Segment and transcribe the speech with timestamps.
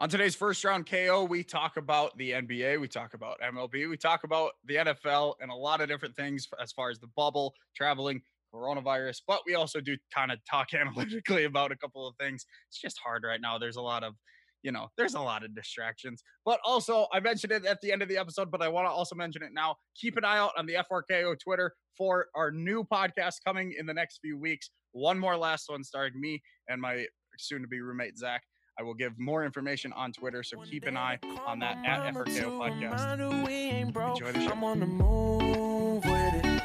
[0.00, 3.98] On today's first round KO, we talk about the NBA, we talk about MLB, we
[3.98, 7.52] talk about the NFL, and a lot of different things as far as the bubble,
[7.76, 8.22] traveling,
[8.54, 9.20] coronavirus.
[9.28, 12.46] But we also do kind of talk analytically about a couple of things.
[12.70, 13.58] It's just hard right now.
[13.58, 14.14] There's a lot of,
[14.62, 16.22] you know, there's a lot of distractions.
[16.46, 18.90] But also, I mentioned it at the end of the episode, but I want to
[18.90, 19.76] also mention it now.
[20.00, 23.92] Keep an eye out on the FRKO Twitter for our new podcast coming in the
[23.92, 24.70] next few weeks.
[24.92, 26.40] One more last one starring me
[26.70, 27.04] and my
[27.36, 28.40] soon to be roommate, Zach.
[28.80, 32.58] I will give more information on Twitter, so keep an eye on that at FRKO
[32.58, 33.12] podcast.
[33.12, 34.50] Enjoy the show.
[34.52, 36.62] I'm on the move with it.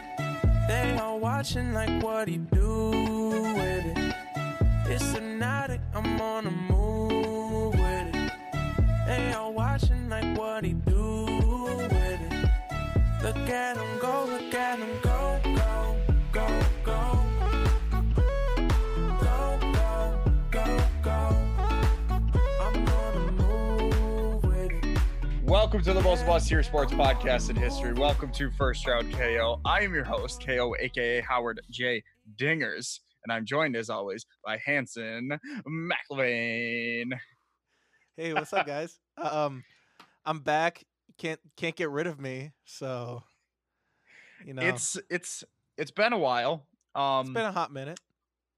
[0.70, 2.91] They all watching like what he do
[3.54, 4.16] with it.
[4.86, 5.82] It's hypnotic.
[5.94, 8.32] I'm on the move with it.
[9.05, 12.50] They all watching like what he do with it.
[13.24, 15.35] Look at him go, look at him go,
[25.76, 27.91] Welcome to the most must hear sports podcast in history.
[27.91, 29.60] Welcome to First Round KO.
[29.66, 32.02] I am your host, KO, aka Howard J.
[32.38, 37.12] Dingers, and I'm joined as always by Hanson McLean.
[38.16, 38.98] Hey, what's up, guys?
[39.18, 39.66] um,
[40.26, 40.82] I'm back.
[41.18, 42.54] Can't can't get rid of me.
[42.64, 43.21] So,
[44.46, 45.44] you know, It's it's
[45.77, 46.68] it's been a while.
[46.96, 47.99] Um it's been a hot minute.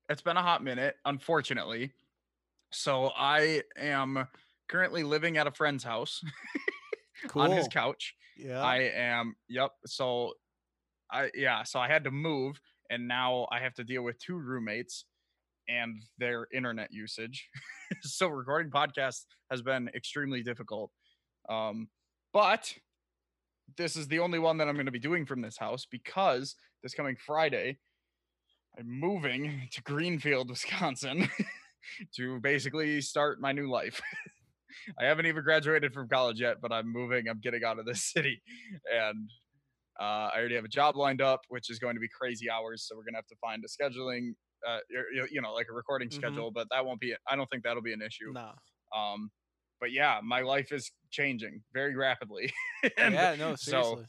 [0.07, 1.93] it's been a hot minute, unfortunately.
[2.71, 4.27] So I am
[4.67, 6.23] currently living at a friend's house
[7.35, 8.15] on his couch.
[8.37, 8.61] Yeah.
[8.61, 9.35] I am.
[9.49, 9.71] Yep.
[9.85, 10.33] So,
[11.11, 11.63] I yeah.
[11.63, 15.05] So I had to move, and now I have to deal with two roommates
[15.69, 17.49] and their internet usage.
[18.01, 20.91] so recording podcasts has been extremely difficult.
[21.49, 21.89] Um,
[22.33, 22.73] but
[23.77, 26.55] this is the only one that I'm going to be doing from this house because
[26.83, 27.77] this coming Friday,
[28.77, 31.29] I'm moving to Greenfield, Wisconsin,
[32.15, 34.01] to basically start my new life.
[34.99, 37.27] I haven't even graduated from college yet, but I'm moving.
[37.27, 38.41] I'm getting out of this city,
[38.91, 39.29] and
[39.99, 42.85] uh, I already have a job lined up, which is going to be crazy hours.
[42.87, 44.33] So we're gonna have to find a scheduling,
[44.67, 44.79] uh,
[45.31, 46.13] you know, like a recording Mhm.
[46.13, 46.51] schedule.
[46.51, 47.15] But that won't be.
[47.27, 48.31] I don't think that'll be an issue.
[48.33, 48.53] nah.
[48.95, 49.31] Um,
[49.79, 52.51] but yeah, my life is changing very rapidly.
[52.97, 53.35] and yeah.
[53.35, 53.55] No.
[53.55, 54.03] so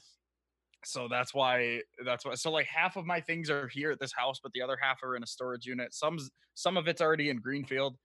[0.85, 4.13] so that's why that's why so like half of my things are here at this
[4.13, 6.17] house but the other half are in a storage unit some
[6.55, 7.97] some of it's already in greenfield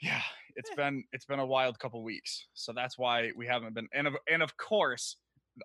[0.00, 0.22] yeah
[0.56, 0.74] it's Eh.
[0.76, 4.14] been it's been a wild couple weeks so that's why we haven't been and of
[4.28, 5.16] and of course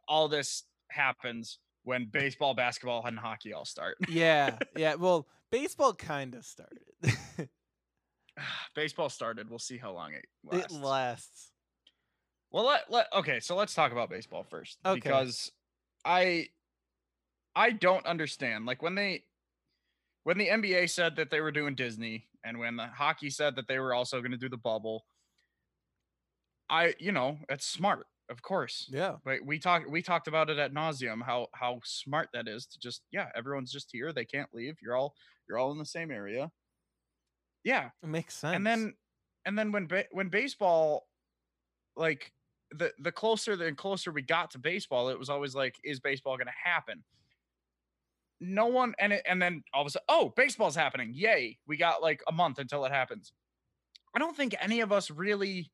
[0.08, 4.58] all this happens when baseball basketball and hockey all start yeah.
[4.76, 4.96] Yeah.
[4.96, 6.84] Well, baseball kind of started.
[8.76, 11.52] baseball started we'll see how long it lasts it lasts.
[12.52, 14.96] Well, let, let okay, so let's talk about baseball first Okay.
[14.96, 15.52] because
[16.06, 16.48] I
[17.56, 18.66] I don't understand.
[18.66, 19.24] Like when they
[20.24, 23.68] when the NBA said that they were doing Disney and when the hockey said that
[23.68, 25.06] they were also going to do the bubble,
[26.70, 28.88] I you know, it's smart, of course.
[28.92, 29.16] Yeah.
[29.24, 32.80] But we talked we talked about it at nauseum how how smart that is to
[32.80, 34.78] just yeah, everyone's just here, they can't leave.
[34.82, 35.16] You're all
[35.48, 36.52] you're all in the same area.
[37.64, 38.56] Yeah, It makes sense.
[38.56, 38.94] and then
[39.46, 41.08] and then when ba- when baseball
[41.98, 42.32] like
[42.72, 46.38] the the closer the closer we got to baseball it was always like is baseball
[46.38, 47.04] going to happen
[48.40, 51.76] no one and it, and then all of a sudden oh baseball's happening yay we
[51.78, 53.34] got like a month until it happens
[54.16, 55.70] i don't think any of us really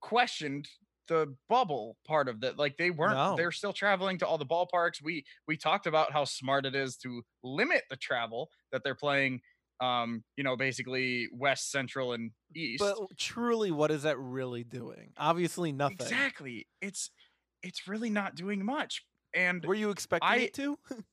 [0.00, 0.68] questioned
[1.08, 3.34] the bubble part of that like they weren't No.
[3.36, 6.96] they're still traveling to all the ballparks we we talked about how smart it is
[6.98, 9.40] to limit the travel that they're playing
[9.80, 15.12] um you know basically west central and east but truly, what is that really doing?
[15.18, 15.96] Obviously, nothing.
[16.00, 17.10] exactly it's
[17.62, 19.04] it's really not doing much
[19.34, 20.78] and Were you expecting I- it to?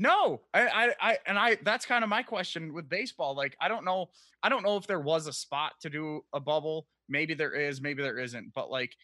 [0.00, 3.68] no I, I i and i that's kind of my question with baseball like i
[3.68, 4.08] don't know
[4.42, 7.80] i don't know if there was a spot to do a bubble maybe there is
[7.82, 8.96] maybe there isn't but like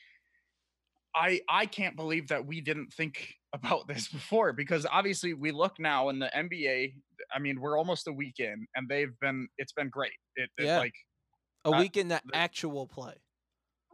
[1.14, 5.78] i i can't believe that we didn't think about this before because obviously we look
[5.78, 6.92] now in the nba
[7.34, 10.64] i mean we're almost a week in and they've been it's been great it, it,
[10.66, 10.78] Yeah.
[10.78, 10.94] like
[11.64, 13.14] A uh, week in the the- actual play.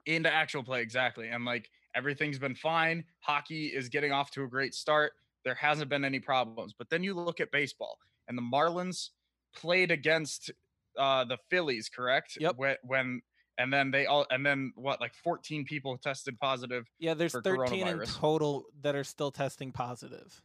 [0.07, 4.49] into actual play exactly and like everything's been fine hockey is getting off to a
[4.49, 5.13] great start
[5.45, 7.99] there hasn't been any problems but then you look at baseball
[8.29, 9.11] and the marlins
[9.55, 10.51] played against
[10.99, 12.57] uh the phillies correct Yep.
[12.57, 13.23] when, when
[13.59, 17.43] and then they all and then what like 14 people tested positive Yeah, there's for
[17.43, 20.43] 13 in total that are still testing positive.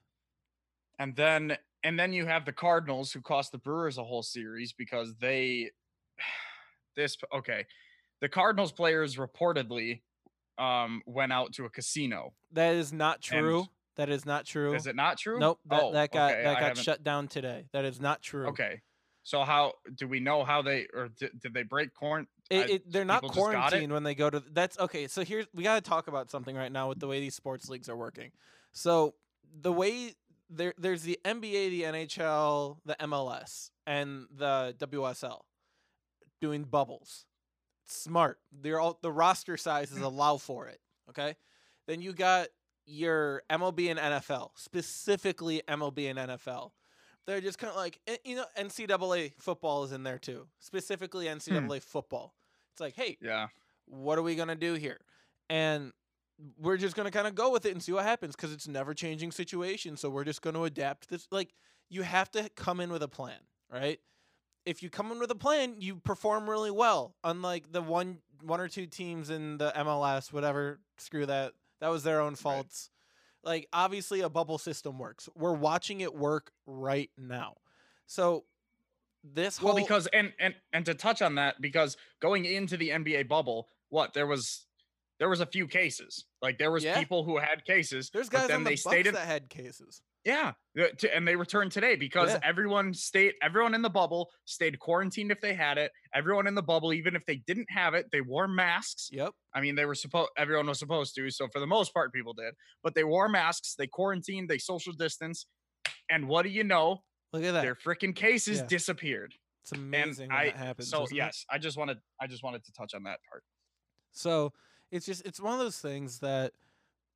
[1.00, 4.74] and then and then you have the cardinals who cost the brewers a whole series
[4.74, 5.72] because they
[6.96, 7.66] this okay
[8.22, 10.02] the cardinals players reportedly
[10.58, 13.66] um went out to a casino That is not true.
[13.98, 14.74] That is not true.
[14.74, 15.40] Is it not true?
[15.40, 15.60] Nope.
[15.66, 17.66] That, Oh, that got okay, that got shut down today.
[17.74, 18.48] That is not true.
[18.48, 18.82] Okay.
[19.24, 22.28] So how do we know how they or did, did they break quarant?
[22.50, 23.52] It, I- it, they're not people just got it.
[23.56, 24.42] quarantined when they go to.
[24.52, 25.08] That's okay.
[25.08, 27.68] So here's we got to talk about something right now with the way these sports
[27.68, 28.32] leagues are working.
[28.72, 29.16] So
[29.60, 30.14] the way
[30.50, 31.42] there, there's the NBA,
[31.72, 35.42] the NHL, the MLS, and the WSL
[36.40, 37.26] doing bubbles.
[37.86, 38.40] Smart.
[38.52, 40.04] They're all the roster sizes hmm.
[40.04, 40.80] allow for it.
[41.10, 41.36] Okay.
[41.88, 42.48] Then you got
[42.88, 46.72] your MLB and NFL, specifically MLB and NFL.
[47.28, 51.26] They're just kind of like eh, you know NCAA football is in there too, specifically
[51.26, 52.34] NCAA football.
[52.72, 53.48] It's like, hey, Yeah.
[53.86, 55.00] what are we gonna do here?
[55.50, 55.92] And
[56.58, 58.94] we're just gonna kind of go with it and see what happens because it's never
[58.94, 59.98] changing situation.
[59.98, 61.28] So we're just gonna adapt this.
[61.30, 61.54] Like
[61.90, 63.40] you have to come in with a plan,
[63.72, 64.00] right?
[64.66, 67.16] If you come in with a plan, you perform really well.
[67.24, 71.54] Unlike the one one or two teams in the MLS, whatever, screw that.
[71.82, 72.90] That was their own faults.
[73.44, 75.30] Like obviously a bubble system works.
[75.36, 77.56] We're watching it work right now.
[78.08, 78.46] So
[79.24, 82.90] this Well, whole because and and and to touch on that, because going into the
[82.90, 84.66] NBA bubble, what there was
[85.20, 86.26] there was a few cases.
[86.42, 87.00] Like there was Yeah.
[87.00, 88.10] people who had cases.
[88.12, 90.02] there's but guys then on the they Bucks stayed in, that had cases.
[90.28, 90.52] Yeah,
[91.14, 92.40] and they returned today because Yeah.
[92.44, 93.36] everyone stayed.
[93.42, 95.90] Everyone in the bubble stayed quarantined if they had it.
[96.14, 99.08] Everyone in the bubble, even if they didn't have it, they wore masks.
[99.10, 99.32] Yep.
[99.54, 100.32] I mean, they were supposed.
[100.38, 101.32] Everyone was supposed to.
[101.32, 102.54] So for the most part, people did.
[102.84, 103.76] But they wore masks.
[103.76, 104.50] They quarantined.
[104.50, 105.46] They social distance.
[106.10, 107.04] And what do you know?
[107.32, 107.62] Look at that.
[107.62, 108.66] Their freaking cases Yeah.
[108.68, 109.34] disappeared.
[109.64, 110.90] It's amazing when I- that happens.
[110.90, 111.20] So isn't it?
[111.20, 112.02] yes, I just wanted.
[112.20, 113.46] I just wanted to touch on that part.
[114.12, 114.52] So
[114.92, 116.52] it's just it's one of those things that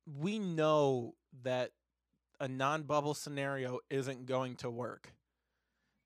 [0.06, 1.72] we know that
[2.42, 5.14] a non-bubble scenario isn't going to work.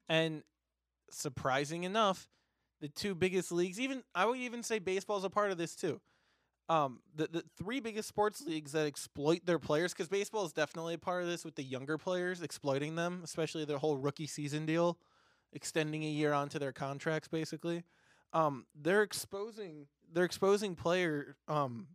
[0.06, 0.42] And
[1.10, 2.28] surprising enough,
[2.82, 5.98] the two biggest leagues, even I would even say baseball's a part of this too.
[6.68, 10.94] Um, the the three biggest sports leagues that exploit their players, because baseball is definitely
[10.94, 14.66] a part of this with the younger players exploiting them, especially their whole rookie season
[14.66, 14.98] deal,
[15.54, 17.82] extending a year onto their contracts, basically.
[18.34, 21.86] Um, they're exposing they're exposing player um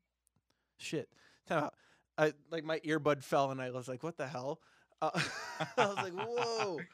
[0.80, 1.10] shit.
[1.48, 1.76] Time out.
[2.18, 4.60] I like my earbud fell and I was like, what the hell?
[5.02, 5.12] Uh,
[5.78, 6.80] I was like, whoa.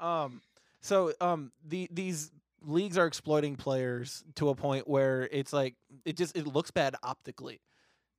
[0.00, 0.42] Um,
[0.80, 2.30] so um, the these
[2.62, 5.74] leagues are exploiting players to a point where it's like
[6.04, 7.60] it just it looks bad optically.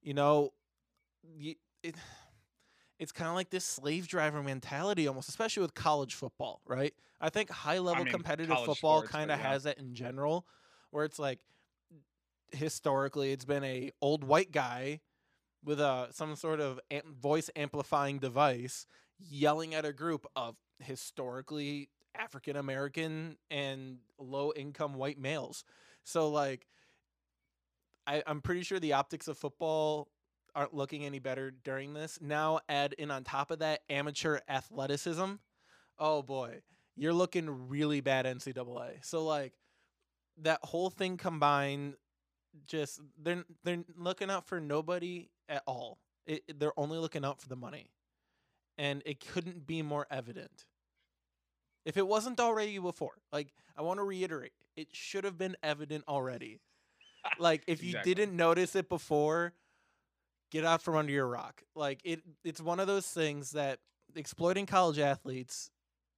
[0.01, 0.51] You know,
[1.83, 1.95] it,
[2.99, 6.93] it's kind of like this slave driver mentality almost, especially with college football, right?
[7.21, 9.47] I think high level mean, competitive football kind of yeah.
[9.47, 10.45] has that in general,
[10.91, 11.39] where it's like
[12.51, 14.99] historically it's been a old white guy
[15.63, 16.79] with a some sort of
[17.19, 18.85] voice amplifying device
[19.19, 25.63] yelling at a group of historically African American and low income white males.
[26.03, 26.67] So like
[28.07, 30.09] I, I'm pretty sure the optics of football
[30.55, 32.19] aren't looking any better during this.
[32.21, 35.33] Now add in on top of that amateur athleticism.
[35.99, 36.61] Oh boy,
[36.95, 39.05] you're looking really bad NCAA.
[39.05, 39.53] So like
[40.41, 41.95] that whole thing combined
[42.65, 45.99] just they're they're looking out for nobody at all.
[46.27, 47.89] It, it- they're only looking out for the money,
[48.77, 50.65] and it couldn't be more evident.
[51.85, 56.03] If it wasn't already before, like I want to reiterate, it should have been evident
[56.07, 56.59] already.
[57.39, 58.13] like if you Exactly.
[58.15, 59.53] didn't notice it before,
[60.51, 61.63] get out from under your rock.
[61.75, 63.79] Like it, it's one of those things that
[64.15, 65.71] exploiting college athletes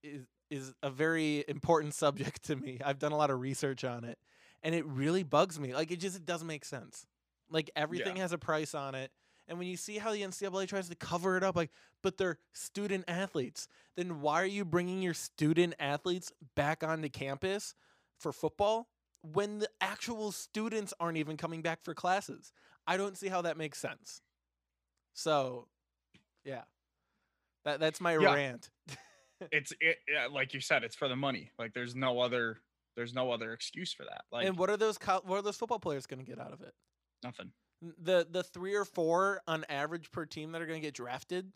[0.04, 2.80] is is a very important subject to me.
[2.84, 4.18] I've done a lot of research on it,
[4.64, 5.74] and it really bugs me.
[5.74, 7.06] Like it just it doesn't make sense.
[7.50, 9.12] Like everything has a price on it.
[9.52, 12.38] And when you see how the NCAA tries to cover it up, like, but they're
[12.54, 13.68] student athletes,
[13.98, 17.76] then why are you bringing your student athletes back onto campus
[18.18, 18.88] for football
[19.24, 22.54] when the actual students aren't even coming back for classes?
[22.88, 24.22] I don't see how that makes sense.
[25.14, 25.68] So,
[26.46, 26.62] yeah,
[27.66, 28.34] that that's my Yeah.
[28.34, 28.70] rant.
[29.52, 30.84] It's it yeah, like you said.
[30.84, 31.50] It's for the money.
[31.58, 32.62] Like there's no other.
[32.96, 34.22] There's no other excuse for that.
[34.32, 36.54] Like and what are those co- what are those football players going to get out
[36.54, 36.74] of it?
[37.24, 37.52] nothing.
[37.82, 41.52] The the three or four on average per team that are going to get drafted,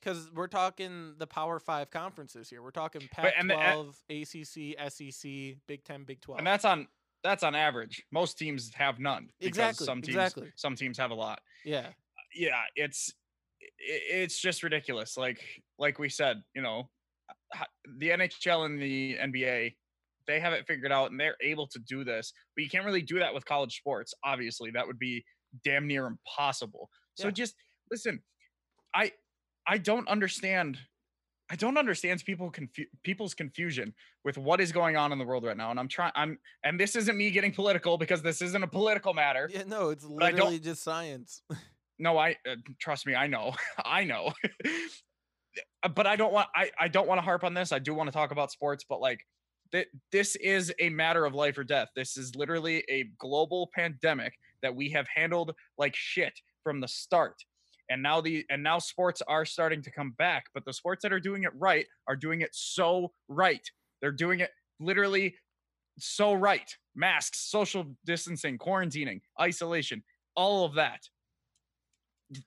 [0.00, 2.62] because we're talking the Power Five conferences here.
[2.62, 6.38] We're talking But- and the- Pac-12, ACC, SEC, Big Ten, Big Twelve.
[6.38, 6.88] And that's on
[7.22, 8.02] that's on average.
[8.12, 9.28] Most teams have none.
[9.38, 10.52] because Exactly, Some teams exactly.
[10.56, 11.40] some teams have a lot.
[11.64, 11.88] yeah,
[12.34, 13.12] Yeah, it's
[13.78, 15.16] it's just ridiculous.
[15.16, 15.40] Like
[15.78, 16.90] like we said, you know,
[17.98, 19.76] the NHL and the NBA
[20.26, 22.32] they have it figured out and they're able to do this.
[22.56, 24.14] But you can't really do that with college sports.
[24.24, 25.24] Obviously, that would be
[25.64, 26.88] damn near impossible.
[27.14, 27.32] So Yeah.
[27.32, 27.54] just
[27.90, 28.22] listen.
[28.94, 29.12] I
[29.66, 30.78] I don't understand
[31.52, 33.92] I don't understand people confu- people's confusion
[34.24, 35.70] with what is going on in the world right now.
[35.72, 39.14] And I'm trying I'm and this isn't me getting political because this isn't a political
[39.14, 39.50] matter.
[39.52, 39.64] yeah.
[39.66, 41.42] No, it's literally just science.
[42.02, 43.52] No, I uh, trust me, I know.
[43.84, 44.32] I know.
[45.94, 47.72] But I don't want I I don't want to harp on this.
[47.72, 49.26] I do want to talk about sports, but like
[49.72, 51.88] that this is a matter of life or death.
[51.94, 57.34] This is literally a global pandemic that we have handled like shit from the start.
[57.88, 61.12] And now the and now sports are starting to come back, but the sports that
[61.12, 63.68] are doing it right are doing it so right.
[64.00, 65.34] They're doing it literally
[65.98, 66.70] so right.
[66.94, 70.02] Masks, social distancing, quarantining, isolation,
[70.36, 71.00] all of that.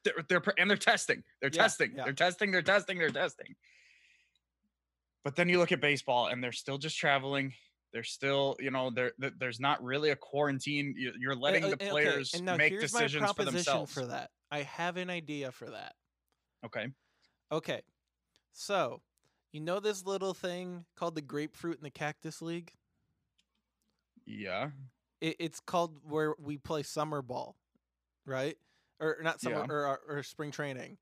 [0.06, 1.24] They're, they're and they're testing.
[1.42, 1.92] They're Yeah, testing.
[1.96, 2.04] yeah.
[2.06, 2.52] They're testing.
[2.52, 2.98] They're testing.
[2.98, 3.48] They're testing.
[5.24, 7.54] But then you look at baseball, and they're still just traveling.
[7.94, 9.12] They're still, you know, there.
[9.22, 10.96] th- There's not really a quarantine.
[10.98, 13.94] You- You're letting Uh, the okay, players and now make decisions for themselves.
[13.94, 14.32] for that.
[14.52, 15.96] I have an idea for that.
[16.66, 16.88] Okay.
[17.52, 17.82] Okay,
[18.52, 19.02] so
[19.52, 22.74] you know this little thing called the Grapefruit and the Cactus League?
[24.26, 24.72] Yeah.
[25.22, 27.56] It, it's called where we play summer ball,
[28.26, 28.58] right?
[29.00, 29.74] Or not summer Yeah.
[29.74, 30.98] or, or, or spring training.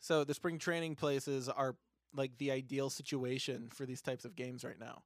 [0.00, 1.76] So the spring training places are
[2.14, 5.02] like the ideal situation for these types of games right now.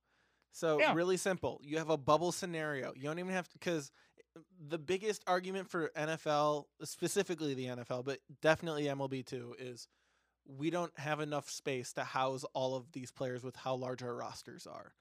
[0.53, 0.95] So Yeah.
[0.95, 1.61] really simple.
[1.63, 2.93] You have a bubble scenario.
[2.95, 3.91] You don't even have to because
[4.37, 9.89] eh, the biggest argument for NFL, specifically the NFL, but definitely MLB too, is
[10.47, 14.15] we don't have enough space to house all of these players with how large our
[14.15, 14.95] rosters are.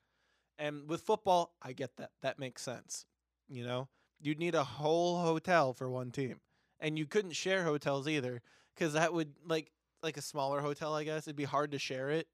[0.58, 2.12] And with football, I get that.
[2.22, 3.06] That makes sense.
[3.50, 6.42] You know, you'd need a whole hotel for one team,
[6.80, 8.42] and you couldn't share hotels either
[8.74, 9.72] because that would like
[10.06, 10.94] like a smaller hotel.
[10.96, 12.28] I guess it'd be hard to share it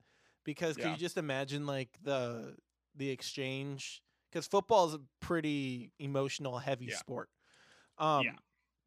[0.43, 0.91] because can Yeah.
[0.93, 2.57] you just imagine like the
[2.95, 4.03] the exchange?
[4.29, 6.97] Because football is a pretty emotional, heavy Yeah.
[6.97, 7.29] sport.
[7.97, 8.35] Um, Yeah.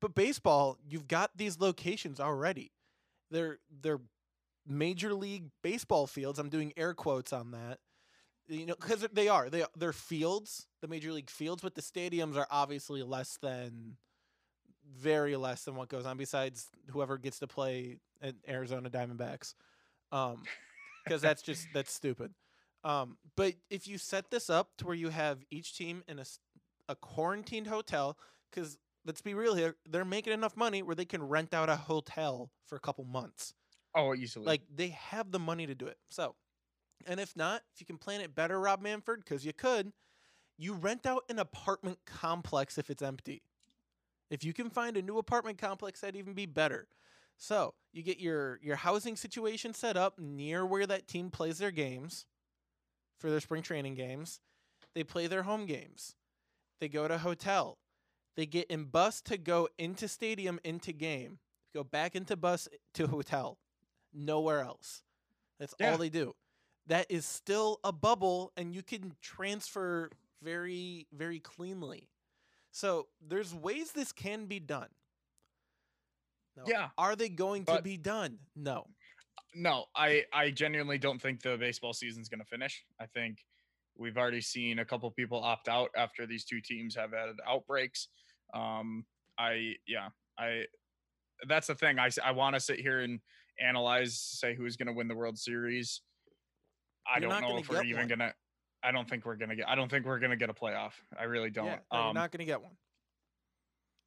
[0.00, 2.72] But baseball, you've got these locations already.
[3.30, 4.02] They're they're
[4.66, 6.38] major league baseball fields.
[6.38, 7.80] I'm doing air quotes on that.
[8.46, 12.36] You know, because they are they they're fields, the major league fields, but the stadiums
[12.36, 13.96] are obviously less than,
[14.98, 16.16] very less than what goes on.
[16.16, 19.54] Besides whoever gets to play at Arizona Diamondbacks,
[20.12, 20.42] um,
[21.04, 22.32] because that's just that's stupid.
[22.84, 26.24] Um, but if you set this up to where you have each team in a,
[26.88, 28.18] a quarantined hotel,
[28.50, 31.76] because let's be real here, they're making enough money where they can rent out a
[31.76, 33.54] hotel for a couple months.
[33.94, 34.44] Oh, easily.
[34.44, 35.96] Like they have the money to do it.
[36.10, 36.34] So,
[37.06, 39.92] and if not, if you can plan it better, Rob Manfred, because you could,
[40.58, 43.42] you rent out an apartment complex if it's empty.
[44.34, 46.88] If you can find a new apartment complex, that'd even be better.
[47.38, 51.70] So you get your your housing situation set up near where that team plays their
[51.70, 52.26] games
[53.20, 54.40] for their spring training games.
[54.92, 56.16] They play their home games.
[56.80, 57.78] They go to hotel.
[58.36, 61.38] They get in bus to go into stadium into game.
[61.72, 63.58] Go back into bus to hotel.
[64.12, 65.04] Nowhere else.
[65.60, 65.92] That's Yeah.
[65.92, 66.34] all they do.
[66.86, 70.10] That is still a bubble and you can transfer
[70.42, 72.08] very very cleanly.
[72.74, 74.88] So there's ways this can be done.
[76.66, 78.38] Yeah, Are they going to be done?
[78.56, 78.88] No.
[79.54, 82.84] no, I I genuinely don't think the baseball season's going to finish.
[83.00, 83.38] I think
[83.96, 88.08] we've already seen a couple people opt out after these two teams have had outbreaks.
[88.54, 89.04] Um,
[89.38, 90.64] I yeah, I
[91.48, 92.00] that's the thing.
[92.00, 93.20] I I want to sit here and
[93.60, 96.00] analyze, say who's going to win the World Series.
[97.06, 98.32] I You're don't know if we're even gonna.
[98.84, 99.68] I don't think we're gonna get.
[99.68, 100.92] I don't think we're gonna get a playoff.
[101.18, 101.66] I really don't.
[101.66, 102.72] Yeah, you're um, not going to get one.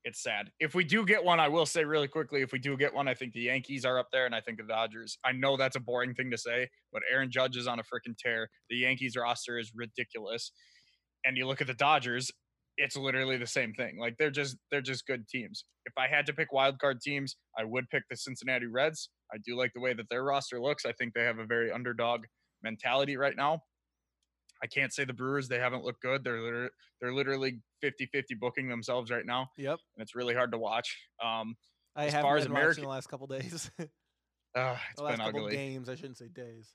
[0.04, 0.52] it's sad.
[0.60, 3.08] If we do get one, I will say really quickly, if we do get one,
[3.08, 5.18] I think the Yankees are up there and I think the Dodgers.
[5.26, 8.16] I know that's a boring thing to say, but Aaron Judge is on a freaking
[8.18, 8.50] tear.
[8.70, 10.52] The Yankees roster is ridiculous.
[11.26, 12.32] And you look at the Dodgers,
[12.78, 13.98] it's literally the same thing.
[14.00, 15.66] Like they're just they're just good teams.
[15.86, 19.10] If I had to pick wild card teams, I would pick the Cincinnati Reds.
[19.34, 20.86] I do like the way that their roster looks.
[20.86, 22.22] I think they have a very underdog
[22.64, 23.64] mentality right now.
[24.64, 26.24] I can't say the Brewers, they haven't looked good.
[26.24, 26.70] They're literally,
[27.02, 29.80] they're literally 50-50 booking themselves right now Yep.
[29.96, 30.98] and it's really hard to watch.
[31.24, 31.56] Um,
[31.96, 33.70] I as haven't far as American- the last couple days.
[33.78, 33.90] the
[34.56, 35.56] uh, it's last been couple ugly.
[35.56, 36.74] games, I shouldn't say days.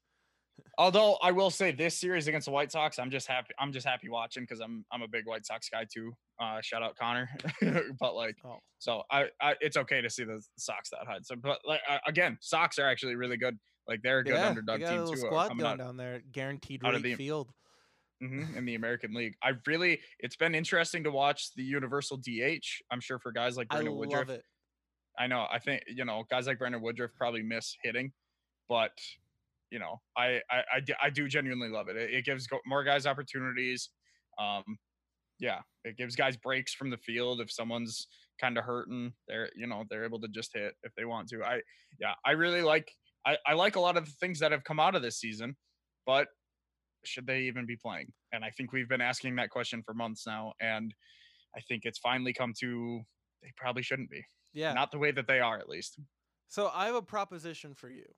[0.78, 3.48] Although I will say this series against the White Sox, I'm just happy.
[3.58, 6.12] I'm just happy watching because I'm I'm a big White Sox guy too.
[6.40, 7.28] Uh, shout out Connor,
[8.00, 11.18] but like Oh, so I, I it's okay to see the Sox that high.
[11.22, 13.58] So but like uh, again, Sox are actually really good.
[13.88, 15.12] Like they're a good yeah, underdog got team a too.
[15.12, 17.48] uh, squad going out, down there, guaranteed of the- field.
[18.22, 19.34] Mhm, in the American League.
[19.42, 22.66] I really it's been interesting to watch the universal DH.
[22.90, 24.44] I'm sure for guys like I Brandon Woodruff, love it.
[25.18, 25.46] I know.
[25.50, 28.12] I think you know guys like Brandon Woodruff probably miss hitting,
[28.68, 28.92] but
[29.70, 31.96] you know i i i do genuinely love it.
[31.96, 33.90] It, it gives go- more guys opportunities.
[34.38, 34.78] Um,
[35.38, 38.06] yeah, it gives guys breaks from the field if someone's
[38.40, 39.12] kind of hurting.
[39.28, 41.42] They're you know they're able to just hit if they want to.
[41.42, 41.60] I
[42.00, 42.90] yeah I really like
[43.26, 45.56] I I like a lot of the things that have come out of this season,
[46.06, 46.28] but
[47.04, 48.12] should they even be playing?
[48.32, 50.94] And I think we've been asking that question for months now, and
[51.56, 53.00] I think it's finally come to
[53.42, 54.72] they probably shouldn't be Yeah.
[54.72, 55.98] not the way that they are at least.
[56.48, 58.14] So I have a proposition for you.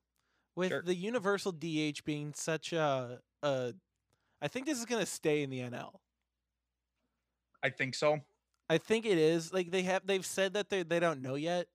[0.56, 0.82] With Sure.
[0.82, 3.74] the universal DH being such a, a
[4.40, 6.00] I think this is going to stay in the NL.
[7.62, 8.20] I think so.
[8.68, 9.52] I think it is.
[9.52, 11.66] Like they have they've said that they they don't know yet.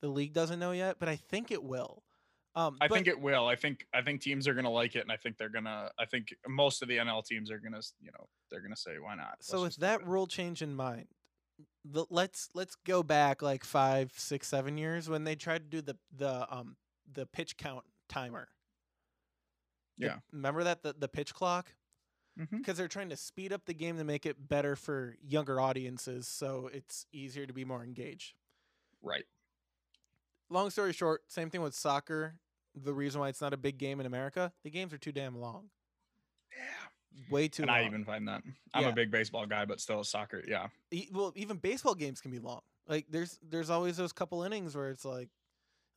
[0.00, 2.02] The league doesn't know yet, but I think it will.
[2.54, 3.46] Um I but- think it will.
[3.46, 5.90] I think I think teams are gonna like it, and I think they're gonna.
[5.98, 9.14] I think most of the NL teams are gonna, you know, they're gonna say why
[9.14, 9.36] not.
[9.40, 11.06] so Let's with that rule change in mind,
[11.84, 15.80] the, let's let's go back like five, six, seven years when they tried to do
[15.82, 16.76] the the um
[17.10, 18.48] the pitch count timer.
[19.98, 20.18] The- Yeah.
[20.32, 21.74] remember that the the pitch clock
[22.50, 26.26] because they're trying to speed up the game to make it better for younger audiences,
[26.26, 28.34] so it's easier to be more engaged.
[29.02, 29.24] right.
[30.52, 32.36] Long story short, same thing with soccer.
[32.74, 35.36] The reason why it's not a big game in America, the games are too damn
[35.38, 35.70] long.
[36.56, 37.28] Yeah.
[37.30, 37.78] Way too and long.
[37.78, 38.42] I even find that
[38.74, 38.88] I'm Yeah.
[38.88, 40.42] a big baseball guy, but still soccer.
[40.46, 40.68] Yeah.
[40.90, 42.60] E- well, even baseball games can be long.
[42.86, 45.28] Like there's there's always those couple innings where it's like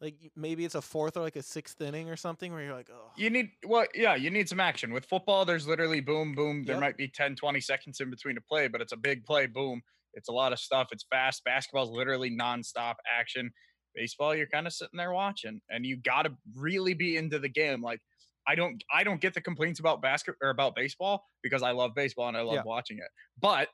[0.01, 2.89] like maybe it's a fourth or like a sixth inning or something where you're like,
[2.91, 4.91] oh, You need well, yeah, you need some action.
[4.91, 6.63] With football, there's literally boom, boom.
[6.65, 6.81] There Yep.
[6.81, 9.81] might be 10, 20 seconds in between a play, but it's a big play, boom.
[10.13, 10.89] It's a lot of stuff.
[10.91, 11.43] It's fast.
[11.45, 13.51] Basketball's literally nonstop action.
[13.95, 17.81] Baseball, you're kind of sitting there watching, and you gotta really be into the game.
[17.81, 18.01] Like
[18.47, 21.95] I don't I don't get the complaints about basket or about baseball because I love
[21.95, 22.63] baseball and I love Yeah.
[22.65, 23.07] watching it.
[23.39, 23.69] But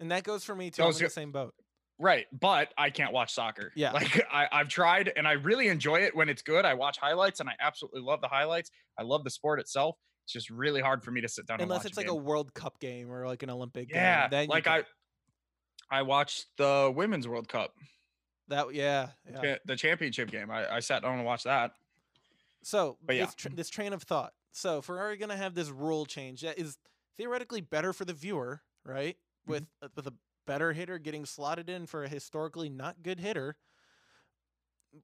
[0.00, 0.82] and that goes for me too.
[0.82, 1.54] I'm in the same boat.
[1.98, 3.70] Right, but I can't watch soccer.
[3.76, 3.92] Yeah.
[3.92, 6.64] like I, I've tried and I really enjoy it when it's good.
[6.64, 8.70] I watch highlights and I absolutely love the highlights.
[8.98, 9.96] I love the sport itself.
[10.26, 12.14] It's just really hard for me to sit down Unless and watch it's like a.
[12.14, 14.30] World Cup game or like an Olympic yeah, game.
[14.30, 14.84] Then like can-
[15.90, 17.72] I I watched the women's World Cup,
[18.48, 19.08] that yeah,
[19.42, 19.56] yeah.
[19.64, 20.50] the championship game.
[20.50, 21.72] I, I sat down and watched that.
[22.62, 23.26] So, But yeah.
[23.26, 24.32] this, tr- this train of thought.
[24.52, 26.78] So, if we're going to have this rule change, that is
[27.16, 29.16] theoretically better for the viewer, right?
[29.16, 29.50] Mm-hmm.
[29.50, 30.14] With uh, with a
[30.46, 33.56] better hitter getting slotted in for a historically not good hitter.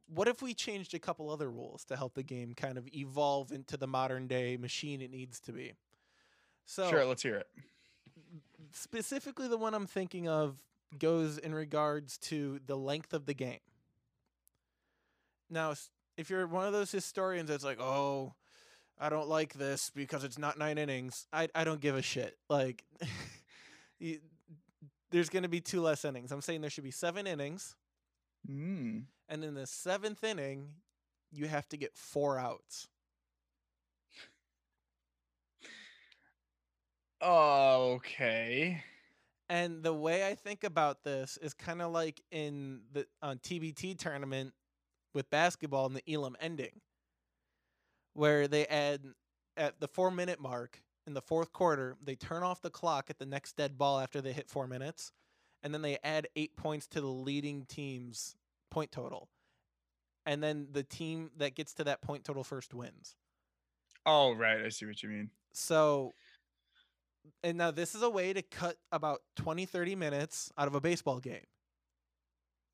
[0.06, 3.50] What if we changed a couple other rules to help the game kind of evolve
[3.50, 5.72] into the modern day machine it needs to be?
[6.64, 7.48] So, Sure, let's hear it.
[8.72, 10.56] specifically the one I'm thinking of
[10.98, 13.60] goes in regards to the length of the game.
[15.48, 15.74] Now,
[16.16, 18.34] if you're one of those historians that's like, "Oh,
[18.98, 22.36] I don't like this because it's not 9 innings." I I don't give a shit.
[22.48, 22.84] Like
[23.98, 24.20] you,
[25.10, 26.32] there's going to be two less innings.
[26.32, 27.76] I'm saying there should be 7 innings,
[28.48, 29.04] Mm.
[29.28, 30.74] and in the 7th inning,
[31.30, 32.88] you have to get 4 outs.
[37.22, 38.82] Okay.
[39.50, 43.98] And the way I think about this is kind of like in the on TBT
[43.98, 44.54] tournament
[45.12, 46.80] with basketball in the Elam ending,
[48.14, 49.00] where they add
[49.56, 53.18] at the four minute mark in the fourth quarter, they turn off the clock at
[53.18, 55.10] the next dead ball after they hit four minutes,
[55.64, 58.36] and then they add eight points to the leading team's
[58.70, 59.28] point total.
[60.26, 63.16] And then the team that gets to that point total first wins.
[64.06, 64.64] Oh, right.
[64.64, 65.30] I see what you mean.
[65.52, 66.12] So,
[67.42, 70.80] and now this is a way to cut about 20, 30 minutes out of a
[70.80, 71.46] baseball game,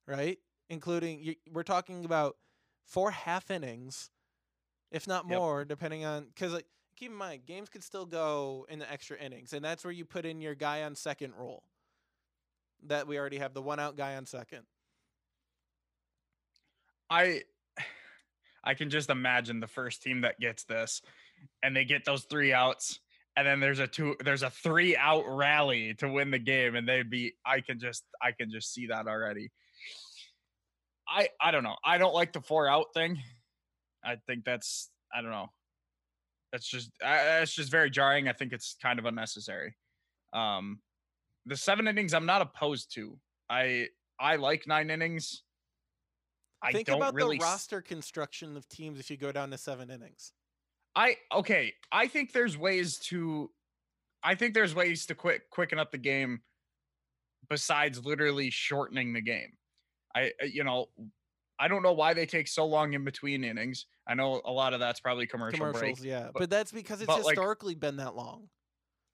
[0.06, 0.38] right?
[0.68, 2.37] Including, you, we're talking about
[2.85, 4.11] four half innings,
[4.90, 5.38] if not Yep.
[5.38, 9.16] more, depending on, because like, keep in mind, games could still go in the extra
[9.18, 11.64] innings, and that's where you put in your guy on second rule.
[12.87, 14.62] That we already have the one out guy on second.
[17.11, 17.42] I
[18.64, 21.02] I can just imagine the first team that gets this
[21.62, 23.00] and they get those three outs
[23.37, 26.88] and then there's a two there's a three out rally to win the game and
[26.88, 29.53] they'd be I can just I can just see that already.
[31.09, 31.77] I I don't know.
[31.85, 33.18] I don't like the four out thing.
[34.03, 35.51] I think that's I don't know.
[36.51, 38.29] That's just uh, it's just very jarring.
[38.29, 39.77] I think it's kind of unnecessary.
[40.33, 40.81] Um
[41.44, 43.18] the seven innings I'm not opposed to.
[43.51, 45.42] I I like nine innings.
[46.62, 49.90] I Think about really the roster construction of teams if you go down to seven
[49.90, 50.33] innings.
[50.96, 51.74] I okay.
[51.92, 53.50] I think there's ways to.
[54.22, 56.40] I think there's ways to quick quicken up the game,
[57.48, 59.52] besides literally shortening the game.
[60.14, 60.87] I you know,
[61.61, 63.87] I don't know why they take so long in between innings.
[64.09, 66.09] I know a lot of that's probably commercial Commercials, break.
[66.09, 66.28] yeah.
[66.32, 68.48] but- But, that's because it's but, like- historically been that long.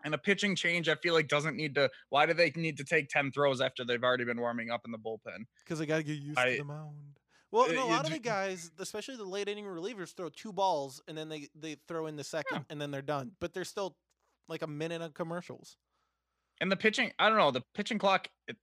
[0.05, 1.88] And a pitching change, I feel like doesn't need to.
[2.11, 4.90] Why do they need to take ten throws after they've already been warming up in
[4.90, 5.45] the bullpen?
[5.64, 6.97] Because they got to get used I- to the mound.
[7.53, 10.53] Well, Uh, and a lot of the guys, especially the late inning relievers, throw two
[10.53, 13.33] balls and then they, they throw in the second and then they're done.
[13.41, 13.95] But they're still
[14.49, 15.77] like a minute of commercials.
[16.61, 18.29] And the pitching, I don't know, the pitching clock.
[18.49, 18.57] It,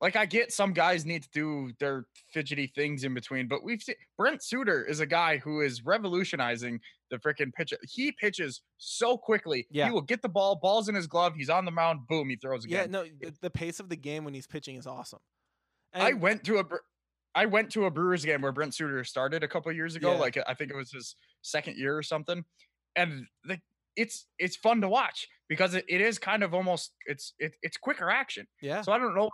[0.00, 3.80] like I get some guys need to do their fidgety things in between, but we've
[3.80, 7.72] seen Brent Suter is a guy who is revolutionizing the freaking pitch.
[7.88, 9.66] He pitches so quickly.
[9.70, 9.86] Yeah.
[9.86, 12.36] He will get the ball, balls in his glove, he's on the mound, boom, he
[12.36, 12.92] throws again.
[12.92, 15.20] Yeah, no, the, pace of the game when he's pitching is awesome.
[15.92, 16.64] And I went to a
[17.34, 20.12] I went to a Brewers game where Brent Suter started a couple years ago.
[20.12, 20.18] Yeah.
[20.18, 22.44] Like I think it was his second year or something.
[22.96, 23.58] And the
[23.96, 27.76] it's it's fun to watch because it, it is kind of almost it's it, it's
[27.76, 28.46] quicker action.
[28.60, 28.82] Yeah.
[28.82, 29.30] So I don't know.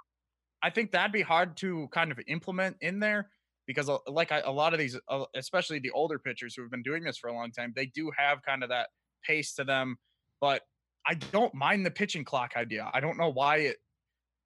[0.63, 3.31] I think that'd be hard to kind of implement in there
[3.67, 6.83] because like I, a lot of these, uh, especially the older pitchers who have been
[6.83, 8.89] doing this for a long time, they do have kind of that
[9.25, 9.97] pace to them.
[10.41, 10.63] But
[11.07, 12.91] I don't mind the pitching clock idea.
[12.93, 13.77] I don't know why it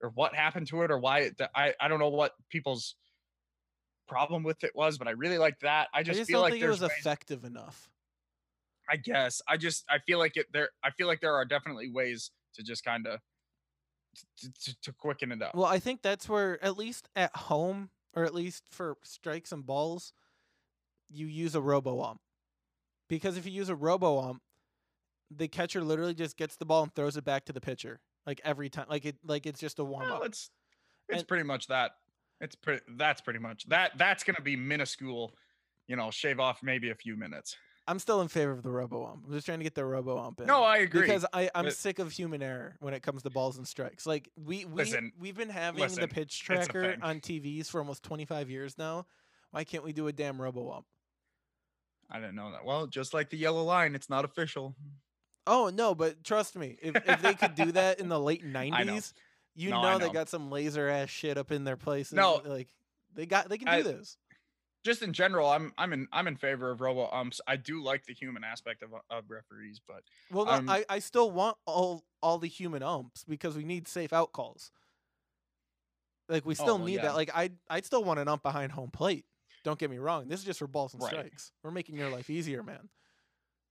[0.03, 1.41] or what happened to it or why it.
[1.55, 2.95] I I don't know what people's
[4.09, 5.89] problem with it was, but I really like that.
[5.95, 7.89] I I just, just feel like it was ways- effective enough.
[8.89, 10.69] I guess I just I feel like it there.
[10.83, 13.19] I feel like there are definitely ways to just kind of
[14.41, 15.55] to, to, to quicken it up.
[15.55, 19.65] Well, I think that's where, at least at home, or at least for strikes and
[19.67, 20.13] balls,
[21.11, 22.21] you use a robo ump.
[23.09, 24.43] Because if you use a robo ump,
[25.31, 28.41] the catcher literally just gets the ball and throws it back to the pitcher, like
[28.45, 30.27] every time, like it, like it's just a warm Well, up.
[30.27, 30.51] it's
[31.09, 31.93] it's And- pretty much that.
[32.41, 32.83] It's pretty.
[32.97, 33.93] That's pretty much that.
[33.97, 35.33] That's gonna be minuscule.
[35.87, 37.57] You know, shave off maybe a few minutes.
[37.87, 39.25] I'm still in favor of the robo ump.
[39.27, 40.47] I'm just trying to get the robo ump in.
[40.47, 41.03] No, I agree.
[41.03, 44.07] because I I'm but- sick of human error when it comes to balls and strikes.
[44.07, 48.03] Like we we Listen, we've been having listen, the pitch tracker on TVs for almost
[48.03, 49.07] 25 years now.
[49.51, 50.87] Why can't we do a damn robo ump?
[52.11, 52.65] I didn't know that.
[52.65, 54.75] Well, just like the yellow line, it's not official.
[55.47, 59.13] Oh no, but trust me, if if they could do that in the late 90s,
[59.55, 62.13] you No, I know, they got some laser ass shit up in their places.
[62.15, 62.41] No.
[62.45, 62.69] like
[63.15, 64.17] they got they can do I- this.
[64.85, 67.41] Just in general, I'm I'm in I'm in favor of robo umps.
[67.47, 71.31] I do like the human aspect of of referees, but Well, um, I I still
[71.31, 74.71] want all all the human umps because we need safe out calls.
[76.29, 77.03] Like we Oh, still well, need yeah.
[77.03, 77.15] that.
[77.15, 79.25] Like I I'd still want an ump behind home plate.
[79.63, 80.29] Don't get me wrong.
[80.29, 81.13] This is just for balls and Right.
[81.13, 81.51] strikes.
[81.63, 82.91] We're making your life easier, man.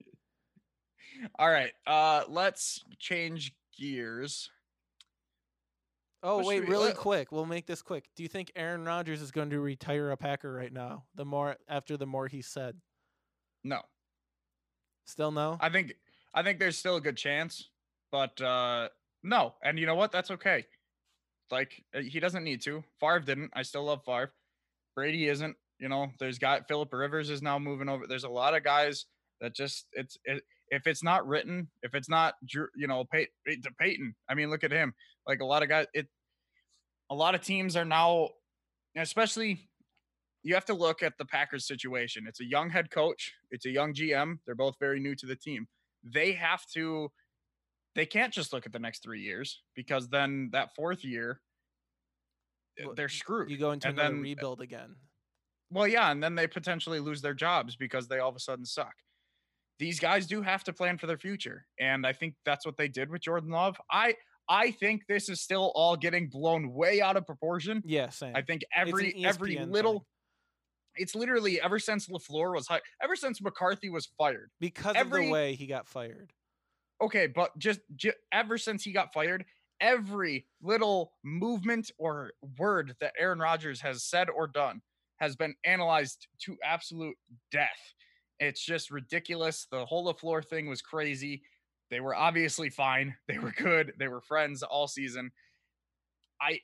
[1.37, 1.73] all right.
[1.85, 4.49] Uh, let's change gears.
[6.25, 7.31] Oh What wait, really let- quick.
[7.31, 8.05] We'll make this quick.
[8.15, 11.03] Do you think Aaron Rodgers is going to retire a Packer right now?
[11.15, 12.77] The more after the more he said.
[13.63, 13.81] No,
[15.05, 15.57] Still no.
[15.59, 15.93] I think
[16.33, 17.69] I think there's still a good chance,
[18.11, 18.89] but uh
[19.21, 19.53] no.
[19.63, 20.11] And you know what?
[20.11, 20.65] That's okay.
[21.51, 22.83] Like uh, he doesn't need to.
[22.99, 23.51] Favre didn't.
[23.53, 24.33] I still love Favre.
[24.95, 25.55] Brady isn't.
[25.79, 28.07] You know, there's got Philip Rivers is now moving over.
[28.07, 29.05] There's a lot of guys
[29.41, 32.35] that just it's it, if it's not written, if it's not
[32.75, 34.15] you know Pey- to Peyton.
[34.29, 34.93] I mean, look at him.
[35.27, 36.07] Like a lot of guys, it
[37.09, 38.29] a lot of teams are now,
[38.97, 39.69] especially
[40.41, 42.25] you have to look at the Packers situation.
[42.27, 44.39] It's a young head coach, it's a young GM.
[44.45, 45.67] They're both very new to the team.
[46.03, 47.11] They have to
[47.95, 51.39] they can't just look at the next 3 years because then that fourth year
[52.81, 53.51] uh, Well, they're screwed.
[53.51, 54.95] You go into and another then- rebuild again.
[55.69, 58.65] Well, yeah, and then they potentially lose their jobs because they all of a sudden
[58.65, 58.93] suck.
[59.79, 62.87] These guys do have to plan for their future, and I think that's what they
[62.87, 63.75] did with Jordan Love.
[63.91, 64.15] I
[64.47, 67.81] I think this is still all getting blown way out of proportion.
[67.85, 68.35] Yeah, same.
[68.35, 70.01] I think every every little thing.
[70.95, 74.51] it's literally ever since LaFleur was hired, ever since McCarthy was fired.
[74.59, 76.33] because of the way he got fired.
[77.01, 79.43] Okay, but just, ju- ever since he got fired,
[79.81, 84.81] every little movement or word that Aaron Rodgers has said or done
[85.17, 87.17] has been analyzed to absolute
[87.51, 87.93] death.
[88.47, 89.67] It's just ridiculous.
[89.71, 91.43] The whole LaFleur thing was crazy.
[91.89, 93.15] They were obviously fine.
[93.27, 93.93] They were good.
[93.99, 95.31] They were friends all season.
[96.41, 96.59] I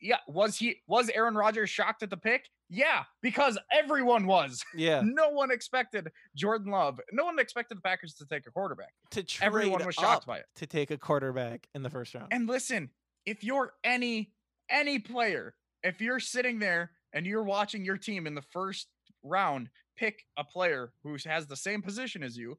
[0.00, 2.48] yeah, was he was Aaron Rodgers shocked at the pick?
[2.68, 4.62] Yeah, because everyone was.
[4.76, 7.00] Yeah, No one expected Jordan Love.
[7.12, 8.92] No one expected the Packers to take a quarterback.
[9.12, 10.46] to trade Everyone was shocked by it.
[10.56, 12.28] to take a quarterback in the first round.
[12.32, 12.90] And listen,
[13.24, 14.32] if you're any
[14.68, 18.88] any player, if you're sitting there and you're watching your team in the first
[19.22, 22.58] round pick a player who has the same position as you,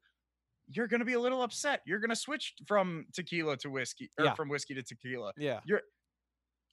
[0.67, 1.81] you're going to be a little upset.
[1.85, 4.33] You're going to switch from tequila to whiskey or Yeah.
[4.33, 5.33] from whiskey to tequila.
[5.37, 5.81] yeah, You're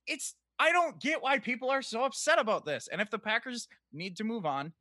[0.07, 2.89] It's I don't get why people are so upset about this.
[2.91, 4.73] And if the Packers need to move on,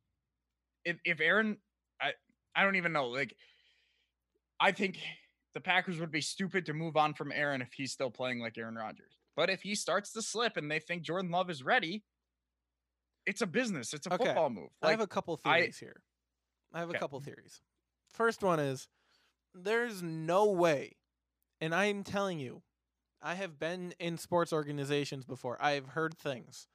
[0.84, 1.58] if if Aaron
[2.00, 2.12] I
[2.54, 3.34] I don't even know, like
[4.60, 4.98] I think
[5.54, 8.56] the Packers would be stupid to move on from Aaron if he's still playing like
[8.56, 9.18] Aaron Rodgers.
[9.36, 12.04] But if he starts to slip and they think Jordan Love is ready,
[13.26, 13.92] it's a business.
[13.94, 14.70] It's a Okay, football move.
[14.82, 16.02] I have a couple I- theories here.
[16.72, 17.60] I have a couple theories.
[18.08, 18.88] First one is
[19.54, 20.96] there's no way,
[21.60, 22.62] and I'm telling you,
[23.20, 25.56] I have been in sports organizations before.
[25.60, 26.66] I've heard things.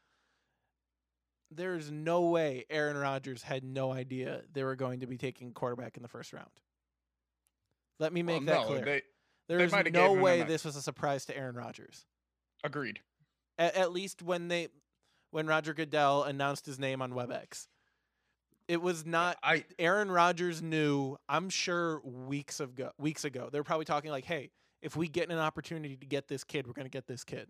[1.49, 5.95] There's no way Aaron Rodgers had no idea they were going to be taking quarterback
[5.97, 6.49] in the first round.
[7.99, 8.85] Let me well, make that no, clear.
[8.85, 9.01] they
[9.47, 12.05] There's have no way this was a surprise to Aaron Rodgers.
[12.63, 12.99] agreed.
[13.57, 14.67] At, at least when they
[15.31, 17.67] when Roger Goodell announced his name on WebEx.
[18.67, 23.49] It was not I Aaron Rodgers knew, I'm sure weeks ago weeks ago.
[23.51, 26.67] They were probably talking like, "Hey, if we get an opportunity to get this kid,
[26.67, 27.47] we're going to get this kid."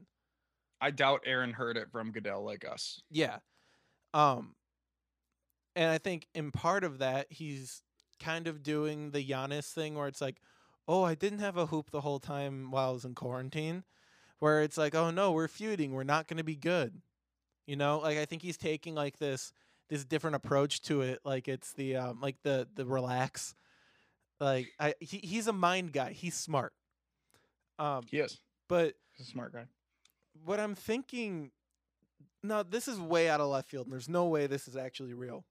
[0.79, 3.01] I doubt Aaron heard it from Goodell like us.
[3.09, 3.37] Yeah.
[4.13, 4.55] Um
[5.75, 7.81] and I think in part of that he's
[8.19, 10.41] kind of doing the Giannis thing where it's like,
[10.87, 13.83] oh, I didn't have a hoop the whole time while I was in quarantine,
[14.39, 17.01] where it's like, oh no, we're feuding, we're not going to be good.
[17.67, 19.51] You know, like I think he's taking like this
[19.89, 23.53] this different approach to it, like it's the um like the the relax.
[24.39, 26.13] Like I he, he's a mind guy.
[26.13, 26.73] He's smart.
[27.77, 28.23] Um He
[28.67, 29.65] but He's a smart guy.
[30.45, 31.51] what I'm thinking
[32.43, 35.13] now this is way out of left field and there's no way this is actually
[35.13, 35.43] real.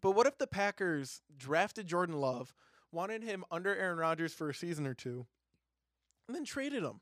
[0.00, 2.54] But what if the Packers drafted Jordan Love,
[2.92, 5.26] wanted him under Aaron Rodgers for a season or two,
[6.28, 7.00] and then traded him?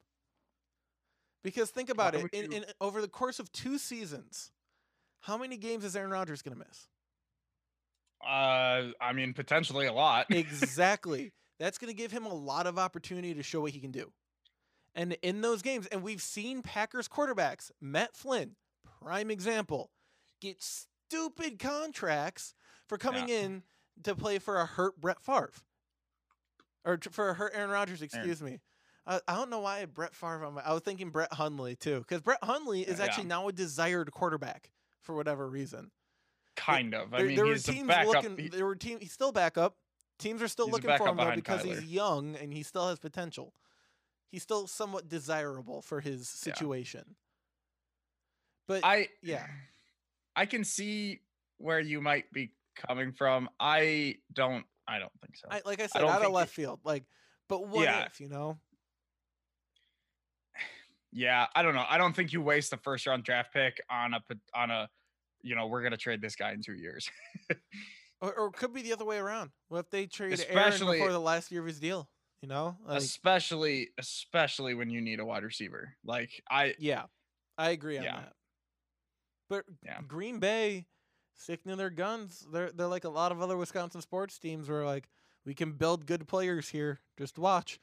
[1.42, 4.50] Because think about it, in, you- in over the course of two seasons,
[5.20, 6.88] how many games is Aaron Rodgers going to miss?
[8.24, 10.26] Uh, I mean, potentially a lot.
[10.30, 11.32] exactly.
[11.58, 14.12] That's going to give him a lot of opportunity to show what he can do.
[14.94, 18.56] And in those games, and we've seen Packers quarterbacks, Matt Flynn,
[19.00, 19.90] prime example,
[20.40, 22.54] get stupid contracts
[22.88, 23.62] for coming in
[24.02, 25.52] to play for a hurt Brett Favre.
[26.84, 28.58] Or for a hurt Aaron Rodgers, excuse me.
[29.08, 30.62] Uh, I don't know why I had Brett Favre on my.
[30.62, 33.06] I was thinking Brett Hundley too, because Brett Hundley is Yeah.
[33.06, 35.90] actually now a desired quarterback for whatever reason.
[36.56, 37.14] kind of.
[37.14, 38.36] I There, mean, there were teams looking.
[38.36, 38.98] he- There were team.
[39.00, 39.76] He's still backup.
[40.18, 41.78] Teams are still looking for him though because Kyler.
[41.80, 43.54] he's young and he still has potential.
[44.32, 46.52] He's still somewhat desirable for his Yeah.
[46.52, 47.14] situation.
[48.66, 49.46] But I yeah.
[50.36, 51.20] I can see
[51.58, 53.48] where you might be coming from.
[53.58, 54.66] I don't.
[54.86, 55.48] I don't think so.
[55.50, 56.80] I, like I said, don't out of left field.
[56.84, 57.04] Like,
[57.48, 58.04] but what Yeah.
[58.06, 58.58] if you know?
[61.12, 61.84] Yeah, I don't know.
[61.88, 64.20] I don't think you waste the first round draft pick on a
[64.54, 64.88] on a,
[65.42, 67.08] you know, we're gonna trade this guy in two years.
[68.20, 69.50] Or, or it could be the other way around.
[69.68, 72.08] What if they trade Aaron Especially- before the last year of his deal?
[72.42, 75.94] You know, like especially especially when you need a wide receiver.
[76.04, 77.04] Like I yeah,
[77.56, 78.16] I agree on Yeah.
[78.16, 78.32] that.
[79.48, 80.00] But Yeah.
[80.08, 80.86] Green Bay
[81.36, 82.44] sticking to their guns.
[82.52, 85.08] They're they're like a lot of other Wisconsin sports teams where like
[85.46, 86.98] we can build good players here.
[87.16, 87.78] Just watch.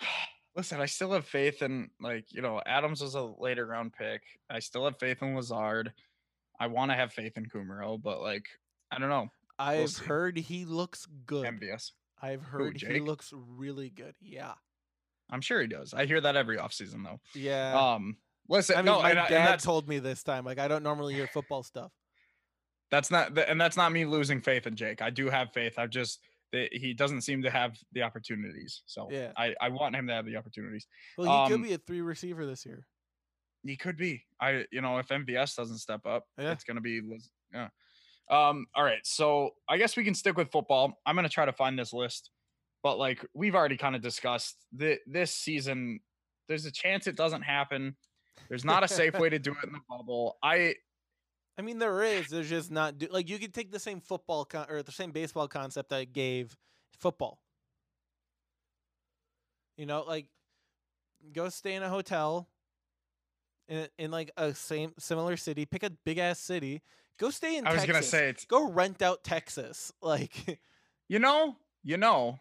[0.56, 4.22] listen, I still have faith in like, you know, Adams was a later round pick.
[4.48, 5.92] I still have faith in Lazard.
[6.58, 8.46] I want to have faith in Kumerow, but like,
[8.90, 9.28] I don't know.
[9.58, 10.04] I've see.
[10.04, 11.46] heard he looks good.
[11.46, 11.92] MVS.
[12.22, 14.14] I've heard he looks really good.
[14.20, 14.54] Yeah.
[15.30, 15.94] I'm sure he does.
[15.94, 17.20] I hear that every offseason though.
[17.34, 17.74] Yeah.
[17.76, 18.16] Um
[18.48, 20.44] listen, I mean, no, my and, I- and dad told me this time.
[20.44, 21.92] Like, I don't normally hear football stuff.
[22.90, 25.02] that's not and that's not me losing faith in Jake.
[25.02, 25.78] I do have faith.
[25.78, 26.20] I've just
[26.52, 28.82] that he doesn't seem to have the opportunities.
[28.86, 29.32] So Yeah.
[29.36, 30.86] I, I want him to have the opportunities.
[31.18, 32.86] Well, he could Um, be a three receiver this year.
[33.64, 34.24] He could be.
[34.40, 36.52] I you know, if MVS doesn't step up, Yeah.
[36.52, 37.00] it's gonna be
[37.52, 37.68] yeah.
[38.30, 39.04] Um, all right.
[39.04, 41.00] So I guess we can stick with football.
[41.06, 42.30] I'm gonna try to find this list,
[42.82, 46.00] but like we've already kind of discussed the this season,
[46.48, 47.96] there's a chance it doesn't happen.
[48.48, 50.36] There's not a safe way to do it in the bubble.
[50.42, 50.74] I
[51.56, 52.28] I mean, there is.
[52.28, 55.12] There's just not do- like you could take the same football con- or the same
[55.12, 56.56] baseball concept I gave
[56.98, 57.38] football.
[59.76, 60.26] You know, like
[61.32, 62.48] go stay in a hotel
[63.68, 65.64] in in like a same similar city.
[65.64, 66.82] Pick a big ass city.
[67.18, 67.66] Go stay in.
[67.66, 67.92] I was Texas.
[67.92, 69.92] gonna say it's go rent out Texas.
[70.02, 70.60] Like
[71.08, 72.38] you know, you know,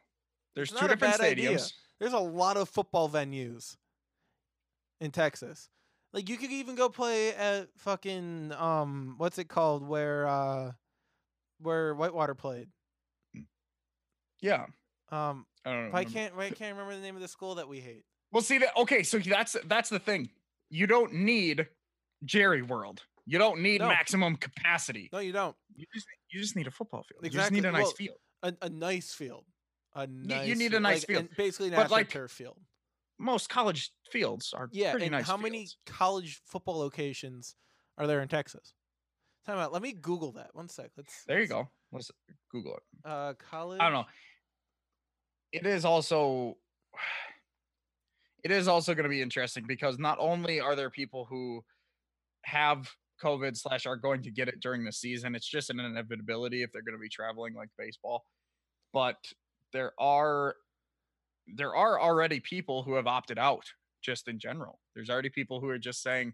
[0.55, 1.51] there's two different bad idea.
[1.51, 1.73] stadiums.
[1.99, 3.77] there's a lot of football venues
[5.01, 5.69] in Texas.
[6.13, 10.71] Like you could even go play at fucking um what's it called where uh
[11.59, 12.67] where Whitewater played.
[14.41, 14.65] Yeah.
[15.09, 15.97] Um I don't know.
[15.97, 18.05] I can't I can't remember the name of the school that we hate.
[18.31, 18.75] Well, see that.
[18.77, 20.29] Okay, so that's that's the thing.
[20.69, 21.67] You don't need
[22.25, 23.03] Jerry World.
[23.25, 23.87] You don't need No.
[23.87, 25.09] maximum capacity.
[25.13, 25.55] No, you don't.
[25.75, 27.23] You just you just need a football field.
[27.23, 28.17] You just need a nice Well, field.
[28.43, 29.45] A, a nice field.
[29.95, 31.29] A nice you need a nice like, field.
[31.37, 32.57] basically an But, like, turf field.
[33.23, 35.25] Most college fields are Yeah, pretty and nice.
[35.27, 37.55] how many college football locations
[37.97, 38.73] are there in Texas?
[39.45, 39.71] Time out.
[39.71, 40.53] Let me Google that.
[40.53, 40.91] One sec.
[40.97, 41.69] Let's There you let's- go.
[41.91, 42.11] Let's
[42.51, 42.83] Google it.
[43.05, 44.05] Uh college I don't know.
[45.51, 46.57] It is also
[48.43, 51.63] it is also going to be interesting because not only are there people who
[52.43, 52.89] have
[53.23, 56.71] COVID slash are going to get it during the season, it's just an inevitability if
[56.73, 58.25] they're going to be traveling like baseball.
[58.91, 59.15] But
[59.71, 60.55] there are
[61.47, 63.65] there are already people who have opted out
[64.01, 64.79] just in general.
[64.95, 66.33] There's already people who are just saying,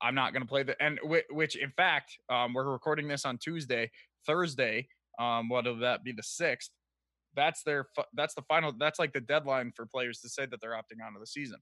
[0.00, 3.24] I'm not going to play the and whi- which in fact, um, we're recording this
[3.24, 3.90] on Tuesday,
[4.26, 4.88] Thursday.
[5.18, 6.70] Um, what'll that be the sixth?
[7.34, 8.72] That's their that's the final.
[8.78, 11.58] That's like the deadline for players to say that they're opting out of the season.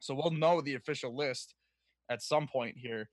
[0.00, 1.54] So we'll know the official list
[2.10, 3.08] at some point here.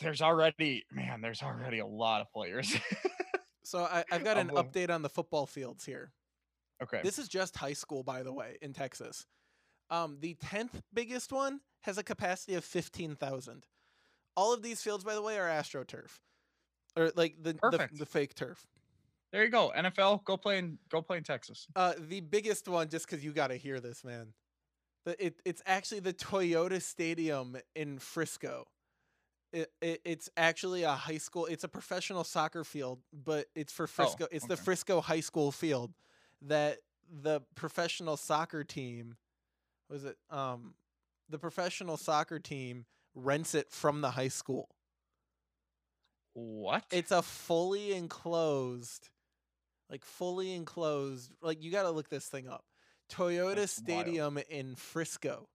[0.00, 1.20] There's already man.
[1.20, 2.74] There's already a lot of players.
[3.66, 6.12] So I, I've got an update on the football fields here.
[6.82, 7.00] Okay.
[7.02, 9.26] This is just high school, by the way, in Texas.
[9.90, 13.66] Um, the tenth biggest one has a capacity of fifteen thousand.
[14.36, 16.18] All of these fields, by the way, are AstroTurf,
[16.96, 18.66] or like the the, the fake turf.
[19.32, 19.72] There you go.
[19.76, 21.66] NFL, go play in go play in Texas.
[21.76, 24.32] Uh, the biggest one, just because you got to hear this, man.
[25.04, 28.66] The, it it's actually the Toyota Stadium in Frisco.
[29.52, 31.46] It, it it's actually a high school.
[31.46, 34.26] It's a professional soccer field, but it's for Frisco.
[34.30, 34.56] it's the.
[34.56, 35.92] Frisco High School field
[36.46, 36.78] that
[37.22, 39.16] the professional soccer team
[39.88, 40.74] was it um
[41.28, 44.68] the professional soccer team rents it from the high school.
[46.34, 46.84] What?
[46.90, 49.08] It's a fully enclosed,
[49.90, 51.32] like fully enclosed.
[51.40, 52.64] Like you got to look this thing up.
[53.10, 54.04] Toyota That's wild.
[54.04, 55.48] Stadium in Frisco.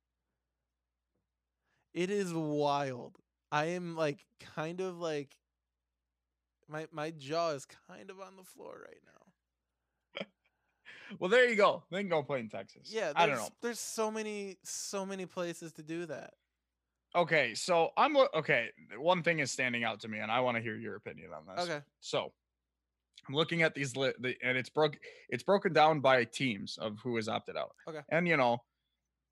[1.94, 3.18] It is wild.
[3.52, 4.26] I am like
[4.56, 5.36] kind of like
[6.68, 9.31] my my jaw is kind of on the floor right now.
[11.20, 11.84] Well, there you go.
[11.92, 12.90] Then go play in Texas.
[12.92, 13.50] Yeah, I don't know.
[13.62, 16.34] There's so many so many places to do that.
[17.16, 18.70] Okay, so I'm okay.
[18.98, 21.56] One thing is standing out to me, and I want to hear your opinion on
[21.56, 21.66] this.
[21.66, 21.82] Okay.
[22.00, 22.32] So
[23.28, 24.98] I'm looking at these li- the, and it's broke
[25.30, 27.76] it's broken down by teams of who is opted out.
[27.88, 28.02] Okay.
[28.10, 28.62] And you know,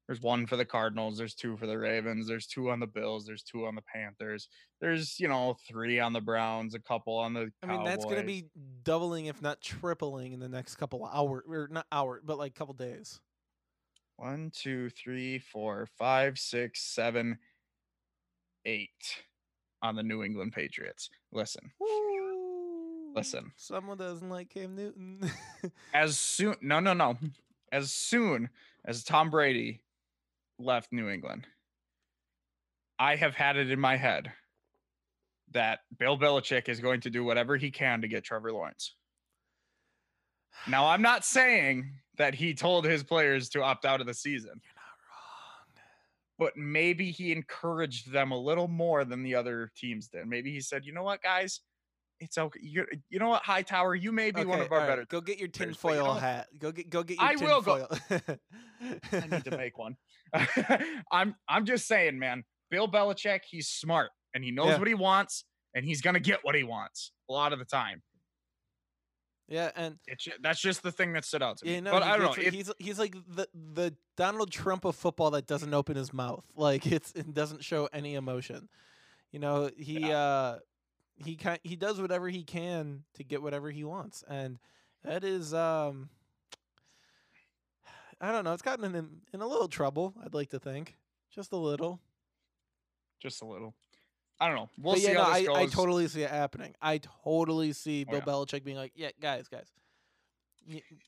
[0.10, 3.28] there's one for the Cardinals, there's two for the Ravens, there's two on the Bills,
[3.28, 4.50] there's two on the Panthers,
[4.82, 7.52] there's you know three on the Browns, a couple on the.
[7.62, 8.48] I mean, that's going to be
[8.82, 12.74] doubling if not tripling in the next couple hour or not hour, but like couple
[12.74, 13.22] days.
[14.16, 17.38] one, two, three, four, five, six, seven,
[18.66, 18.90] eight
[19.84, 21.12] on the New England Patriots.
[21.32, 21.70] Listen,
[23.16, 23.52] Listen.
[23.58, 25.30] Someone doesn't like Cam Newton.
[25.94, 27.16] as soon no no no
[27.72, 28.50] as soon
[28.86, 29.82] as tom brady
[30.60, 31.48] left new england.
[32.98, 34.32] I have had it in my head
[35.52, 38.96] that bill belichick is going to do whatever he can to get trevor lawrence.
[40.68, 44.52] Now i'm not saying that he told his players to opt out of the season.
[44.62, 45.84] You're not wrong.
[46.38, 50.28] but maybe he encouraged them a little more than the other teams did.
[50.28, 51.62] Maybe he said you know what guys
[52.20, 55.06] it's okay you you know what hightower you may be one of our right, better
[55.06, 56.48] Go get your but you tinfoil know- hat.
[56.58, 57.88] Go get go get your I will go-
[59.12, 59.96] I need to make one.
[61.12, 62.44] I'm I'm just saying, man.
[62.72, 64.78] Bill Belichick, he's smart and he knows Yeah.
[64.80, 68.02] what he wants, and he's gonna get what he wants a lot of the time.
[69.48, 71.74] yeah, and It's that's just the thing that stood out to me.
[71.76, 72.44] yeah, no, but I don't know.
[72.44, 76.46] If, he's he's like the the Donald Trump of football that doesn't open his mouth.
[76.56, 78.70] Like it's it doesn't show any emotion.
[79.32, 80.58] You know, he uh
[81.24, 84.60] he kind he does whatever he can to get whatever he wants, and
[85.04, 86.10] that is um.
[88.22, 88.54] I don't know.
[88.54, 90.14] It's gotten in in a little trouble.
[90.24, 90.98] I'd like to think,
[91.34, 92.00] just a little.
[93.20, 93.74] just a little.
[94.42, 94.70] I don't know.
[94.82, 95.58] We'll but see yeah, no, how I, this goes.
[95.58, 96.74] I totally see it happening.
[96.82, 98.34] I totally see Oh, Bill yeah.
[98.34, 99.68] Belichick being like, "Yeah, guys, guys,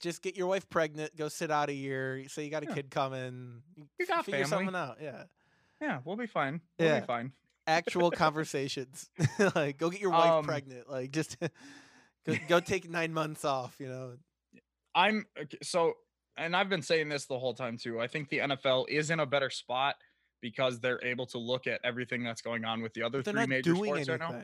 [0.02, 1.15] just get your wife pregnant.
[1.15, 2.24] Go sit out a year.
[2.28, 2.74] Say you got a Yeah.
[2.76, 3.62] kid coming.
[4.00, 4.65] You got figure family.
[4.65, 4.97] something out.
[5.02, 5.24] Yeah,
[5.82, 6.60] yeah, we'll be fine.
[6.78, 7.00] We'll Yeah.
[7.02, 7.32] be fine.
[7.67, 9.10] Actual conversations.
[9.56, 10.89] like, go get your wife Um, pregnant.
[10.89, 11.38] Like, just
[12.26, 13.76] go, go take nine months off.
[13.80, 14.13] You know.
[14.95, 15.26] I'm
[15.63, 15.93] so,
[16.38, 18.00] and I've been saying this the whole time too.
[18.00, 19.95] I think the NFL is in a better spot
[20.41, 23.45] because they're able to look at everything that's going on with the other they're three
[23.45, 24.19] major sports anything.
[24.19, 24.43] right now.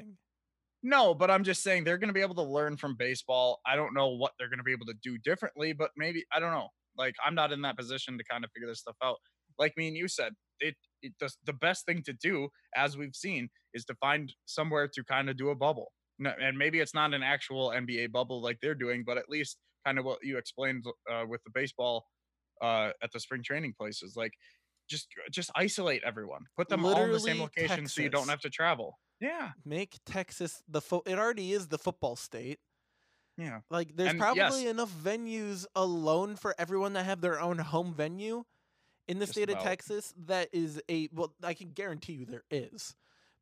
[0.83, 3.59] No, but I'm just saying they're going to be able to learn from baseball.
[3.65, 6.39] I don't know what they're going to be able to do differently, but maybe I
[6.39, 6.69] don't know.
[6.97, 9.17] Like I'm not in that position to kind of figure this stuff out.
[9.59, 13.15] Like me and you said, it, it the, the best thing to do, as we've
[13.15, 15.91] seen, is to find somewhere to kind of do a bubble.
[16.19, 19.99] And maybe it's not an actual NBA bubble like they're doing, but at least kind
[19.99, 22.05] of what you explained uh, with the baseball
[22.61, 24.33] uh, at the spring training places, like
[24.89, 28.29] just just isolate everyone, put them all in the same Literally location so you don't
[28.29, 28.97] have to travel.
[29.19, 32.59] Yeah, Make Texas the fo- It already is the football state.
[33.37, 33.61] yeah.
[33.69, 34.71] Like, there's And probably yes.
[34.71, 38.43] enough venues alone for everyone to have their own home venue
[39.07, 39.59] in the Just state of.
[39.59, 40.13] Texas.
[40.25, 42.95] That is a well, I can guarantee you there is,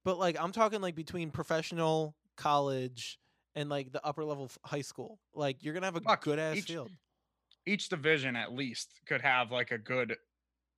[0.04, 3.20] but like I'm talking like between professional, college,
[3.56, 5.20] and like the upper level high school.
[5.34, 6.90] Like you're gonna have a Fuck, good ass each- field.
[7.66, 10.16] each division at least could have like a good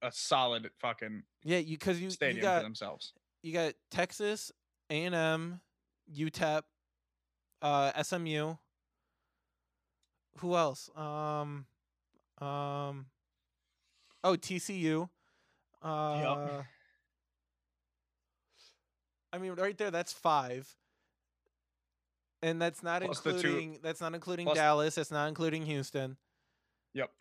[0.01, 4.51] a solid fucking Yeah, you because you you stadium for got themselves you got Texas,
[4.89, 5.61] A and M,
[6.13, 6.63] UTEP,
[7.61, 8.55] uh, SMU.
[10.39, 10.89] Who else?
[10.95, 11.65] Um,
[12.39, 13.05] um.
[14.27, 15.07] Oh, TCU.
[15.81, 16.63] Uh,
[19.31, 20.67] I mean, right there, that's five,
[22.41, 24.95] and that's not Plus including that's not including Dallas.
[24.95, 26.17] That's not including Houston.
[26.93, 27.11] yep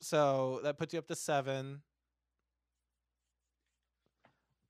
[0.00, 1.82] So that puts you up to seven.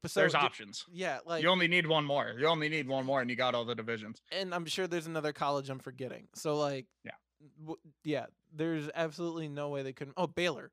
[0.07, 3.05] So there's d- options Yeah, like you only need one more you only need one
[3.05, 6.29] more and you got all the divisions and I'm sure there's another college I'm forgetting.
[6.35, 7.11] So like, Yeah.
[7.61, 10.15] w- yeah, there's absolutely no way they couldn't.
[10.17, 10.71] Oh, Baylor,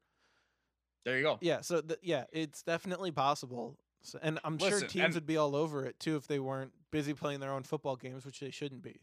[1.05, 1.61] there you go yeah.
[1.61, 3.77] So th- yeah, it's definitely possible.
[4.01, 6.71] So, and I'm sure teams and- would be all over it too if they weren't
[6.91, 8.99] busy playing their own football games, which they shouldn't be.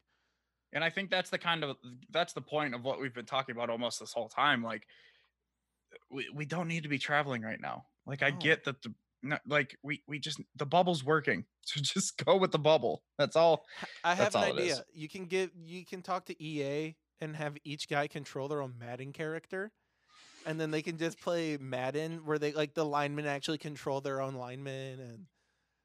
[0.72, 1.76] And I think that's the kind of
[2.10, 4.62] that's the point of what we've been talking about almost this whole time.
[4.62, 4.86] Like
[6.10, 7.86] we, we don't need to be traveling right now.
[8.06, 8.94] Like I get that the
[9.46, 11.44] like we we just the bubble's working.
[11.62, 13.02] So just go with the bubble.
[13.16, 13.64] That's all.
[14.02, 14.72] I have an all it is.
[14.72, 14.84] idea.
[14.92, 18.74] You can give you can talk to EA and have each guy control their own
[18.76, 19.70] Madden character.
[20.46, 24.20] And then they can just play Madden where they like the linemen actually control their
[24.20, 25.26] own linemen and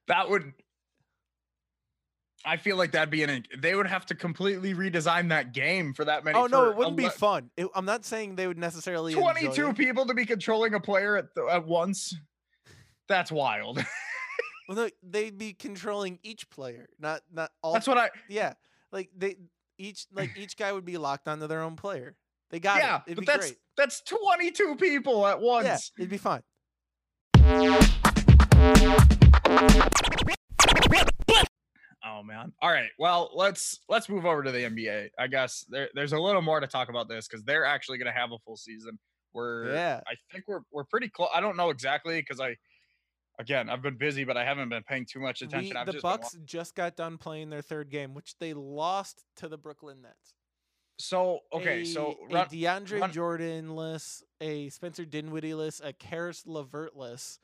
[0.07, 0.53] That would
[2.45, 6.05] I feel like that'd be an they would have to completely redesign that game for
[6.05, 7.49] that many Oh no, it wouldn't be fun.
[7.57, 9.77] It, I'm not saying they would necessarily enjoy 22 it.
[9.77, 12.15] people to be controlling a player at, the, at once.
[13.07, 13.83] That's wild.
[14.67, 17.73] Well, no, they'd be controlling each player, not not all.
[17.73, 18.53] That's what I yeah,
[18.91, 19.35] like they
[19.77, 22.15] each like each guy would be locked onto their own player.
[22.51, 23.01] They got Yeah, it.
[23.07, 23.57] It'd but be that's great.
[23.77, 25.65] that's 22 people at once.
[25.65, 26.41] Yeah, it'd be fun.
[32.07, 32.53] Oh man.
[32.61, 32.89] All right.
[32.99, 35.09] Well, let's let's move over to the NBA.
[35.17, 38.11] I guess there, there's a little more to talk about this because they're actually going
[38.13, 38.99] to have a full season.
[39.33, 40.01] We're Yeah.
[40.07, 41.29] I think we're we're pretty close.
[41.33, 42.55] I don't know exactly because I
[43.39, 45.75] again I've been busy, but I haven't been paying too much attention.
[45.77, 49.47] We, the just Bucks just got done playing their third game, which they lost to
[49.47, 50.35] the Brooklyn Nets.
[50.97, 51.83] So okay.
[51.83, 57.39] so a, run, a DeAndre run- Jordan-less, a Spencer Dinwiddie-less, a Caris LeVert-less,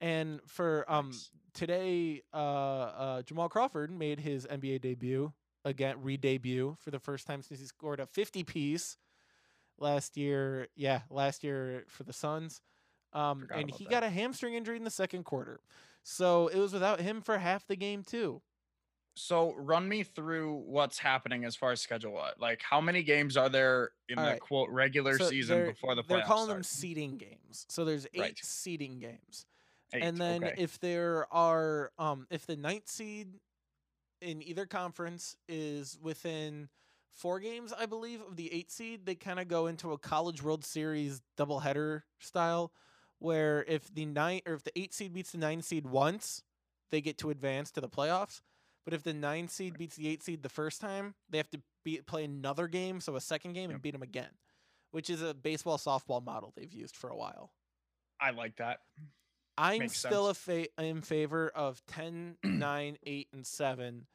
[0.00, 1.30] and for um Nice.
[1.52, 5.32] today, uh, uh, Jamal Crawford made his NBA debut
[5.64, 8.96] again, re-debut for the first time since he scored a 50 piece
[9.78, 10.68] last year.
[10.76, 12.60] Yeah, last year for the Suns.
[13.12, 13.90] Um, Forgot and he that.
[13.90, 15.60] got a hamstring injury in the second quarter,
[16.02, 18.42] so it was without him for half the game too.
[19.14, 22.12] So run me through what's happening as far as schedule.
[22.12, 24.40] what Like how many games are there in All the right.
[24.40, 27.66] quote regular So season before the playoffs they're calling them seeding games.
[27.68, 28.40] So there's eight Right.
[28.42, 29.46] seeding games.
[29.92, 30.54] Eight, and then okay.
[30.58, 33.28] if there are um if the ninth seed
[34.20, 36.68] in either conference is within
[37.12, 40.42] four games i believe of the eight seed they kind of go into a college
[40.42, 42.72] world series doubleheader style
[43.20, 46.42] where if the nine or if the eight seed beats the nine seed once
[46.90, 48.40] they get to advance to the playoffs
[48.84, 51.60] but if the nine seed beats the eight seed the first time they have to
[51.84, 54.30] beat, play another game so a second game and beat them again
[54.90, 57.50] which is a baseball softball model they've used for a while
[58.20, 58.78] I like that.
[59.58, 64.06] I'm Makes still a fa- in favor of 10, 9, 8, and 7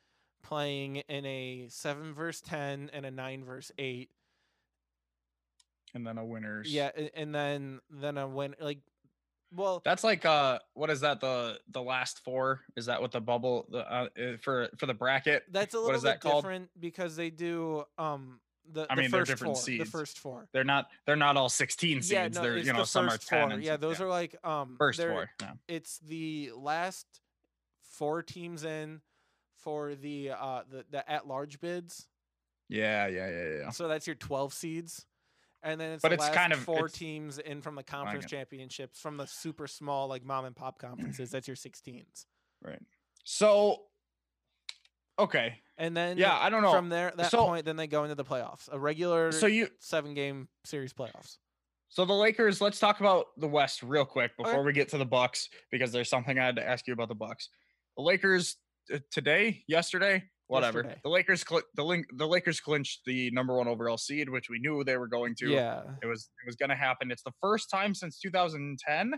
[0.42, 4.10] playing in a 7 versus 10 and a 9 versus 8.
[5.94, 6.72] And then a winners.
[6.72, 8.80] Yeah, and then then a win like
[9.54, 12.62] well That's like uh what is that the the last four?
[12.76, 15.44] Is that what the bubble the uh, uh, for for the bracket?
[15.52, 16.44] that's a little is bit that called?
[16.44, 18.40] different because they do um
[18.72, 20.48] the, I the mean, they're first different four, the first four.
[20.54, 22.12] They're not they're not all 16 seeds.
[22.12, 23.60] yeah, no, they're you know the some are first 10 four.
[23.60, 25.30] Yeah, those are like um 1st four.
[25.42, 25.52] Yeah.
[25.68, 27.06] it's the last
[27.82, 29.02] four teams in
[29.58, 32.08] for the uh the, the at large bids.
[32.68, 33.70] Yeah, yeah, yeah, yeah.
[33.72, 35.06] So that's your 12 seeds.
[35.62, 38.26] And then it's But the it's last kind of- four teams in from the conference
[38.26, 41.32] championships, from the super small like mom and pop conferences.
[41.32, 42.26] That's your 16s.
[42.62, 42.82] Right.
[43.24, 43.84] So
[45.18, 45.60] okay.
[45.78, 46.72] And then Yeah, I don't know.
[46.72, 49.70] From there, that So- point, then they go into the playoffs, a regular So you
[49.80, 51.38] seven game series playoffs.
[51.90, 55.06] so the Lakers, let's talk about the West real quick before we get to the
[55.06, 57.50] Bucks because there's something I had to ask you about the Bucks.
[57.98, 58.58] The Lakers
[59.12, 60.80] today, yesterday, whatever.
[60.80, 61.00] Yesterday.
[61.04, 64.60] The Lakers cl- the link the Lakers clinched the number 1 overall seed, which we
[64.60, 65.50] knew they were going to.
[65.50, 65.84] Yeah.
[66.04, 67.12] It was it was going to happen.
[67.12, 69.14] It's the first time since 2010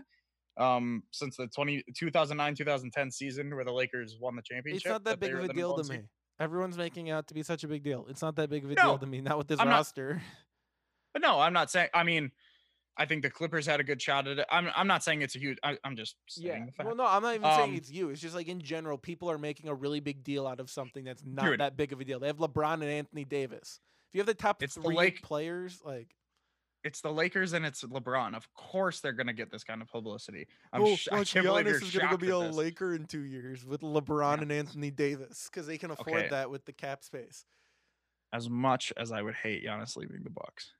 [0.58, 4.82] um since the 20 2009 2010 season where the Lakers won the championship.
[4.84, 5.96] It's not that they big of a deal to one me.
[5.96, 6.04] seed.
[6.40, 8.06] Everyone's making out to be such a big deal.
[8.08, 9.20] It's not that big of a No, deal to me.
[9.20, 10.20] Not with this I'm not- roster.
[11.14, 12.32] But no, I'm not saying I mean
[12.96, 14.46] I think the Clippers had a good shot at it.
[14.50, 16.66] I'm I'm not saying it's a huge I, I'm just saying Yeah.
[16.66, 16.86] the fact.
[16.86, 18.10] Well, no, I'm not even saying Um, it's you.
[18.10, 21.04] It's just like in general, people are making a really big deal out of something
[21.04, 21.60] that's not Dude.
[21.60, 22.20] that big of a deal.
[22.20, 23.80] They have LeBron and Anthony Davis.
[24.10, 26.14] If you have the top It's the three Lake- players, like
[26.84, 28.34] It's the Lakers and it's LeBron.
[28.36, 30.46] Of course they're going to get this kind of publicity.
[30.72, 32.56] I'm oh, sh- I can't believe you're is gonna go be a this.
[32.56, 34.42] Laker in two years with LeBron Yeah.
[34.42, 36.28] and Anthony Davis because they can afford Okay.
[36.28, 37.46] that with the cap space.
[38.34, 40.72] As much as I would hate Giannis leaving the Bucks,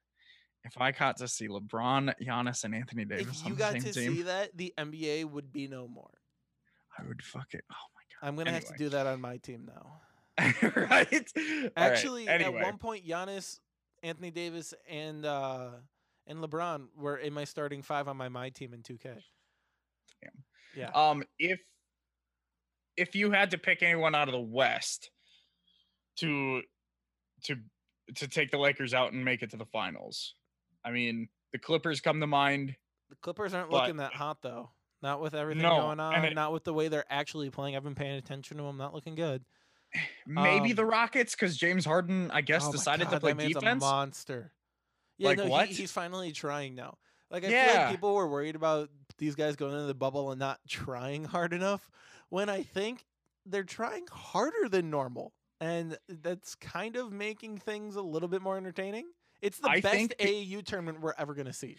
[0.64, 4.16] if I got to see LeBron, Giannis, and Anthony Davis if you got to team,
[4.16, 6.10] see that, the NBA would be no more.
[6.98, 7.64] I would fuck it.
[7.70, 8.28] Oh my god!
[8.28, 10.00] I'm gonna have to do that on my team now.
[10.62, 10.74] right?
[10.76, 12.58] All right, Actually, anyway.
[12.60, 13.60] at one point, Giannis,
[14.02, 15.70] Anthony Davis, and uh,
[16.26, 19.18] and LeBron were in my starting five on my my team in 2K.
[20.74, 20.90] Yeah.
[20.94, 21.60] Um, if
[22.96, 25.10] if you had to pick anyone out of the West
[26.18, 26.62] to
[27.44, 27.56] to
[28.16, 30.34] to take the Lakers out and make it to the finals,
[30.84, 32.74] I mean, the Clippers come to mind.
[33.10, 34.70] The Clippers aren't But- looking that hot though.
[35.02, 36.14] Not with everything No, going on.
[36.14, 37.74] and it- not with the way they're actually playing.
[37.76, 38.76] I've been paying attention to them.
[38.78, 39.44] Not looking good.
[40.26, 43.82] maybe Um, the Rockets because James Harden, I guess, Oh decided to play defense.
[43.82, 44.52] A monster.
[45.18, 45.68] Yeah, Like no, he- what?
[45.68, 46.98] he's finally trying now.
[47.30, 47.82] Like I feel Yeah.
[47.84, 51.52] like people were worried about these guys going into the bubble and not trying hard
[51.52, 51.90] enough.
[52.28, 53.04] When I think
[53.44, 58.56] they're trying harder than normal, and that's kind of making things a little bit more
[58.56, 59.12] entertaining.
[59.42, 61.76] It's the I best think pe- AAU tournament we're ever gonna see.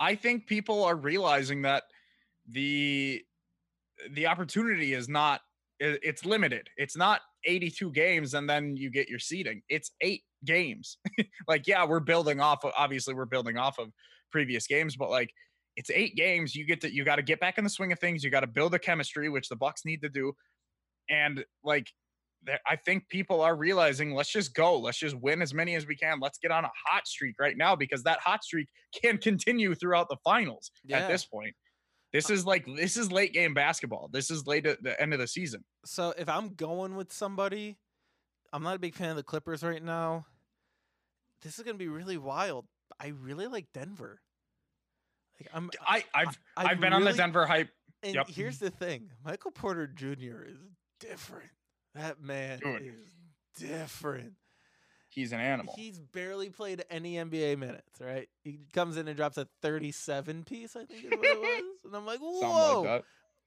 [0.00, 1.84] I think people are realizing that
[2.46, 3.22] the
[4.10, 5.40] the opportunity is not
[5.80, 6.68] it's limited.
[6.76, 9.62] It's not 82 games and then you get your seating.
[9.68, 10.98] It's 8 games.
[11.48, 13.92] like yeah, we're building off of obviously we're building off of
[14.32, 15.30] previous games, but like
[15.76, 16.54] it's 8 games.
[16.54, 18.24] You get to you got to get back in the swing of things.
[18.24, 20.32] You got to build a chemistry which the Bucks need to do.
[21.08, 21.88] And like
[22.66, 24.78] I think people are realizing let's just go.
[24.78, 26.18] Let's just win as many as we can.
[26.20, 28.68] Let's get on a hot streak right now because that hot streak
[29.02, 30.98] can continue throughout the finals Yeah.
[30.98, 31.54] at this point.
[32.12, 34.08] This uh is like this is late game basketball.
[34.12, 35.64] This is late at the end of the season.
[35.84, 37.76] So if I'm going with somebody,
[38.52, 40.24] I'm not a big fan of the Clippers right now.
[41.42, 42.66] This is gonna be really wild.
[42.98, 44.20] I really like Denver.
[45.40, 47.68] Like I'm I I've I I've been on the Denver hype.
[48.02, 48.28] And Yep.
[48.28, 50.44] here's the thing Michael Porter Jr.
[50.46, 50.58] is
[51.00, 51.50] different.
[51.98, 52.82] That man Dude.
[52.82, 52.94] is
[53.68, 54.32] different.
[55.10, 55.74] He's an animal.
[55.76, 58.28] He's barely played any NBA minutes, right?
[58.44, 61.62] He comes in and drops a 37 piece, I think is what it was.
[61.84, 62.82] And I'm like, whoa.
[62.82, 63.04] like.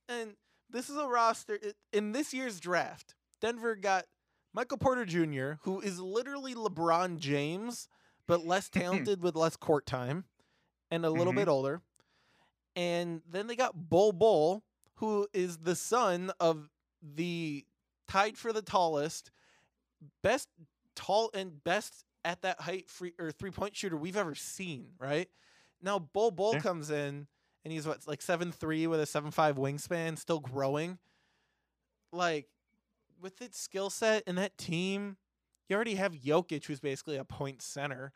[0.09, 0.35] And
[0.69, 1.59] this is a roster
[1.93, 3.15] in this year's draft.
[3.39, 4.05] Denver got
[4.53, 7.87] Michael Porter Jr., who is literally LeBron James,
[8.27, 10.25] but less talented with less court time
[10.89, 11.37] and a little Mhm.
[11.37, 11.81] bit older.
[12.75, 14.63] And then they got Bol Bol,
[14.95, 16.69] who is the son of
[17.01, 17.65] the
[18.11, 19.31] tied for the tallest,
[20.21, 20.49] best
[20.95, 25.29] tall and best at that height free or three point shooter we've ever seen, right?
[25.81, 26.59] Now Bol Bol Yeah.
[26.61, 27.27] comes in
[27.63, 30.99] and he's what like seven three with a seven five wingspan, still growing.
[32.11, 32.47] Like
[33.21, 35.17] with its skill set and that team,
[35.69, 38.11] you already have Jokic, who's basically a point center.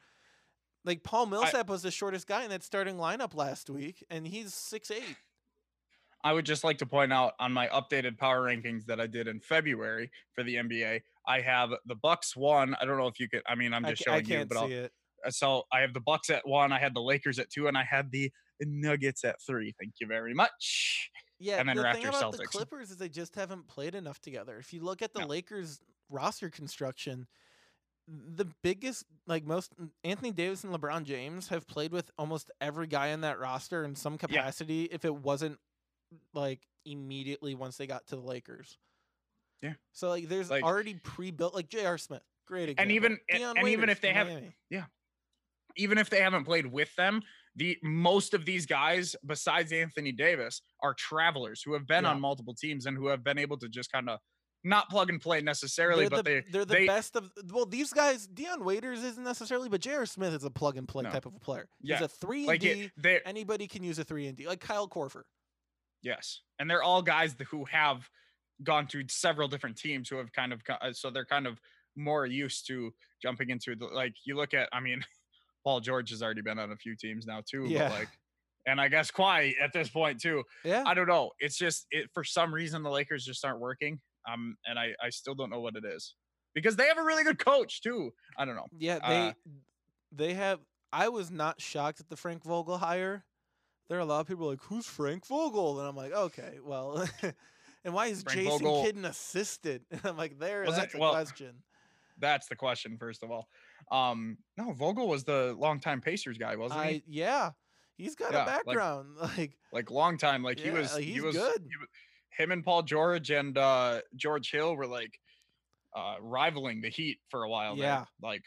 [0.84, 4.54] Like Paul Millsap was the shortest guy in that starting lineup last week, and he's
[4.54, 5.16] six eight.
[6.26, 9.28] I would just like to point out on my updated power rankings that I did
[9.28, 12.76] in February for the NBA, I have the Bucks one.
[12.82, 13.44] I don't know if you could.
[13.48, 14.92] I mean, I'm just I showing you, can't but I'll, it.
[15.24, 16.72] uh, so I have the Bucks at one.
[16.72, 19.76] I had the Lakers at two, and I had the Nuggets at three.
[19.80, 21.12] Thank you very much.
[21.40, 24.20] Yeah, and then the thing Raptors about the Clippers is they just haven't played enough
[24.20, 24.58] together.
[24.58, 25.28] If you look at the No.
[25.28, 27.28] Lakers roster construction,
[28.08, 29.74] the biggest, like most,
[30.04, 33.96] Anthony Davis and LeBron James have played with almost every guy in that roster in
[33.96, 34.86] some capacity.
[34.86, 35.60] If it wasn't
[36.34, 38.78] like immediately once they got to the Lakers.
[39.62, 39.74] Yeah.
[39.94, 41.98] So like, there's Like- already pre-built, like J.R.
[41.98, 42.82] Smith, great example.
[42.84, 44.56] And even and, Dion and even if they have Miami.
[44.70, 44.86] Yeah.
[45.78, 47.22] Even if they haven't played with them,
[47.56, 52.12] the most of these guys, besides Anthony Davis, are travelers who have been Yeah.
[52.12, 54.20] on multiple teams and who have been able to just kind of
[54.64, 57.66] not plug and play necessarily, they're but the, they they're the they- best of well
[57.68, 60.06] these guys Dion Waiters isn't necessarily but J.R.
[60.08, 61.12] Smith is a plug and play No.
[61.12, 64.00] type of a player he's Yeah, a 3 and like D it, anybody can use
[64.00, 65.24] a 3 and D like Kyle Korver
[66.06, 68.08] yes, and they're all guys who have
[68.64, 71.60] gone through several different teams who have kind of uh, so they're kind of
[71.98, 75.04] more used to jumping into the like you look at I mean
[75.66, 77.90] Paul George has already been on a few teams now too, Yeah.
[77.90, 78.08] but like
[78.68, 80.44] and I guess Kawhi at this point too.
[80.64, 81.32] yeah I don't know.
[81.40, 84.00] It's just it for some reason the Lakers just aren't working.
[84.32, 86.16] Um, and I I still don't know what it is
[86.54, 88.12] because they have a really good coach too.
[88.38, 88.68] I don't know.
[88.78, 89.34] yeah they uh,
[90.14, 90.60] they have
[90.94, 93.26] I was not shocked at the Frank Vogel hire
[93.88, 97.08] there are a lot of people like who's Frank Vogel and I'm like okay well
[97.84, 100.82] and why is Frank Jason Vogel- Kidd an assistant and I'm like there Was it-
[100.82, 101.56] that's a well, question
[102.20, 103.48] That's the question first of all.
[103.92, 107.04] Um, no, Vogel was the longtime Pacers guy, wasn't I he?
[107.08, 107.52] yeah
[107.98, 110.42] he's got Yeah, a background like Like long time.
[110.44, 110.94] Like he was.
[110.96, 111.62] like, he was good.
[111.62, 111.86] he wa-
[112.30, 115.20] him and Paul George and uh George Hill were like
[115.96, 117.76] uh rivaling the Heat for a while.
[117.76, 117.86] there.
[117.86, 118.06] Yeah.
[118.22, 118.44] like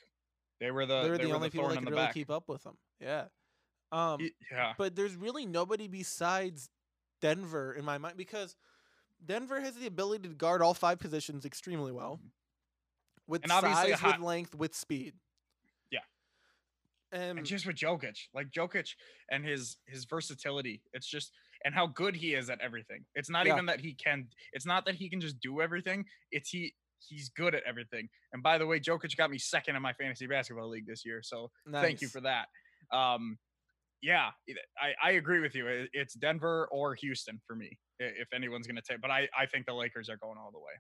[0.61, 2.14] they were the they were they the were only the people that could really back.
[2.14, 2.76] keep up with them.
[3.01, 3.24] Yeah.
[3.91, 4.20] Um,
[4.53, 4.74] yeah.
[4.76, 6.68] but there's really nobody besides
[7.20, 8.55] Denver in my mind because
[9.24, 12.20] Denver has the ability to guard all five positions extremely well,
[13.26, 13.66] with Mm-hmm.
[13.66, 15.14] A size, with length, with speed.
[15.91, 16.01] Yeah.
[17.12, 18.95] And, and just with Jokic, like Jokic
[19.30, 21.32] and his his versatility, it's just
[21.64, 23.05] and how good he is at everything.
[23.14, 23.55] It's not Yeah.
[23.55, 24.28] even that he can.
[24.53, 26.05] It's not that he can just do everything.
[26.30, 28.09] It's he he's good at everything.
[28.32, 31.22] And by the way, Jokic got me second in my fantasy basketball league this year,
[31.22, 32.49] so thank you for that.
[32.93, 33.39] Um,
[34.03, 34.30] yeah,
[34.80, 35.86] I I agree with you.
[35.92, 39.01] It's Denver or Houston for me if anyone's gonna take.
[39.01, 40.72] But I I think the Lakers are going all the way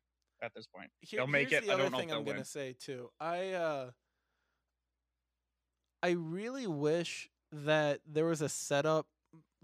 [0.42, 0.90] at this point.
[1.00, 1.66] Here- They'll make it.
[1.66, 3.10] The I don't know if thing they'll I'm gonna say too.
[3.20, 3.90] I uh,
[6.02, 9.06] I really wish that there was a setup,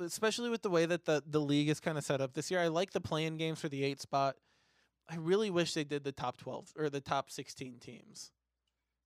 [0.01, 2.61] especially with the way that the the league is kind of set up this year.
[2.61, 4.37] I like the playing games for the eight spot.
[5.09, 8.33] I really wish they did the top 12 or the top 16 teams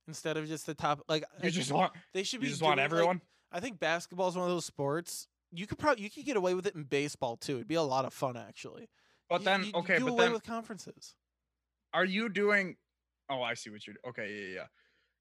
[0.06, 2.62] instead of just the top like I You just want they should you be just
[2.62, 3.20] want doing, like- everyone.
[3.52, 6.54] I think basketball is one of those sports you could probably you could get away
[6.54, 7.56] with it in baseball too.
[7.56, 8.88] It'd be a lot of fun actually.
[9.28, 11.14] But You- then you okay, do but away then with conferences.
[11.92, 12.76] are you doing?
[13.30, 13.94] Oh, I see what you're.
[13.94, 14.10] Doing.
[14.10, 14.66] Okay, yeah, yeah,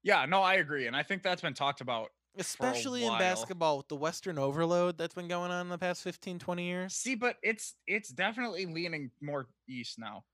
[0.02, 0.26] yeah.
[0.26, 2.10] No, I agree, and I think that's been talked about.
[2.36, 6.38] Especially in basketball with the western overload that's been going on in the past 15
[6.38, 6.94] 20 years.
[6.94, 10.24] See, but it's it's definitely leaning more east now.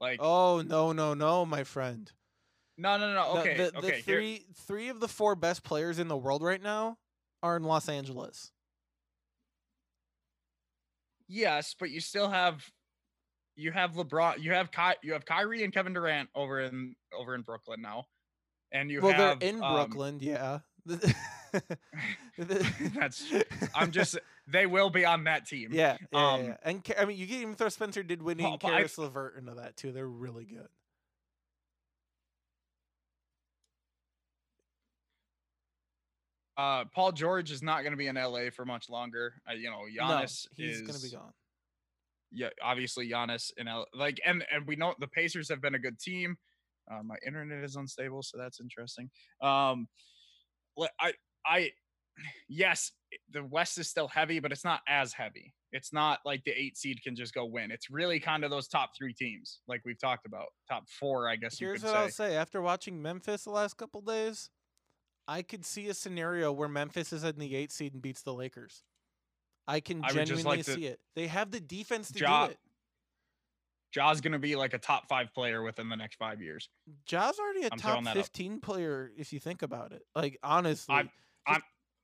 [0.00, 2.12] Like Oh, no, no, no, my friend.
[2.76, 3.34] no, no, no.
[3.34, 3.88] The- Okay, the, the, okay.
[4.00, 6.98] here- three three of the four best players in the world right now
[7.42, 8.50] are in Los Angeles.
[11.28, 12.64] Yes, but you still have
[13.56, 17.34] you have LeBron, you have Ky, you have Kyrie and Kevin Durant over in over
[17.34, 18.06] in Brooklyn now,
[18.72, 20.60] and you well, have they're in um, Brooklyn, yeah.
[22.38, 23.24] That's-
[23.74, 25.70] I'm just they will be on that team.
[25.72, 26.56] yeah, yeah, um, yeah.
[26.62, 29.92] And I mean, you can even throw Spencer Paul- and Caris LeVert into that too.
[29.92, 30.68] They're really good.
[36.58, 39.34] Uh, Paul George is not going to be in LA for much longer.
[39.48, 41.32] Uh, you know, Giannis no, he's is gonna be gone.
[42.32, 45.78] yeah, obviously Giannis in L like and and we know the Pacers have been a
[45.78, 46.36] good team.
[46.90, 49.08] Uh, my internet is unstable, so that's interesting.
[49.40, 49.86] Um,
[51.00, 51.12] I
[51.46, 51.70] I
[52.48, 52.90] yes,
[53.32, 55.54] the West is still heavy, but it's not as heavy.
[55.70, 57.70] It's not like the eight seed can just go win.
[57.70, 61.36] It's really kind of those top three teams, like we've talked about, top four, I
[61.36, 61.98] guess you Here's what say.
[61.98, 64.50] I'll say: after watching Memphis the last couple days,
[65.28, 68.32] I could see a scenario where Memphis is in the eight seed and beats the
[68.32, 68.82] Lakers.
[69.68, 70.98] I can I genuinely like to- see it.
[71.14, 72.58] They have the defense to Ja- do it.
[73.92, 76.68] Ja's gonna be like a top five player within the next five years.
[77.06, 78.16] Ja's already a I'm top that up.
[78.16, 80.02] 15 player if you think about it.
[80.14, 81.10] Like honestly, I'm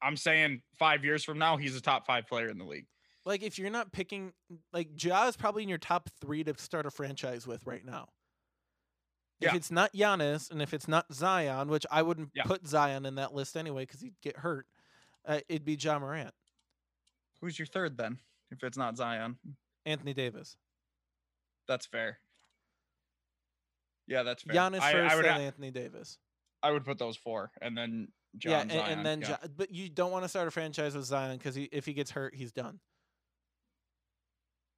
[0.02, 2.86] I'm saying five years from now, he's a top five player in the league.
[3.26, 4.32] like if you're not picking
[4.72, 8.08] like Ja is probably in your top three to start a franchise with right now.
[9.40, 9.56] If Yeah.
[9.56, 12.44] it's not Giannis and if it's not Zion, which I wouldn't Yeah.
[12.44, 14.66] put Zion in that list anyway because he'd get hurt,
[15.24, 16.34] uh, it'd be Ja Morant,
[17.40, 18.18] Who's your third then?
[18.50, 19.38] If it's not Zion,
[19.84, 20.56] Anthony Davis,
[21.66, 22.20] that's fair.
[24.06, 24.54] Yeah, that's fair.
[24.54, 26.18] Giannis I, first, I would then Anthony Davis.
[26.62, 28.92] I would put those four, and then John yeah, and, Zion.
[28.98, 29.28] and then yeah.
[29.42, 31.92] Ja- but you don't want to start a franchise with Zion because he, if he
[31.92, 32.80] gets hurt, he's done.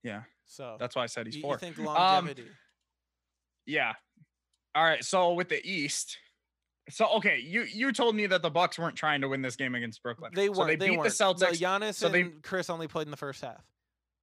[0.03, 1.55] yeah, So that's why I said he's you, four.
[1.55, 2.49] you think Um, longevity?
[3.65, 3.95] Yeah.
[4.77, 5.03] All right.
[5.03, 6.19] So with the East,
[6.91, 9.75] so okay, you you told me that the Bucks weren't trying to win this game
[9.75, 10.31] against Brooklyn.
[10.35, 10.69] they So weren't.
[10.69, 11.11] they they beat weren't.
[11.17, 11.41] the Celtics.
[11.41, 13.65] No, Giannis so they- and Chris only played in the first half.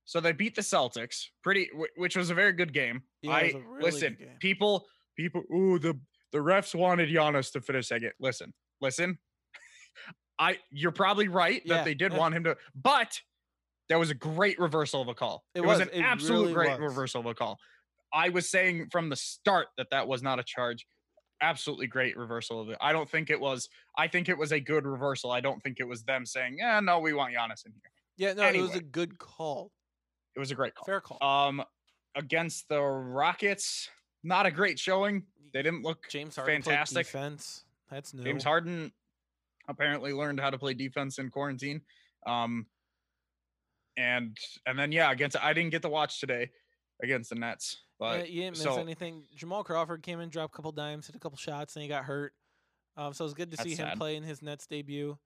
[0.06, 3.04] So they beat the Celtics, pretty, which was a very good game.
[3.22, 4.28] Yeah, I really listen, game.
[4.39, 4.86] people,
[5.18, 5.43] people.
[5.54, 5.97] Ooh, the
[6.34, 8.12] the refs wanted Giannis to finish second.
[8.20, 9.18] Listen, listen.
[10.38, 12.18] I you're probably right Yeah, that they did yeah.
[12.18, 13.20] want him to, but
[13.89, 15.43] that was a great reversal of a call.
[15.56, 16.80] It was, was, an it absolute really great was.
[16.80, 17.60] reversal of a call.
[18.14, 20.86] I was saying from the start that that was not a charge.
[21.41, 22.78] Absolutely great reversal of it.
[22.80, 23.68] I don't think it was.
[23.97, 25.32] I think it was a good reversal.
[25.32, 28.34] I don't think it was them saying, "Yeah, no, we want Giannis in here." Yeah,
[28.34, 29.72] no, it was a good call.
[30.36, 30.86] It was a great call.
[30.86, 31.18] Fair call.
[31.22, 31.64] Um,
[32.16, 33.89] against the Rockets,
[34.24, 35.24] not a great showing.
[35.53, 37.07] They didn't look James Harden fantastic.
[37.07, 37.66] defense.
[37.89, 38.24] That's new.
[38.24, 38.91] James Harden
[39.68, 41.82] apparently learned how to play defense in quarantine.
[42.26, 42.68] Um,
[43.97, 46.49] and and then yeah, against I didn't get to watch today
[47.03, 49.24] against the Nets, Yeah, you didn't miss so- anything.
[49.36, 52.04] Jamal Crawford came in, dropped a couple dimes, hit a couple shots, and he got
[52.06, 52.34] hurt.
[52.95, 53.97] Um, so it was good to see him sad.
[53.97, 55.18] play in his Nets debut.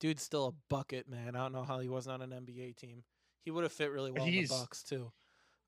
[0.00, 1.36] Dude's still a bucket, man.
[1.36, 3.04] I don't know how he wasn't on an NBA team.
[3.44, 5.12] He would have fit really well in the He's- Bucks too.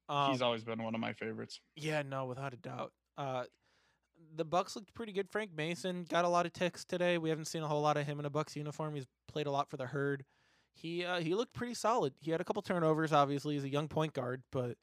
[0.09, 1.61] Um, he's always been one of my favorites.
[1.77, 2.93] Yeah, no, without a doubt.
[3.17, 3.45] Uh,
[4.37, 5.31] the Bucks looked pretty good.
[5.31, 7.17] Frank Mason got a lot of ticks today.
[7.19, 8.95] We haven't seen a whole lot of him in a Bucks uniform.
[8.97, 10.25] He's played a lot for the herd.
[10.75, 12.15] He uh, he looked pretty solid.
[12.21, 13.13] He had a couple turnovers.
[13.13, 14.77] Obviously, he's a young point guard, but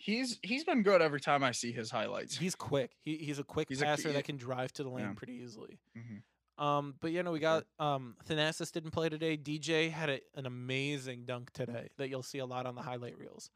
[0.00, 2.36] He's he's been good every time I see his highlights.
[2.36, 2.92] he's quick.
[3.02, 5.12] He, he's a quick He's a- passer he- that can drive to the lane yeah.
[5.14, 5.78] pretty easily.
[5.96, 6.22] Mhm.
[6.62, 9.36] Um, but you know, we got um Thanasis didn't play today.
[9.36, 13.18] DJ had a, an amazing dunk today that you'll see a lot on the highlight
[13.18, 13.50] reels.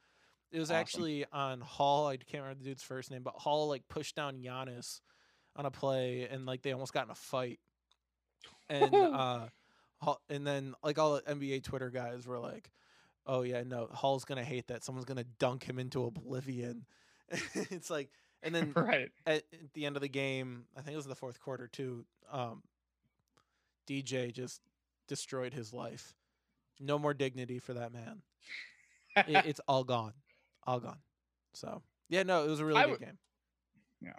[0.50, 0.80] It was Awesome.
[0.80, 2.08] actually on Hall.
[2.08, 5.00] I can't remember the dude's first name, but Hall like pushed down Giannis
[5.56, 7.58] on a play, and like they almost got in a fight.
[8.68, 9.46] And uh,
[10.00, 12.70] Hall, and then like all the NBA Twitter guys were like,
[13.26, 14.84] "Oh yeah, no, Hall's gonna hate that.
[14.84, 16.84] Someone's gonna dunk him into oblivion."
[17.54, 18.10] it's like,
[18.42, 19.10] and then right.
[19.26, 22.04] at, at the end of the game, I think it was the fourth quarter too.
[22.30, 22.62] Um,
[23.88, 24.60] DJ just
[25.08, 26.14] destroyed his life.
[26.80, 28.22] No more dignity for that man.
[29.16, 30.14] It, it's all gone,
[30.66, 30.98] all gone.
[31.54, 33.18] So yeah, no, it was a really I good would- game.
[34.00, 34.18] Yeah,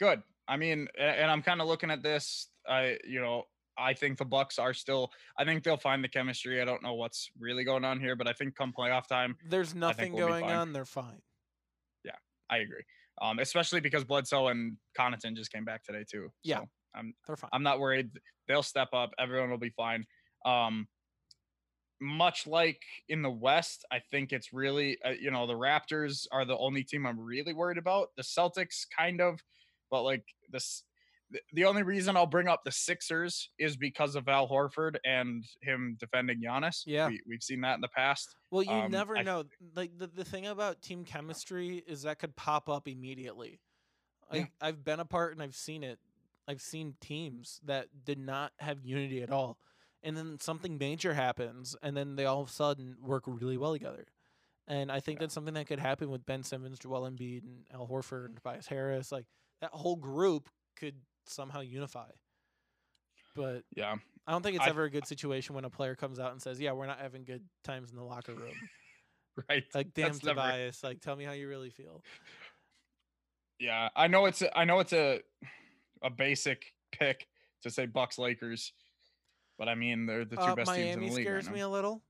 [0.00, 0.22] good.
[0.48, 2.48] I mean, and I'm kind of looking at this.
[2.68, 3.44] I, you know,
[3.78, 5.10] I think the Bucks are still.
[5.38, 6.60] I think they'll find the chemistry.
[6.60, 9.74] I don't know what's really going on here, but I think come playoff time, There's
[9.74, 10.72] nothing we'll going on.
[10.72, 11.20] They're fine.
[12.04, 12.16] Yeah,
[12.50, 12.82] I agree.
[13.20, 16.30] Um, especially because Bledsoe and Connaughton just came back today too.
[16.42, 16.58] Yeah.
[16.58, 17.50] So I'm They're fine.
[17.52, 18.10] I'm not worried.
[18.48, 19.12] They'll step up.
[19.18, 20.04] Everyone will be fine.
[20.44, 20.86] Um,
[22.00, 26.44] much like in the West, I think it's really, uh, you know, the Raptors are
[26.44, 28.08] the only team I'm really worried about.
[28.16, 29.40] The Celtics, kind of,
[29.90, 30.82] but like this,
[31.52, 35.96] the- only reason I'll bring up the Sixers is because of Al Horford and him
[35.98, 36.82] defending Giannis.
[36.86, 37.08] Yeah.
[37.08, 38.36] we, we've seen that in the past.
[38.50, 39.44] Well, you Um, never I- know.
[39.74, 43.60] Like the, the thing about team chemistry is that could pop up immediately.
[44.32, 44.38] Yeah.
[44.40, 45.98] Like I've been a part and I've seen it.
[46.48, 49.58] I've seen teams that did not have unity at all.
[50.02, 53.72] And then something major happens and then they all of a sudden work really well
[53.72, 54.06] together.
[54.68, 55.24] And I think Yeah.
[55.24, 58.66] that's something that could happen with Ben Simmons, Joel Embiid, and Al Horford, and Tobias
[58.68, 59.10] Harris.
[59.10, 59.26] Like
[59.60, 60.96] that whole group could
[61.28, 62.10] somehow unify.
[63.34, 63.96] But Yeah,
[64.26, 66.40] I don't think it's I- ever a good situation when a player comes out and
[66.40, 68.54] says, "Yeah, we're not having good times in the locker room."
[69.48, 69.64] right.
[69.74, 70.82] Like, damn, That's never- Tobias.
[70.82, 72.02] Like, tell me how you really feel.
[73.58, 75.20] Yeah, I know it's a, I know it's a
[76.02, 77.26] a basic pick
[77.62, 78.72] to say Bucks Lakers,
[79.58, 81.24] but I mean they're the two Uh, best teams in the league.
[81.24, 82.02] scares right me a little.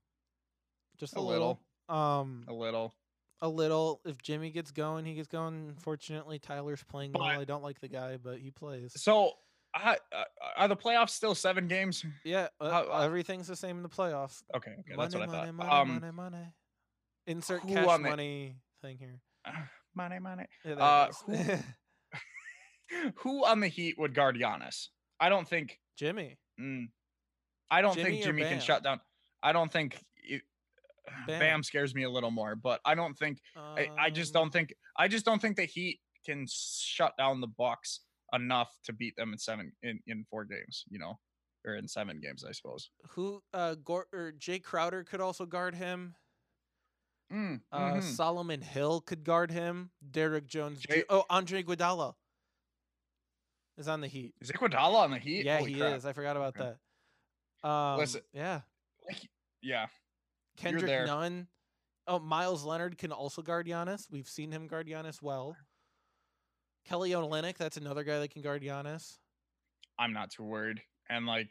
[0.99, 1.61] Just a, A little.
[1.89, 2.95] Um, a little.
[3.41, 4.01] A little.
[4.05, 5.69] If Jimmy gets going, he gets going.
[5.69, 7.25] Unfortunately, Tyler's playing well.
[7.25, 8.93] I don't like the guy, but he plays.
[9.01, 9.33] So,
[9.75, 10.25] I, uh,
[10.57, 12.05] are the playoffs still seven games?
[12.25, 14.43] Yeah, uh, uh, everything's the same in the playoffs.
[14.55, 15.55] Okay, okay, money, that's what I money, thought.
[15.55, 16.47] money, um, money, money.
[17.27, 19.21] Insert cash on the- money thing here.
[19.95, 20.47] money, money.
[20.65, 21.51] Yeah, Uh, is.
[23.17, 24.89] Who on the Heat would guard Giannis?
[25.21, 25.81] I don't think.
[25.99, 26.39] Jimmy.
[26.61, 26.87] mm,
[27.71, 29.01] I don't Jimmy think Jimmy can shut down.
[29.43, 29.99] I don't think.
[31.27, 31.39] Bam.
[31.41, 31.63] Bam.
[31.63, 33.39] scares me a little more, but I don't think.
[33.57, 34.75] I, I just Um, don't think.
[34.97, 38.01] I just don't think the Heat can shut down the Bucks
[38.33, 40.85] enough to beat them in seven in in four games.
[40.89, 41.19] You know,
[41.65, 42.91] or in seven games, I suppose.
[43.11, 46.15] who uh Gor- or Jay Crowder could also guard him.
[47.33, 48.03] Mm, Uh, mhm.
[48.03, 49.91] Solomon Hill could guard him.
[50.11, 50.81] Derrick Jones.
[50.81, 52.15] Jay- oh, Andre Iguodala
[53.77, 54.35] is on the Heat.
[54.41, 55.45] Is Iguodala on the Heat?
[55.45, 55.97] yeah, Holy he crap.
[55.97, 56.07] is.
[56.07, 56.75] I forgot about Okay.
[57.63, 57.69] that.
[57.69, 58.61] Um, Listen, yeah,
[59.61, 59.87] yeah,
[60.57, 61.07] Kendrick.
[61.07, 61.47] Nunn.
[62.09, 64.11] Oh, Meyers Leonard can also guard Giannis.
[64.11, 65.57] We've seen him guard Giannis well.
[66.87, 69.19] Kelly Olynyk, that's another guy that can guard Giannis.
[69.99, 70.81] I'm not too worried.
[71.11, 71.51] And like,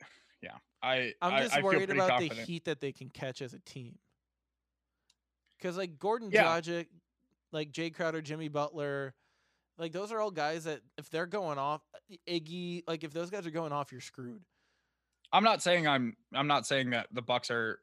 [0.42, 2.40] yeah, I I'm just I, feel worried about confident.
[2.40, 3.96] the heat that they can catch as a team.
[5.58, 6.44] Because like Goran Yeah.
[6.44, 6.86] Dragic,
[7.52, 9.14] like Jay Crowder, Jimmy Butler,
[9.78, 11.82] like those are all guys that if they're going off,
[12.28, 14.42] Iggy, like if those guys are going off, you're screwed.
[15.32, 17.78] I'm not saying I'm I'm not saying that the Bucks are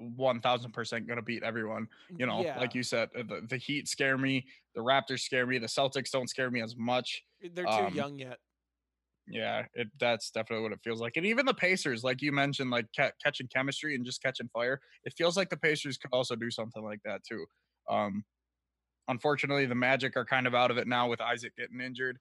[0.00, 1.86] one thousand percent gonna beat everyone.
[2.16, 5.46] You know, yeah, like you said, uh, the, the Heat scare me, the Raptors scare
[5.46, 7.22] me, the Celtics don't scare me as much.
[7.40, 8.38] they're too um, young yet.
[9.28, 11.16] Yeah, it that's definitely what it feels like.
[11.16, 14.80] And even the Pacers, like you mentioned, like ca- catching chemistry and just catching fire,
[15.04, 17.44] it feels like the Pacers could also do something like that too.
[17.88, 18.24] Um,
[19.08, 22.18] unfortunately, the Magic are kind of out of it now with Isaac getting injured.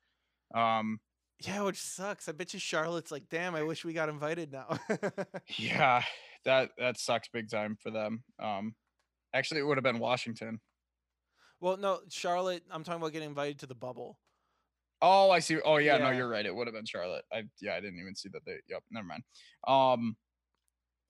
[0.54, 1.00] Um,
[1.40, 2.28] Yeah, which sucks.
[2.30, 4.78] I bet you Charlotte's like, damn, I wish we got invited now.
[5.58, 6.04] yeah,
[6.46, 8.24] that that sucks big time for them.
[8.42, 8.76] Um,
[9.34, 10.60] actually, it would have been Washington.
[11.60, 12.64] well, no, Charlotte.
[12.72, 14.20] I'm talking about getting invited to the bubble.
[15.02, 15.60] Oh, I see.
[15.64, 16.46] Oh, yeah, no, you're right.
[16.46, 17.24] It would have been Charlotte.
[17.32, 18.58] I yeah, I didn't even see that they.
[18.68, 19.24] Yep, never mind.
[19.66, 20.18] Um,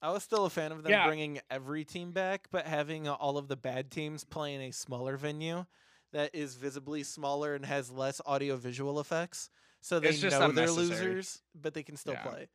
[0.01, 1.05] I was still a fan of them Yeah.
[1.05, 5.17] bringing every team back, but having all of the bad teams play in a smaller
[5.17, 5.65] venue
[6.13, 9.49] that is visibly smaller and has less audio visual effects,
[9.81, 12.23] so they know they're losers, but they can still Yeah.
[12.23, 12.47] play.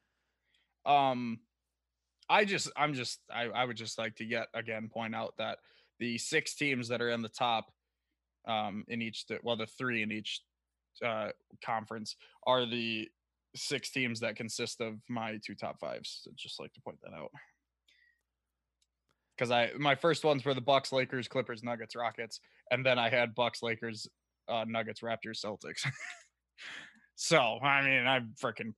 [0.86, 1.40] um,
[2.28, 5.58] I just, I'm just, I, I would just like to yet again point out that
[5.98, 7.70] the six teams that are in the top,
[8.46, 10.40] um, in each, well, the three in each,
[11.04, 11.30] uh,
[11.64, 12.16] conference
[12.46, 13.08] are the
[13.56, 16.20] six teams that consist of my two top fives.
[16.22, 17.30] So just like to point that out.
[19.36, 23.08] Because I my first ones were the Bucks, Lakers, Clippers, Nuggets, Rockets, and then I
[23.08, 24.08] had Bucks, Lakers,
[24.48, 25.86] uh, Nuggets, Raptors, Celtics.
[27.16, 28.74] so I mean, I'm freaking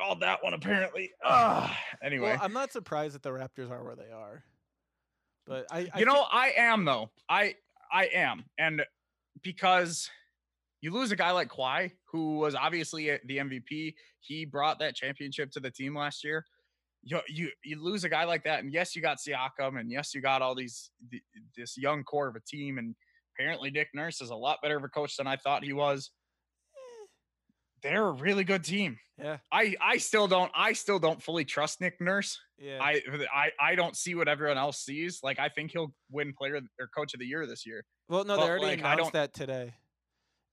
[0.00, 1.10] called that one apparently.
[1.24, 4.44] Ah, anyway, Well, I'm not surprised that the Raptors are where they are,
[5.46, 7.10] but I, I you know, I am though.
[7.28, 7.54] I
[7.92, 8.82] I am, and
[9.42, 10.08] because
[10.80, 15.50] you lose a guy like Kawhi, who was obviously the MVP, he brought that championship
[15.52, 16.44] to the team last year.
[17.02, 20.14] You you you lose a guy like that, and yes, you got Siakam, and yes,
[20.14, 21.22] you got all these th-
[21.56, 22.94] this young core of a team, and
[23.34, 26.10] apparently Nick Nurse is a lot better of a coach than I thought he was.
[27.82, 28.98] They're a really good team.
[29.18, 32.38] yeah, I I still don't I still don't fully trust Nick Nurse.
[32.58, 32.78] yeah.
[32.80, 33.00] I
[33.32, 35.20] I I don't see what everyone else sees.
[35.22, 37.84] Like I think he'll win player or coach of the year this year.
[38.08, 39.74] well, no, but, they already like, I announced that today.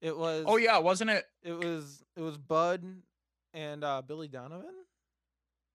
[0.02, 0.46] It was.
[0.48, 1.26] Oh yeah, wasn't it?
[1.44, 2.04] It was.
[2.16, 2.84] It was Bud
[3.54, 4.74] and uh, Billy Donovan.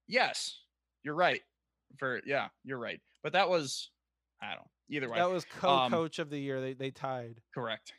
[0.07, 0.59] Yes,
[1.03, 1.41] you're right.
[1.99, 2.99] For yeah, you're right.
[3.21, 3.89] But that was
[4.41, 4.67] I don't.
[4.89, 6.61] Either way, That was Um, co-coach of the year.
[6.61, 7.41] They they tied.
[7.53, 7.93] correct.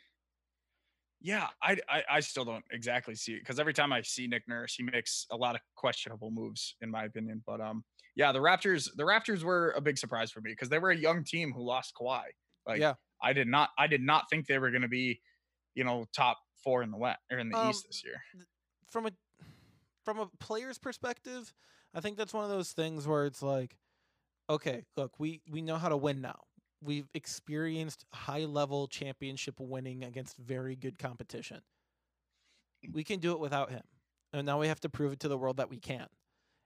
[1.25, 4.47] Yeah, I, I I still don't exactly see it because every time I see Nick
[4.47, 7.41] Nurse, he makes a lot of questionable moves, in my opinion.
[7.45, 7.83] But um,
[8.15, 10.95] yeah, the Raptors the Raptors were a big surprise for me because they were a
[10.97, 12.23] young team who lost Kawhi.
[12.67, 12.93] Like, Yeah.
[13.23, 15.19] I did not I did not think they were going to be,
[15.73, 18.21] you know, top four in the West or in the Um, East this year.
[18.91, 19.11] from a
[20.03, 21.53] from a player's perspective,
[21.93, 23.77] I think that's one of those things where it's like,
[24.47, 26.43] okay, look, we we know how to win now.
[26.85, 31.61] We've experienced high level championship winning against very good competition.
[32.91, 33.81] We can do it without him.
[34.31, 36.07] And now we have to prove it to the world that we can.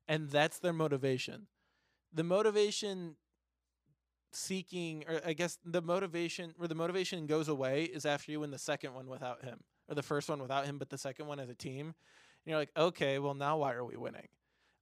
[0.07, 1.47] And that's their motivation.
[2.13, 3.15] The motivation
[4.31, 8.51] seeking or I guess the motivation where the motivation goes away is after you win
[8.51, 11.39] the second one without him or the first one without him but the second one
[11.39, 11.95] as a team and
[12.45, 14.27] you're like okay well now why are we winning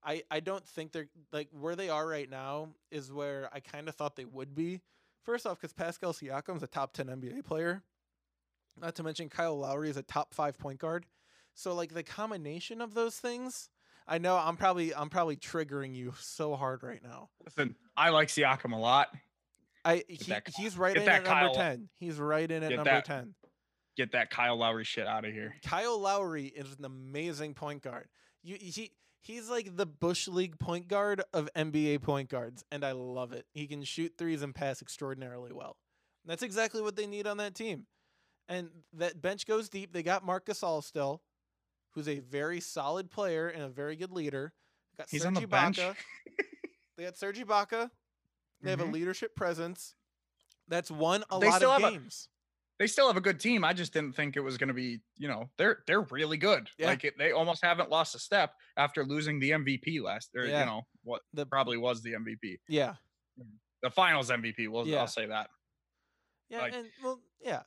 [0.03, 3.87] i i don't think they're like where they are right now is where i kind
[3.87, 4.81] of thought they would be
[5.27, 7.83] first off because pascal siakam's a top 10 nba player
[8.79, 11.05] not to mention kyle lowry is a top five point guard
[11.53, 13.69] so like the combination of those things
[14.07, 18.29] i know i'm probably i'm probably triggering you so hard right now Listen, I like
[18.29, 19.07] Siakam a lot.
[19.83, 22.75] I he, he's right get in that at number 10 he's right in at get
[22.77, 23.35] number that- 10
[23.97, 25.55] Get that Kyle Lowry shit out of here.
[25.65, 28.07] Kyle Lowry is an amazing point guard.
[28.43, 28.91] You, he
[29.27, 33.45] he's like the Bush League point guard of NBA point guards, and I love it.
[33.53, 35.77] He can shoot threes and pass extraordinarily well.
[36.25, 37.85] That's exactly what they need on that team.
[38.49, 39.91] And that bench goes deep.
[39.93, 41.21] They got Marc Gasol still,
[41.91, 44.53] who's a very solid player and a very good leader.
[44.97, 45.79] Got He's Serge on the bench.
[46.97, 47.91] They got Serge Ibaka.
[48.61, 48.93] They have a Mhm.
[48.93, 49.93] leadership presence.
[50.67, 52.29] That's won a They lot of games.
[52.79, 53.63] They still have a good team.
[53.63, 56.69] I just didn't think it was going to be, you know, they're they're really good.
[56.77, 56.87] Yeah.
[56.87, 60.59] Like it, they almost haven't lost a step after losing the MVP last, or Yeah.
[60.59, 62.93] you know, what The- probably was the MVP, yeah.
[63.81, 64.67] the Finals MVP.
[64.67, 64.99] Well, Yeah.
[64.99, 65.49] I'll say that.
[66.49, 67.63] Yeah, Like- and well, yeah,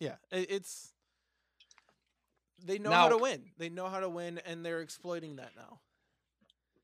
[0.00, 0.16] yeah.
[0.30, 0.92] It, it's
[2.62, 3.50] they know how to win.
[3.56, 5.80] They know how to win, and they're exploiting that now.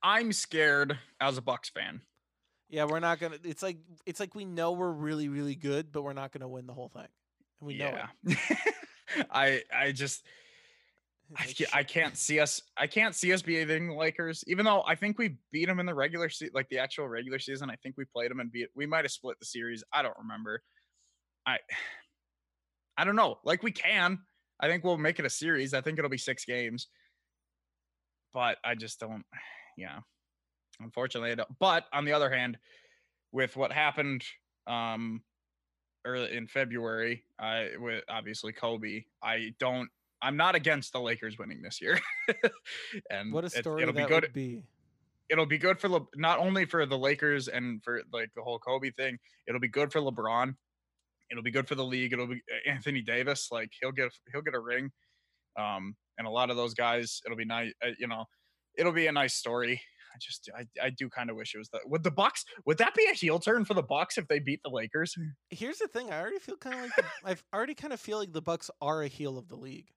[0.02, 2.00] I'm scared as a Bucks fan.
[2.68, 3.38] Yeah, we're not gonna.
[3.44, 3.76] It's like
[4.06, 6.88] it's like we know we're really really good, but we're not gonna win the whole
[6.88, 7.06] thing.
[7.60, 8.38] And we know it.
[9.30, 10.26] I I just
[11.36, 12.60] I, I can't see us.
[12.76, 15.86] I can't see us beating the Lakers, even though I think we beat them in
[15.86, 17.68] the regular season, like the actual regular season.
[17.68, 18.68] I think we played them and beat.
[18.76, 19.82] We might have split the series.
[19.92, 20.62] I don't remember.
[21.46, 21.58] I
[22.98, 23.38] I don't know.
[23.44, 24.18] Like we can.
[24.60, 25.74] I think we'll make it a series.
[25.74, 26.88] I think it'll be six games.
[28.32, 29.24] But I just don't.
[29.78, 29.98] Yeah.
[30.80, 31.58] Unfortunately, I don't.
[31.58, 32.56] But on the other hand,
[33.30, 34.24] with what happened
[34.66, 35.20] um
[36.06, 39.90] early in February, I with obviously Kobe, I don't
[40.22, 42.00] I'm not against the Lakers winning this year.
[43.10, 44.22] and What a story it'll that be good.
[44.22, 44.64] would be.
[45.28, 48.58] It'll be good for Le- not only for the Lakers and for like the whole
[48.58, 49.18] Kobe thing.
[49.46, 50.54] It'll be good for LeBron.
[51.30, 52.12] It'll be good for the league.
[52.12, 53.48] It'll be Anthony Davis.
[53.50, 54.90] Like he'll get he'll get a ring.
[55.58, 57.20] Um, and a lot of those guys.
[57.26, 57.72] It'll be nice.
[57.84, 58.24] Uh, you know,
[58.78, 59.80] it'll be a nice story.
[60.16, 61.82] I just I, I do kind of wish it was that.
[61.86, 62.46] Would the Bucks?
[62.64, 65.14] Would that be a heel turn for the Bucks if they beat the Lakers?
[65.50, 66.10] Here's the thing.
[66.10, 68.70] I already feel kind of like the, I've already kind of feel like the Bucks
[68.80, 69.90] are a heel of the league.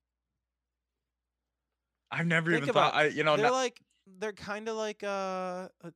[2.12, 2.94] I've never Think even thought.
[2.96, 3.80] I you know they're no- like
[4.20, 5.92] they're kind of like uh, uh,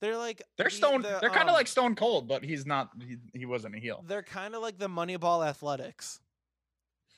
[0.00, 1.02] they're like they're the- stone.
[1.02, 2.90] the, they're kind of um, like Stone Cold, but he's not.
[3.00, 4.04] He, he wasn't a heel.
[4.06, 6.20] they're kind of like the Moneyball Athletics,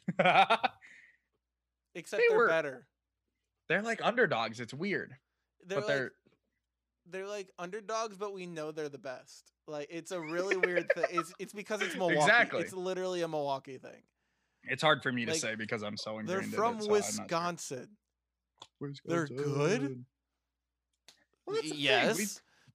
[0.19, 0.71] except
[1.95, 2.87] They are were- better.
[3.69, 4.61] they're like underdogs.
[4.61, 5.15] It's weird,
[5.67, 6.13] They're but like they're
[7.11, 9.53] they're like underdogs, but we know they're the best.
[9.67, 11.05] Like it's a really weird thing.
[11.11, 12.19] It's it's because it's Milwaukee.
[12.19, 12.61] Exactly.
[12.63, 14.03] It's literally a Milwaukee thing.
[14.65, 16.53] it's hard for me to say because I'm so ingrained.
[16.53, 17.23] They're from in it, so I'm sure.
[17.23, 17.89] Wisconsin.
[19.05, 19.41] They're good?
[19.41, 20.07] Wisconsin.
[21.47, 22.17] Well, that's yes.
[22.19, 22.27] we-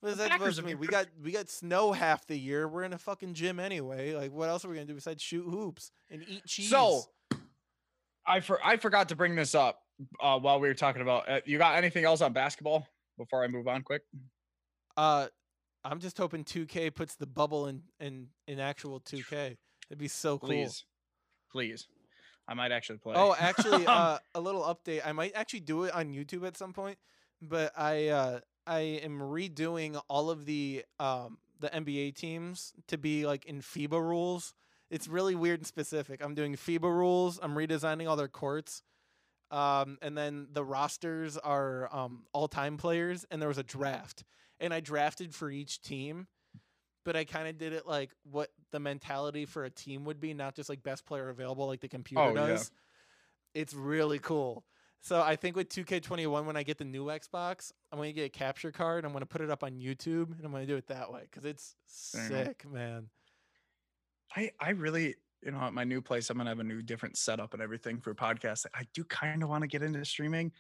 [0.02, 0.80] What is that Packers supposed to have mean?
[0.80, 2.68] We got we got snow half the year.
[2.68, 4.14] We're in a fucking gym anyway.
[4.14, 6.70] Like what else are we gonna do besides shoot hoops and eat cheese?
[6.70, 7.04] So
[8.26, 9.82] I for I forgot to bring this up
[10.20, 11.30] uh, while we were talking about.
[11.30, 12.88] Uh, you got anything else on basketball
[13.18, 13.84] before I move on?
[13.84, 14.04] Quick.
[14.98, 15.28] uh
[15.84, 19.58] I'm just hoping 2K puts the bubble in in in actual 2K.
[19.90, 20.50] It'd be so cool.
[20.50, 20.84] Please,
[21.52, 21.88] please.
[22.48, 23.14] I might actually play.
[23.16, 25.02] Oh, actually, uh, a little update.
[25.06, 26.98] I might actually do it on YouTube at some point,
[27.42, 33.26] but I uh, I am redoing all of the um, the NBA teams to be
[33.26, 34.54] like in FIBA rules.
[34.90, 36.24] It's really weird and specific.
[36.24, 37.40] I'm doing FIBA rules.
[37.42, 38.84] I'm redesigning all their courts,
[39.56, 43.26] um, and then the rosters are um, all time players.
[43.32, 44.24] And there was a draft,
[44.60, 46.28] and I drafted for each team.
[47.06, 50.34] But I kind of did it like what the mentality for a team would be,
[50.34, 52.48] not just like best player available like the computer Oh, yeah.
[52.48, 52.72] does.
[53.54, 54.66] It's really cool.
[55.02, 58.30] So I think with 2K21, when I get the new Xbox, I'm gonna get a
[58.30, 59.06] capture card.
[59.06, 61.46] I'm gonna put it up on YouTube, and I'm gonna do it that way because
[61.46, 61.76] it's
[62.16, 62.28] enough.
[62.28, 63.10] sick, man.
[64.36, 65.14] I I really
[65.46, 68.00] you know, at my new place, I'm gonna have a new different setup and everything
[68.00, 68.68] for podcasting.
[68.74, 70.52] I do kind of want to get into streaming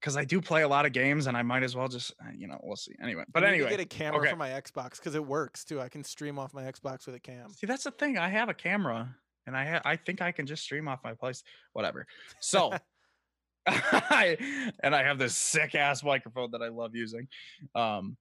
[0.00, 2.30] because I do play a lot of games, and I might as well just, uh,
[2.36, 2.94] you know, we'll see.
[3.02, 4.30] Anyway, but I anyway, get a camera okay.
[4.30, 5.80] for my Xbox because it works too.
[5.80, 7.52] I can stream off my Xbox with a cam.
[7.52, 8.16] See, that's the thing.
[8.16, 9.14] I have a camera,
[9.46, 11.42] and I ha- I think I can just stream off my place.
[11.74, 12.06] Whatever.
[12.40, 12.72] So,
[13.66, 17.28] I and I have this sick ass microphone that I love using.
[17.74, 18.16] Um,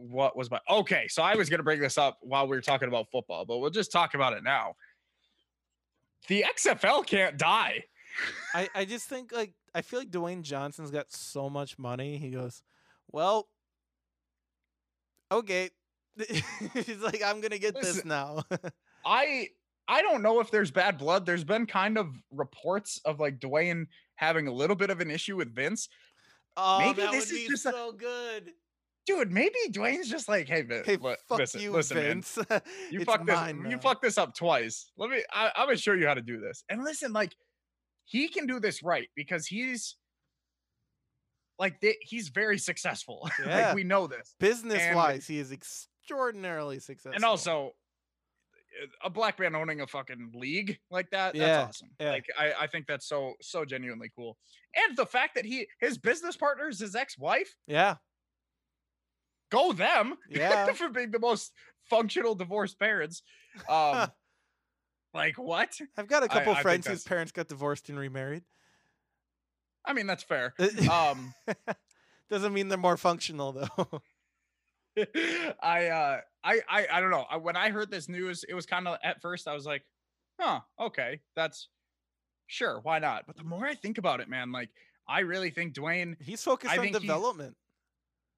[0.00, 1.06] what was my okay?
[1.08, 3.70] So I was gonna bring this up while we were talking about football, but we'll
[3.70, 4.74] just talk about it now.
[6.28, 7.84] The XFL can't die.
[8.54, 12.16] I, I just think like I feel like Dwayne Johnson's got so much money.
[12.18, 12.62] He goes,
[13.12, 13.48] well,
[15.30, 15.70] okay.
[16.74, 18.42] He's like, I'm gonna get this now.
[19.04, 19.48] I
[19.88, 21.24] I don't know if there's bad blood.
[21.26, 23.86] There's been kind of reports of like Dwayne
[24.16, 25.88] having a little bit of an issue with Vince.
[26.56, 28.52] oh, Maybe that this would is be just a- so good.
[29.18, 32.22] Dude, maybe Dwayne's just like, hey, Vince, Hey, fuck listen, you, listen, man,
[32.90, 34.90] you fucked this, mine you now." fucked this up twice.
[34.96, 36.64] Let me, I, I'm gonna show you how to do this.
[36.68, 37.34] And listen, like,
[38.04, 39.96] he can do this right because he's
[41.58, 43.28] like, they, he's very successful.
[43.44, 43.66] Yeah.
[43.68, 44.34] like, we know this.
[44.38, 47.14] Business wise, he is extraordinarily successful.
[47.14, 47.72] and also
[48.82, 52.10] uh, a black man owning a fucking league like that Yeah, that's awesome yeah.
[52.10, 54.36] like I, I think that's so so genuinely cool
[54.74, 57.96] and the fact that he his business partner is his ex-wife yeah,
[59.50, 60.72] go them Yeah.
[60.74, 61.52] for being the most
[61.88, 63.22] functional divorced parents
[63.68, 64.10] um
[65.12, 68.44] like what I've got a couple I friends whose parents got divorced and remarried.
[69.84, 70.54] i mean that's fair
[70.90, 71.34] um
[72.30, 74.02] Doesn't mean they're more functional though.
[75.62, 78.66] i uh i i, I don't know I, when i heard this news it was
[78.66, 79.82] kind of at first i was like
[80.38, 81.68] huh okay that's
[82.46, 84.68] sure why not but the more i think about it man like
[85.08, 87.56] i really think dwayne He's focused I on development.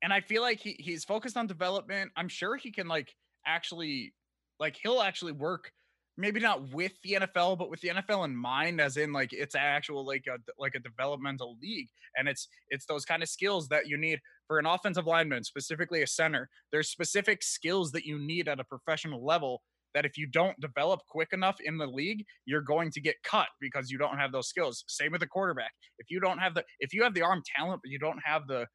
[0.03, 2.11] And I feel like he he's focused on development.
[2.17, 3.15] I'm sure he can like
[3.47, 4.13] actually
[4.59, 5.71] like he'll actually work
[6.19, 9.55] maybe not with the NFL but with the NFL in mind as in like it's
[9.55, 13.87] actual like a like a developmental league and it's it's those kind of skills that
[13.87, 16.49] you need for an offensive lineman specifically a center.
[16.71, 19.63] There's specific skills that you need at a professional level
[19.95, 23.49] that if you don't develop quick enough in the league you're going to get cut
[23.61, 24.85] because you don't have those skills.
[24.89, 25.73] Same with the quarterback.
[25.99, 28.47] If you don't have the if you have the arm talent but you don't have
[28.47, 28.67] the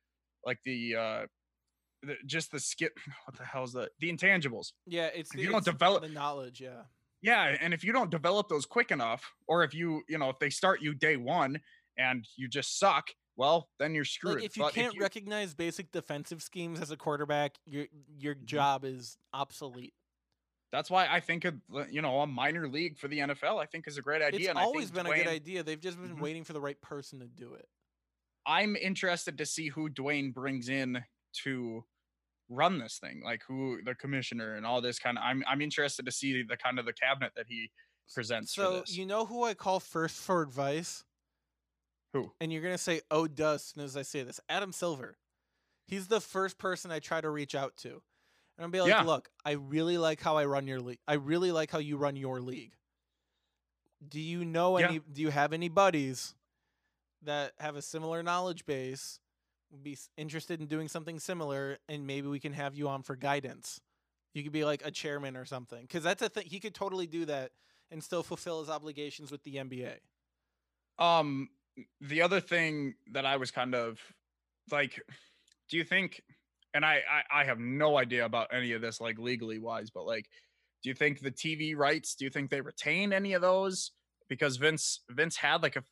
[0.48, 1.26] like the uh
[2.04, 5.50] the, just the skip what the hell's the the intangibles Yeah, it's If the, you
[5.50, 6.60] don't it's develop- the knowledge.
[6.62, 6.84] Yeah,
[7.22, 10.40] yeah and if you don't develop those quick enough or if you you know if
[10.40, 11.60] they start you day one
[11.98, 15.92] and you just suck well then you're screwed like if you But can't recognize basic
[15.92, 17.86] defensive schemes as a quarterback, your
[18.18, 18.46] your Mm-hmm.
[18.46, 19.94] job is obsolete.
[20.72, 23.66] that's why i think of, uh, you know a minor league for the nfl i
[23.66, 25.64] think is a great idea It's and always been think a good idea.
[25.64, 26.22] They've just been Mhm.
[26.22, 27.68] waiting for the right person to do it.
[28.48, 31.86] I'm interested to see who dwayne brings in to
[32.50, 36.06] run this thing like who the commissioner and all this kind of i'm i'm interested
[36.06, 37.72] to see the kind of the cabinet that he
[38.14, 41.04] presents for So you know who I call first for advice,
[42.14, 44.40] who and you're gonna say "oh, duh" as soon as I say this.
[44.50, 45.18] Adam Silver.
[45.88, 47.92] He's the first person I try to reach out to,
[48.58, 49.02] and I'll be like, Yeah.
[49.02, 51.00] "Look, I really like how I run your league.
[51.08, 52.76] I really like how you run your league.
[54.08, 54.88] Do you know Yeah.
[54.88, 55.00] any?
[55.00, 56.36] Do you have any buddies
[57.24, 59.20] that have a similar knowledge base?
[59.72, 63.18] Would be interested in doing something similar, and maybe we can have you on for
[63.18, 63.82] guidance.
[64.34, 66.46] You could be like a chairman or something, because that's a thing.
[66.48, 67.52] He could totally do that
[67.92, 69.98] and still fulfill his obligations with the NBA.
[71.00, 71.50] Um,
[72.02, 74.00] the other thing that I was kind of
[74.72, 75.02] like,
[75.70, 76.22] do you think?
[76.74, 80.06] And I, I I have no idea about any of this like legally wise, but
[80.06, 80.28] like,
[80.84, 82.16] do you think the TV rights?
[82.16, 83.92] Do you think they retain any of those?
[84.30, 85.84] Because Vince Vince had like a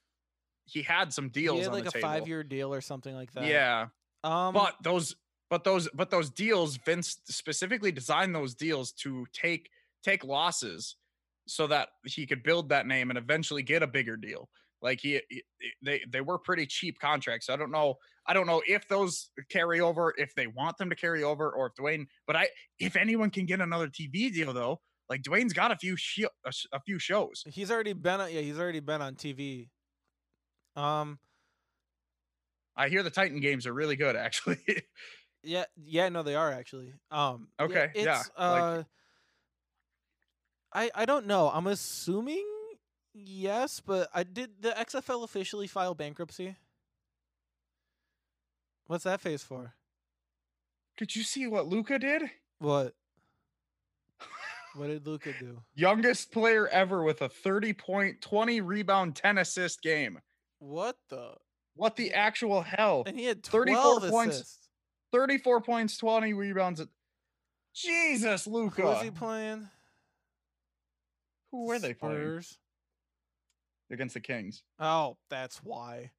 [0.65, 2.07] he had some deals he had like a table.
[2.07, 3.45] five year deal or something like that.
[3.45, 3.87] Yeah,
[4.23, 5.15] Um, but those
[5.49, 9.69] but those but those deals Vince specifically designed those deals to take
[10.03, 10.95] take losses
[11.47, 14.49] so that he could build that name and eventually get a bigger deal
[14.81, 15.43] like he, he-
[15.83, 17.95] they they were pretty cheap contracts i don't know
[18.27, 21.67] i don't know if those carry over if they want them to carry over or
[21.67, 22.47] if dwayne but i
[22.79, 26.23] if anyone can get another tv deal though like dwayne's got a few sh-
[26.73, 28.31] a few shows he's already been on.
[28.33, 29.69] Yeah, he's already been on TV.
[30.75, 31.19] Um.
[32.75, 34.59] i hear the titan games are really good actually
[35.47, 35.65] Yeah.
[35.77, 36.09] Yeah.
[36.09, 36.91] No, they are actually.
[37.11, 37.49] Um.
[37.59, 38.83] Okay, yeah, It's, like- uh.
[40.73, 41.51] I I don't know.
[41.53, 42.43] I'm assuming
[43.13, 46.55] yes, but I did the XFL officially file bankruptcy.
[48.87, 49.73] What's that face for?
[50.97, 52.23] could you see what luka did
[52.59, 52.95] What?
[54.75, 55.61] What did Luka do?
[55.75, 60.19] youngest player ever with a 30 point 20 rebound 10 assist game
[60.65, 61.33] What the?
[61.75, 64.59] what the actual hell And he had 34 12 points.
[65.11, 66.81] 34 points 20 rebounds
[67.73, 69.69] jesus Who was luka he playing?
[71.51, 72.43] Who were they playing
[73.91, 74.63] against the Kings?
[74.79, 76.11] Oh, that's why.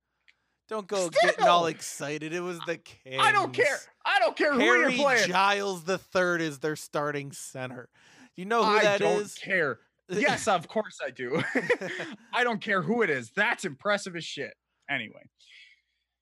[0.69, 2.33] Don't go getting all excited.
[2.33, 3.21] It was the Kings.
[3.21, 3.79] I don't care.
[4.05, 5.29] I don't care who you're playing.
[5.29, 7.89] Giles the third is their starting center.
[8.35, 9.07] You know who that is?
[9.07, 9.79] I don't care.
[10.11, 11.43] Yes, of course I do.
[12.33, 13.33] I don't care who it is.
[13.35, 14.55] That's impressive as shit.
[14.89, 15.23] Anyway,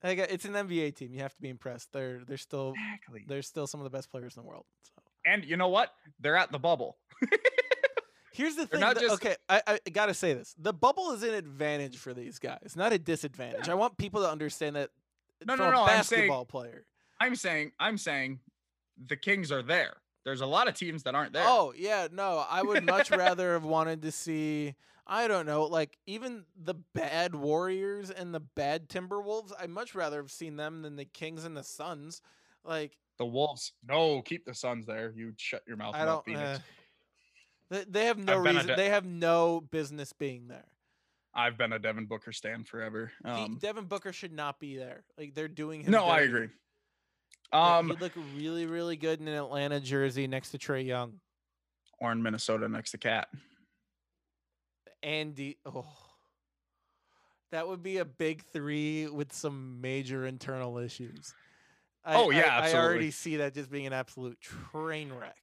[0.03, 1.13] I got- it's an NBA team.
[1.13, 1.89] You have to be impressed.
[1.93, 3.25] They're they're still exactly.
[3.29, 4.65] they're still some of the best players in the world.
[4.83, 5.91] So And you know what?
[6.21, 6.97] They're at the bubble.
[8.33, 8.81] here's the thing.
[8.81, 12.39] that- just- okay, I, I gotta say this: the bubble is an advantage for these
[12.39, 13.69] guys, not a disadvantage.
[13.69, 14.91] I want people to understand that.
[15.47, 16.87] No, no, a no, I'm saying- basketball player.
[17.21, 18.41] I'm saying, I'm saying,
[19.07, 19.95] the Kings are there.
[20.25, 21.45] There's a lot of teams that aren't there.
[21.47, 24.75] Oh yeah, no, I would much rather have wanted to see.
[25.07, 29.53] I don't know, like even the bad Warriors and the bad Timberwolves.
[29.59, 32.23] I much rather have seen them than the Kings and the Suns.
[32.65, 33.73] Like the Wolves.
[33.87, 35.13] No, keep the Suns there.
[35.15, 36.25] You shut your mouth I don't.
[36.25, 36.61] Phoenix.
[37.71, 38.67] Uh, they, have no I've been a reason.
[38.69, 40.67] de- they have no business being there.
[41.35, 43.11] I've been a Devin Booker stan forever.
[43.25, 45.03] Um, Devin Booker should not be there.
[45.19, 45.91] Like they're doing him.
[45.91, 46.49] no, I agree.
[47.55, 51.21] Um, he'd look really, really good in an Atlanta jersey next to Trae Young.
[52.01, 53.29] or in Minnesota next to KAT.
[55.03, 55.59] Andy.
[55.67, 55.87] Oh,
[57.53, 61.35] that would be a big three with some major internal issues.
[62.05, 65.37] I, Oh, yeah, I, I already see that just being an absolute train wreck.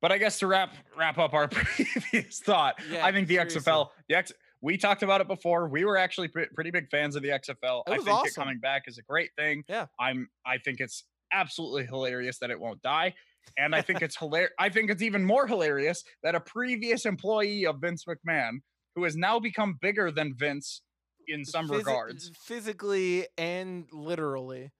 [0.00, 3.60] But I guess to wrap wrap up our previous thought, Yeah, I think the seriously.
[3.60, 5.68] XFL, the X, we talked about it before.
[5.68, 7.82] We were actually pretty big fans of the XFL.
[7.86, 9.64] I think it coming back is a great thing.
[9.68, 9.86] Yeah.
[9.98, 10.28] I'm.
[10.46, 13.14] I think it's absolutely hilarious that it won't die,
[13.56, 14.52] and I think it's hilarious.
[14.58, 18.58] I think it's even more hilarious that a previous employee of Vince McMahon,
[18.94, 20.82] who has now become bigger than Vince
[21.26, 24.70] in some Physi- regards, physically and literally.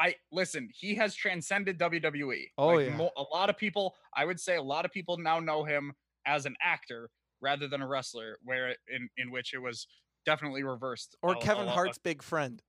[0.00, 0.68] I listen.
[0.72, 2.44] He has transcended WWE.
[2.56, 2.96] Oh, Like, yeah.
[2.96, 3.96] mo- a lot of people.
[4.16, 5.92] I would say a lot of people now know him
[6.24, 8.38] as an actor rather than a wrestler.
[8.44, 9.88] Where it- in in which it was
[10.24, 11.16] definitely reversed.
[11.20, 12.62] Or a- a Kevin lot- Hart's big friend.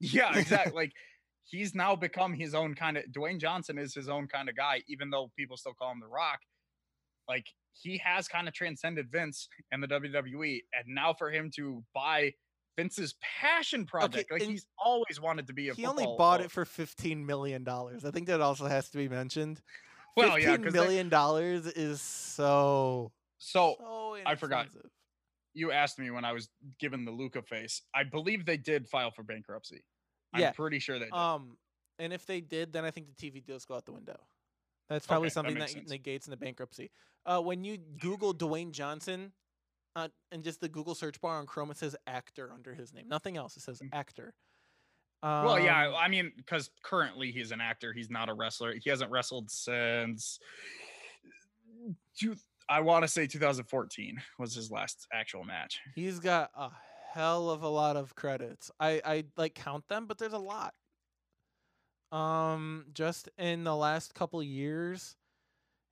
[0.00, 0.72] Yeah, exactly.
[0.74, 0.92] like
[1.44, 3.04] he's now become his own kind of.
[3.12, 6.06] Dwayne Johnson is his own kind of guy, even though people still call him The
[6.08, 6.40] Rock.
[7.28, 11.82] Like he has kind of transcended Vince and the WWE, and now for him to
[11.94, 12.32] buy.
[12.78, 15.74] Vince's passion project, like he's always wanted to be a.
[15.74, 18.02] He only bought it for fifteen million dollars.
[18.06, 19.60] I think that also has to be mentioned.
[20.16, 24.68] Well, yeah, Fifteen 'cause they- million dollars is so So so I forgot.
[25.52, 26.48] you asked me when I was
[26.80, 27.82] given the Luka face.
[27.94, 29.82] I believe they did file for bankruptcy.
[30.36, 31.14] Yeah, I'm pretty sure they did.
[31.14, 31.56] Um,
[31.98, 34.18] and if they did, then I think the TV deals go out the window.
[34.88, 35.88] That's probably Okay, something that, sense.
[35.90, 36.90] negates in the bankruptcy.
[37.24, 39.32] Uh, when you Google Dwayne Johnson,
[39.94, 43.08] uh, and just the Google search bar on Chrome, it says actor under his name.
[43.08, 43.56] Nothing else.
[43.56, 43.90] It says Mm.
[43.92, 44.34] actor.
[45.22, 47.92] well, yeah, Um, I mean, because currently he's an actor.
[47.92, 48.74] He's not a wrestler.
[48.74, 50.40] He hasn't wrestled since.
[52.18, 52.36] Two,
[52.68, 55.80] I want to say 2014 was his last actual match.
[55.94, 56.70] he's got a
[57.12, 58.70] hell of a lot of credits.
[58.80, 60.74] I I like count them, but there's a lot.
[62.10, 65.16] Um, just in the last couple years,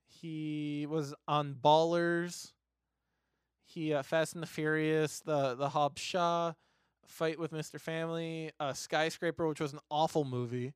[0.07, 2.53] he was on Ballers.
[3.65, 6.53] He uh, Fast and the Furious, the the Hobbs Shaw,
[7.05, 7.79] Fight with Mr.
[7.79, 10.73] Family, uh, Skyscraper, which was an awful movie,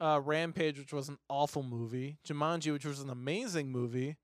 [0.00, 4.16] uh, Rampage, which was an awful movie, Jumanji, which was an amazing movie,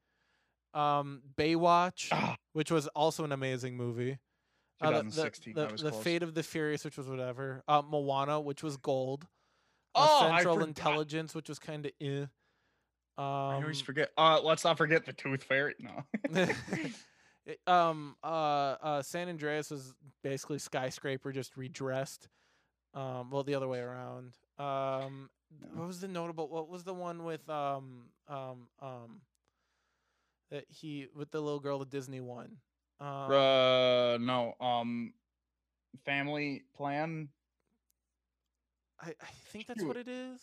[0.74, 4.18] um, Baywatch, Ah, which was also an amazing movie.
[4.82, 5.10] Uh, the-
[5.54, 5.92] the- The.
[5.92, 7.62] Fate of the Furious, which was whatever.
[7.68, 9.26] Uh, Moana, which was gold.
[9.94, 10.68] Oh, uh, Central forgot.
[10.68, 12.26] Intelligence, which was kind of eh.
[13.18, 13.22] I
[13.56, 14.10] Um, always forget.
[14.16, 15.74] Uh, let's not forget the Tooth Fairy.
[15.78, 16.04] No.
[17.66, 22.28] um, uh, uh, San Andreas was basically skyscraper just redressed.
[22.94, 24.32] Um, well, the other way around.
[24.58, 25.28] Um,
[25.74, 26.48] what was the notable?
[26.48, 29.20] What was the one with um um um
[30.50, 32.56] that he with the little girl, the Disney one?
[33.02, 34.54] Um, uh, no.
[34.60, 35.12] Um,
[36.04, 37.28] family plan.
[39.00, 40.40] I, I think that's what it is.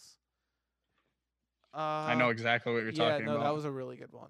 [1.73, 3.43] Uh, I know exactly what you're yeah, talking no, about.
[3.43, 4.29] that was a really good one.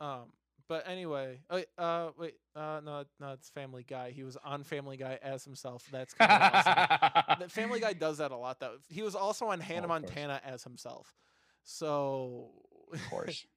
[0.00, 0.32] Um,
[0.68, 4.10] but anyway, oh, uh, wait, uh, no, no, it's Family Guy.
[4.10, 5.86] He was on Family Guy as himself.
[5.92, 7.36] That's kind of awesome.
[7.40, 8.76] The Family Guy does that a lot, though.
[8.88, 10.02] He was also on Hannah of course.
[10.02, 11.14] Montana as himself.
[11.62, 12.50] So,
[12.92, 13.46] of course.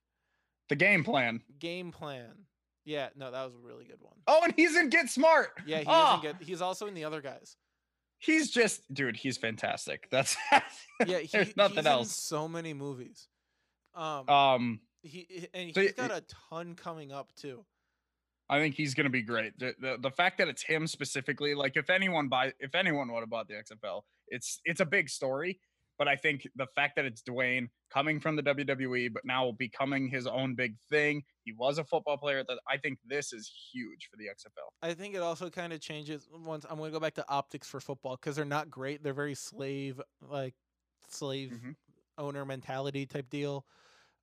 [0.69, 1.39] The game plan.
[1.59, 2.46] game plan.
[2.87, 4.15] Yeah, no, that was a really good one.
[4.27, 5.49] Oh, and he's in Get Smart.
[5.65, 6.35] Yeah, he oh, get.
[6.41, 7.57] He's also in the other guys.
[8.17, 9.17] He's just, dude.
[9.17, 10.07] He's fantastic.
[10.09, 10.37] That's
[11.05, 12.11] Yeah, he, There's nothing he's in else.
[12.15, 13.27] so many movies.
[13.93, 17.65] Um, Um, he and so he's y- got a ton coming up too.
[18.49, 19.59] I think he's gonna be great.
[19.59, 23.19] The, the the fact that it's him specifically, like if anyone buy, if anyone would
[23.19, 25.59] have bought the XFL, it's it's a big story.
[25.97, 30.07] But I think the fact that it's Dwayne coming from the WWE, but now becoming
[30.07, 31.23] his own big thing.
[31.43, 32.43] He was a football player.
[32.47, 34.69] That I think this is huge for the XFL.
[34.81, 37.67] I think it also kind of changes once I'm going to go back to optics
[37.67, 39.01] for football because they're not great.
[39.03, 40.55] They're very slave like
[41.07, 41.75] slave Mhm.
[42.17, 43.65] owner mentality type deal.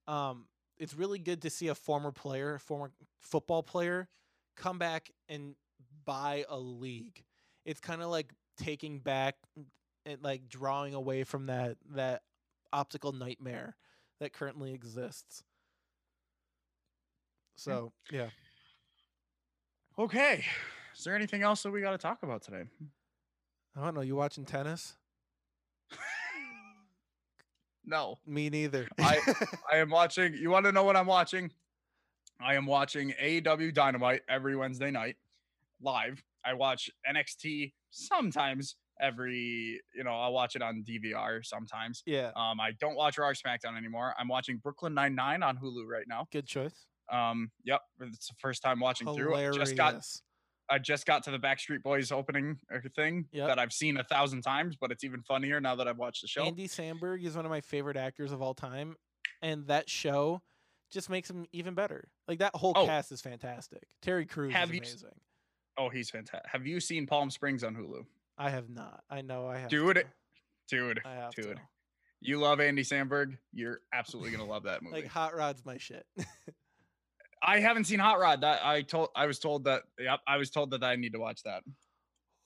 [0.06, 4.08] Um, it's really good to see a former player, former football player,
[4.56, 5.56] come back and
[6.04, 7.24] buy a league.
[7.64, 9.36] It's kind of like taking back
[10.06, 12.22] and like drawing away from that that
[12.72, 13.76] optical nightmare
[14.20, 15.42] that currently exists.
[17.56, 18.16] So hmm.
[18.16, 18.28] yeah,
[19.98, 20.44] Okay.
[20.96, 22.64] Is there anything else that we got to talk about today?
[23.76, 24.00] I don't know.
[24.00, 24.94] You watching tennis?
[27.84, 28.18] no.
[28.26, 28.88] Me neither.
[28.98, 29.20] I
[29.72, 30.34] I am watching.
[30.34, 31.50] You want to know what I'm watching?
[32.40, 35.16] I am watching AEW Dynamite every Wednesday night
[35.80, 36.22] live.
[36.44, 42.02] I watch NXT sometimes every, you know, I'll watch it on DVR sometimes.
[42.06, 44.14] yeah, Um, I don't watch Raw SmackDown anymore.
[44.18, 46.26] I'm watching Brooklyn Nine Nine on Hulu right now.
[46.32, 46.86] good choice.
[47.12, 49.34] Um, yep, it's the first time watching through.
[49.34, 50.02] I Just got
[50.70, 53.48] I just got to the Backstreet Boys opening uh, thing Yep.
[53.48, 56.28] that I've seen a thousand times, but it's even funnier now that I've watched the
[56.28, 56.44] show.
[56.44, 58.96] Andy Samberg is one of my favorite actors of all time,
[59.42, 60.40] and that show
[60.90, 62.08] just makes him even better.
[62.26, 62.86] Like that whole Oh.
[62.86, 63.82] cast is fantastic.
[64.00, 65.20] Terry Crews Have is you amazing.
[65.76, 66.50] oh, he's fantastic.
[66.50, 68.06] Have you seen Palm Springs on Hulu?
[68.38, 69.02] I have not.
[69.10, 69.70] I know I have.
[69.70, 70.04] Dude, to.
[70.68, 71.56] Dude, I have dude.
[71.56, 71.62] to.
[72.20, 73.36] You love Andy Samberg.
[73.52, 74.96] You're absolutely gonna love that movie.
[74.96, 76.06] Like Hot Rod's my shit.
[77.42, 78.40] I haven't seen Hot Rod.
[78.40, 81.18] That I told I was told that yep, I was told that I need to
[81.18, 81.62] watch that.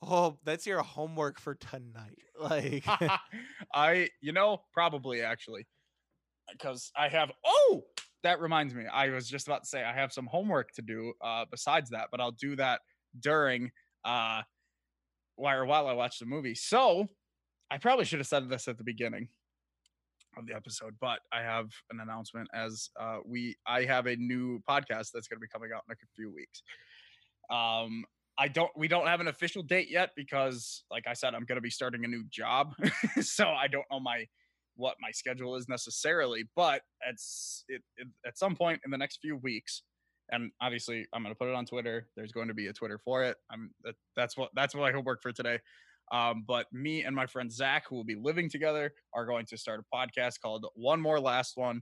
[0.03, 2.17] oh, that's your homework for tonight.
[2.39, 2.85] Like
[3.75, 5.67] I you know, probably actually.
[6.49, 7.83] Because I have oh
[8.23, 8.85] that reminds me.
[8.85, 12.07] I was just about to say I have some homework to do uh besides that,
[12.11, 12.79] but I'll do that
[13.19, 13.71] during
[14.05, 14.43] uh
[15.39, 16.55] while I watch the movie.
[16.55, 17.07] So
[17.71, 19.29] I probably should have said this at the beginning
[20.37, 24.59] of the episode, but I have an announcement as uh we I have a new
[24.69, 26.61] podcast that's gonna be coming out in a few weeks.
[27.51, 28.05] Um
[28.37, 31.61] I don't we don't have an official date yet because like I said, I'm gonna
[31.61, 32.73] be starting a new job.
[33.21, 34.25] so I don't know my
[34.75, 39.19] what my schedule is necessarily, but it's it, it at some point in the next
[39.21, 39.83] few weeks,
[40.31, 42.07] and obviously I'm gonna put it on Twitter.
[42.15, 43.37] There's going to be a Twitter for it.
[43.51, 45.59] I'm that, that's what that's what I homework for today.
[46.11, 49.57] Um, but me and my friend Zach, who will be living together, are going to
[49.57, 51.81] start a podcast called One More Last One.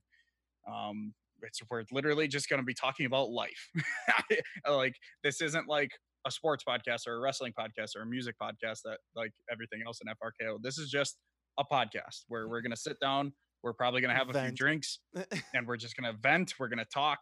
[0.69, 3.69] Um, it's we're literally just going to be talking about life.
[4.69, 5.91] like this isn't like
[6.25, 9.99] a sports podcast or a wrestling podcast or a music podcast that like everything else
[10.01, 10.61] in FRKO.
[10.61, 11.17] This is just
[11.57, 13.33] a podcast where we're going to sit down.
[13.63, 14.99] We're probably going to have a few drinks
[15.53, 16.53] and we're just going to vent.
[16.59, 17.19] We're going to talk.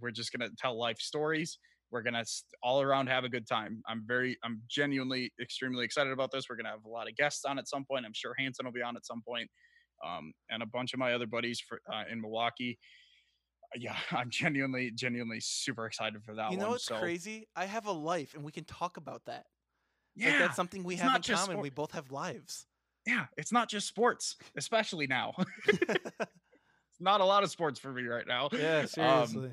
[0.00, 1.58] We're just going to tell life stories.
[1.90, 2.24] We're going to
[2.62, 3.82] all around have a good time.
[3.88, 6.44] I'm very, I'm genuinely extremely excited about this.
[6.50, 8.04] We're going to have a lot of guests on at some point.
[8.04, 9.48] I'm sure Hanson will be on at some point,
[10.06, 12.78] um, and a bunch of my other buddies for, uh, in Milwaukee.
[13.76, 16.72] Yeah, I'm genuinely, genuinely super excited for that you know one.
[16.72, 17.48] what's so, crazy?
[17.56, 19.46] I have a life, and we can talk about that.
[20.14, 21.44] Yeah, Like that's something we have in common.
[21.44, 22.66] sport- We both have lives.
[23.06, 25.32] yeah, it's not just sports, especially now.
[25.68, 28.48] it's not a lot of sports for me right now.
[28.52, 29.52] yeah, Um, seriously.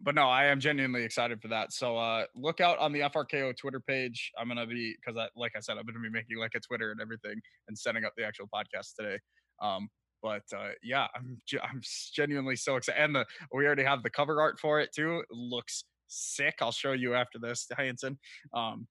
[0.00, 1.72] But no, I am genuinely excited for that.
[1.72, 4.32] So uh look out on the FRKO Twitter page.
[4.38, 6.90] I'm gonna be because I like I said, I'm gonna be making like a Twitter
[6.90, 9.18] and everything and setting up the actual podcast today.
[9.62, 9.88] Um
[10.22, 11.80] but uh yeah, I'm I'm
[12.12, 13.00] genuinely so excited.
[13.02, 15.18] And the we already have the cover art for it too.
[15.20, 16.56] It looks sick.
[16.60, 18.18] I'll show you after this, Hanson.
[18.54, 18.86] Um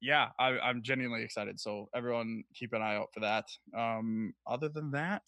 [0.00, 1.58] yeah, I, I'm genuinely excited.
[1.58, 3.46] So everyone keep an eye out for that.
[3.76, 5.22] Um other than that,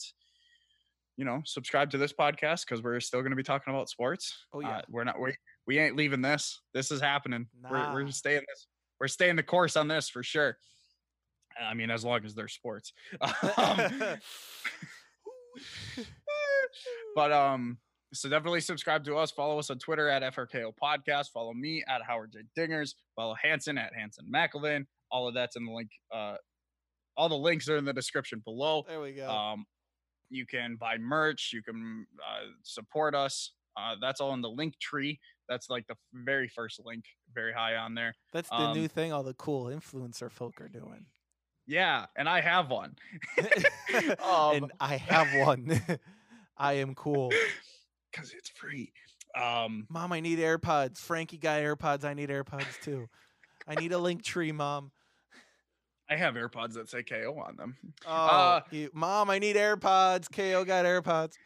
[1.21, 4.47] you know, subscribe to this podcast because we're still going to be talking about sports.
[4.55, 4.79] Oh, yeah.
[4.79, 5.35] Uh, we're not we
[5.67, 6.63] we ain't leaving this.
[6.73, 7.47] This is happening.
[7.71, 8.69] We're we're staying this.
[8.99, 10.57] We're staying the course on this for sure.
[11.63, 12.95] I mean, as long as they're sports.
[13.59, 13.91] Um,
[17.15, 17.77] but um,
[18.15, 19.31] so definitely subscribe to us.
[19.31, 21.33] Follow us on Twitter at FRKO Podcast.
[21.35, 22.95] Follow me at Howard J Dingers.
[23.15, 24.87] Follow Hanson at Hanson McElvain.
[25.11, 25.91] All of that's in the link.
[26.11, 26.37] Uh,
[27.15, 28.85] all the links are in the description below.
[28.89, 29.29] there we go.
[29.29, 29.67] Um,
[30.31, 31.51] you can buy merch.
[31.53, 33.53] You can uh, support us.
[33.77, 35.21] Uh, that's all in the link tree.
[35.49, 37.05] That's like the very first link,
[37.35, 38.15] very high on there.
[38.33, 41.07] That's the um, new thing all the cool influencer folk are doing.
[41.67, 42.97] Yeah, and I have one.
[44.25, 45.81] Um, and I have one.
[46.57, 47.33] I am cool.
[48.11, 48.93] because it's free.
[49.41, 50.99] Um, Mom, I need AirPods.
[50.99, 52.05] Frankie got AirPods.
[52.05, 53.09] I need AirPods too.
[53.67, 54.93] I need a link tree, Mom.
[56.11, 57.77] I have AirPods that say KO on them.
[58.05, 60.31] Oh, Uh, you- Mom, I need AirPods.
[60.31, 61.37] KO got AirPods.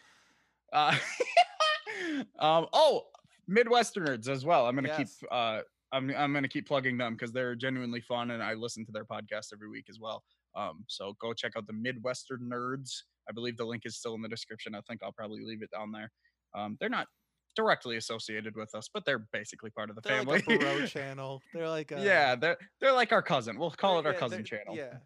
[0.72, 0.96] Uh,
[2.38, 3.06] um, oh,
[3.48, 4.66] Midwesterners as well.
[4.66, 5.18] I'm gonna Yes.
[5.20, 5.28] keep.
[5.30, 5.60] Uh,
[5.92, 9.04] I'm I'm gonna keep plugging them because they're genuinely fun, and I listen to their
[9.04, 10.24] podcast every week as well.
[10.56, 13.02] Um, so go check out the Midwestern Nerds.
[13.28, 14.74] I believe the link is still in the description.
[14.74, 16.10] I think I'll probably leave it down there.
[16.54, 17.08] Um, they're not
[17.54, 20.42] directly associated with us, but they're basically part of the They're family.
[20.46, 21.42] like bro channel.
[21.52, 23.58] They're like a, yeah, they're they're like our cousin.
[23.58, 24.76] We'll call it our yeah, cousin channel.
[24.76, 24.98] Yeah.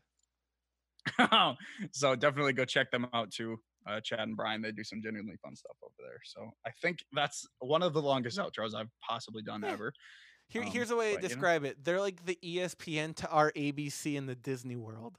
[1.92, 3.58] so definitely go check them out too.
[3.86, 6.18] Uh, Chad and Brian, they do some genuinely fun stuff over there.
[6.24, 9.72] So I think that's one of the longest outros I've possibly done Yeah.
[9.72, 9.92] ever.
[10.48, 11.40] Here, Um, here's a way to but, you know.
[11.40, 11.84] describe it.
[11.84, 15.18] They're like the ESPN to our ABC in the Disney world.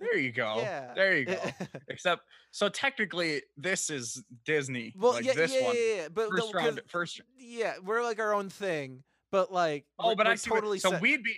[0.00, 0.56] There you go.
[0.58, 0.92] yeah.
[0.94, 1.36] There you go.
[1.88, 4.92] Except, so technically, this is Disney.
[4.96, 7.20] well, like yeah, this yeah, one, yeah, yeah, but first the- round, first.
[7.38, 9.02] yeah, we're like our own thing.
[9.32, 11.36] But like, Oh, but I totally so set- we'd be,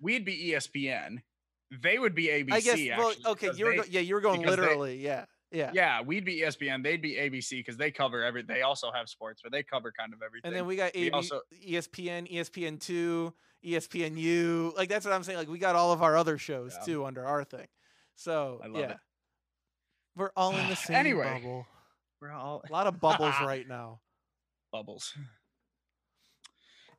[0.00, 1.18] we'd be ESPN.
[1.82, 2.52] They would be ABC.
[2.52, 2.78] I guess.
[2.98, 4.96] well, actually, okay, you were they- go- yeah, you were going because they- literally.
[4.98, 6.82] yeah, yeah, yeah, we'd be ESPN.
[6.82, 8.42] They'd be ABC because they cover every.
[8.42, 10.48] They also have sports, but they cover kind of everything.
[10.48, 13.32] And then we got we also- ESPN, ESPN two,
[13.64, 14.76] ESPNU.
[14.76, 15.38] Like that's what I'm saying.
[15.38, 16.84] Like we got all of our other shows Yeah.
[16.84, 17.66] too under our thing.
[18.18, 18.96] So I love yeah, it.
[20.16, 21.24] we're all in the same Anyway.
[21.40, 21.66] bubble.
[22.20, 24.00] we're all A lot of bubbles right now.
[24.72, 25.14] bubbles.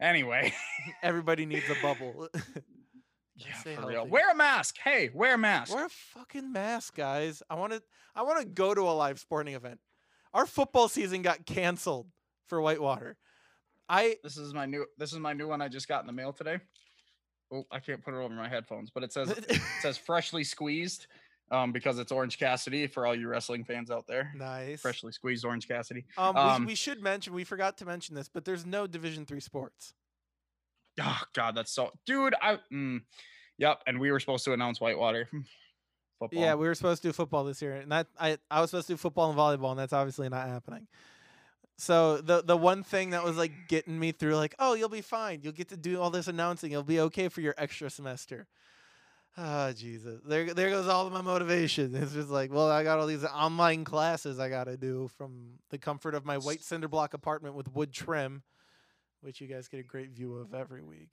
[0.01, 0.53] Anyway,
[1.03, 2.29] Everybody needs a bubble.
[3.35, 4.07] yeah, for real.
[4.07, 4.77] Wear a mask.
[4.81, 5.75] Hey, wear a mask.
[5.75, 7.43] Wear a fucking mask, guys.
[7.49, 7.83] I want to.
[8.15, 9.81] I want to go to a live sporting event.
[10.33, 12.07] Our football season got canceled
[12.47, 13.17] for Whitewater.
[13.89, 14.85] I This is my new.
[14.97, 15.61] This is my new one.
[15.61, 16.59] I just got in the mail today.
[17.51, 21.07] Oh, I can't put it over my headphones, but it says it says freshly squeezed,
[21.51, 24.31] um, because it's Orange Cassidy for all you wrestling fans out there.
[24.35, 24.81] nice.
[24.81, 26.05] Freshly squeezed Orange Cassidy.
[26.17, 29.25] Um, um, we, we should mention we forgot to mention this, but there's no Division
[29.25, 29.93] three sports.
[31.01, 32.35] Oh God, that's so, dude.
[32.41, 32.59] I.
[32.71, 33.01] Mm,
[33.57, 35.27] yep, and we were supposed to announce Whitewater.
[36.19, 36.41] Football.
[36.41, 38.87] Yeah, we were supposed to do football this year, and that I I was supposed
[38.87, 40.87] to do football and volleyball, and that's obviously not happening.
[41.81, 44.99] So the the one thing that was like getting me through, like, oh, you'll be
[45.01, 45.39] fine.
[45.43, 46.71] You'll get to do all this announcing.
[46.73, 48.47] You'll be okay for your extra semester.
[49.37, 50.19] Ah, Jesus.
[50.25, 51.95] There there goes all of my motivation.
[52.01, 55.59] It's just like, well, I got all these online classes I got to do from
[55.69, 58.43] the comfort of my white cinder block apartment with wood trim,
[59.21, 61.11] which you guys get a great view of every week.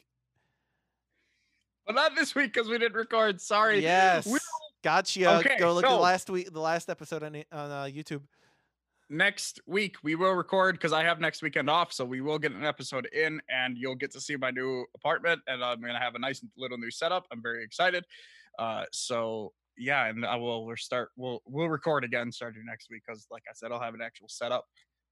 [1.87, 3.41] but not this week because we didn't record.
[3.41, 3.81] Sorry.
[3.83, 4.27] Yes.
[4.27, 4.41] We-
[4.83, 5.39] Gotcha.
[5.39, 8.23] Okay, Go look at the last week, the last episode on on uh, YouTube.
[9.09, 12.53] Next week we will record because I have next weekend off, so we will get
[12.53, 16.15] an episode in, and you'll get to see my new apartment, and I'm gonna have
[16.15, 17.27] a nice little new setup.
[17.33, 18.05] I'm very excited.
[18.59, 23.03] Uh, so yeah, and I will we'll start we'll we'll record again starting next week
[23.07, 24.65] because, like I said, I'll have an actual setup,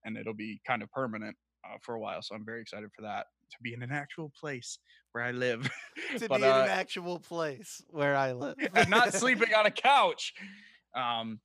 [0.04, 2.22] and it'll be kind of permanent uh, for a while.
[2.22, 4.78] So I'm very excited for that to be in an actual place
[5.12, 5.70] where I live,
[6.18, 8.56] to but be in uh, an actual place where I live.
[8.74, 10.34] and not sleeping on a couch.
[10.94, 11.40] Um,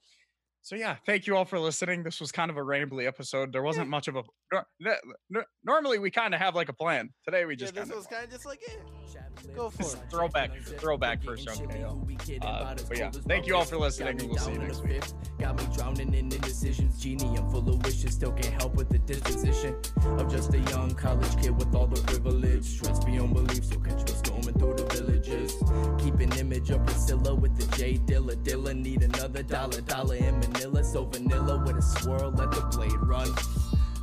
[0.69, 2.03] so yeah, thank you all for listening.
[2.03, 3.51] This was kind of a rambly episode.
[3.51, 4.23] There wasn't much of a.
[4.51, 4.97] nor- n-
[5.35, 7.09] n- Normally we kind of have like a plan.
[7.25, 9.83] Today we Yeah, just this kind was of kind of just like, eh, go for
[9.83, 10.03] Just it.
[10.09, 12.05] throwback, throwback first round KO.
[12.41, 15.03] Uh, but yeah, thank you all for listening, and we'll see you next week.
[15.39, 16.99] Got me drowning in indecisions.
[17.01, 18.13] Genie, I'm full of wishes.
[18.13, 22.01] Still can't help with the disposition of just a young college kid with all the
[22.03, 22.65] privilege.
[22.65, 25.55] Stress beyond belief, so catch me storming through the villages.
[26.03, 28.35] Keep an image of Priscilla with the J Dilla.
[28.43, 30.83] Dilla need another dollar, dollar in Manila.
[30.83, 33.29] So vanilla with a swirl, let the blade run.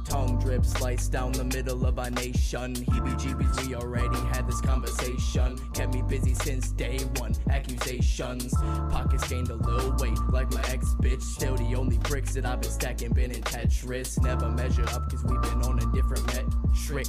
[0.08, 2.74] Tongue drip sliced down the middle of our nation.
[2.74, 5.58] Heebie jeebies, we already had this conversation.
[5.74, 7.34] Kept me busy since day one.
[7.50, 8.54] Accusations,
[8.90, 11.22] pockets gained a little weight, like my ex bitch.
[11.22, 14.22] Still the only bricks that I've been stacking been in Tetris.
[14.22, 17.08] Never measure up, cause we've been on a different metric.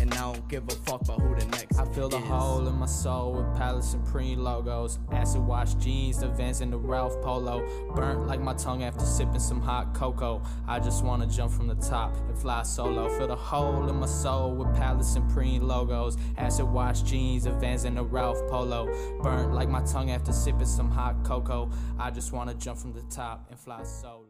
[0.00, 2.74] And I don't give a fuck about who the next I feel the hole in
[2.74, 4.98] my soul with Palace Supreme logos.
[5.12, 7.66] Acid wash jeans, the Vans and the Ralph Polo.
[7.94, 10.42] Burnt like my tongue after sipping some hot cocoa.
[10.66, 13.08] I just wanna jump from the top and fly solo.
[13.16, 16.16] Feel the hole in my soul with Palace Supreme logos.
[16.36, 18.86] Acid wash jeans, the Vans and the Ralph Polo.
[19.22, 21.70] Burnt like my tongue after sipping some hot cocoa.
[21.98, 24.27] I just wanna jump from the top and fly solo.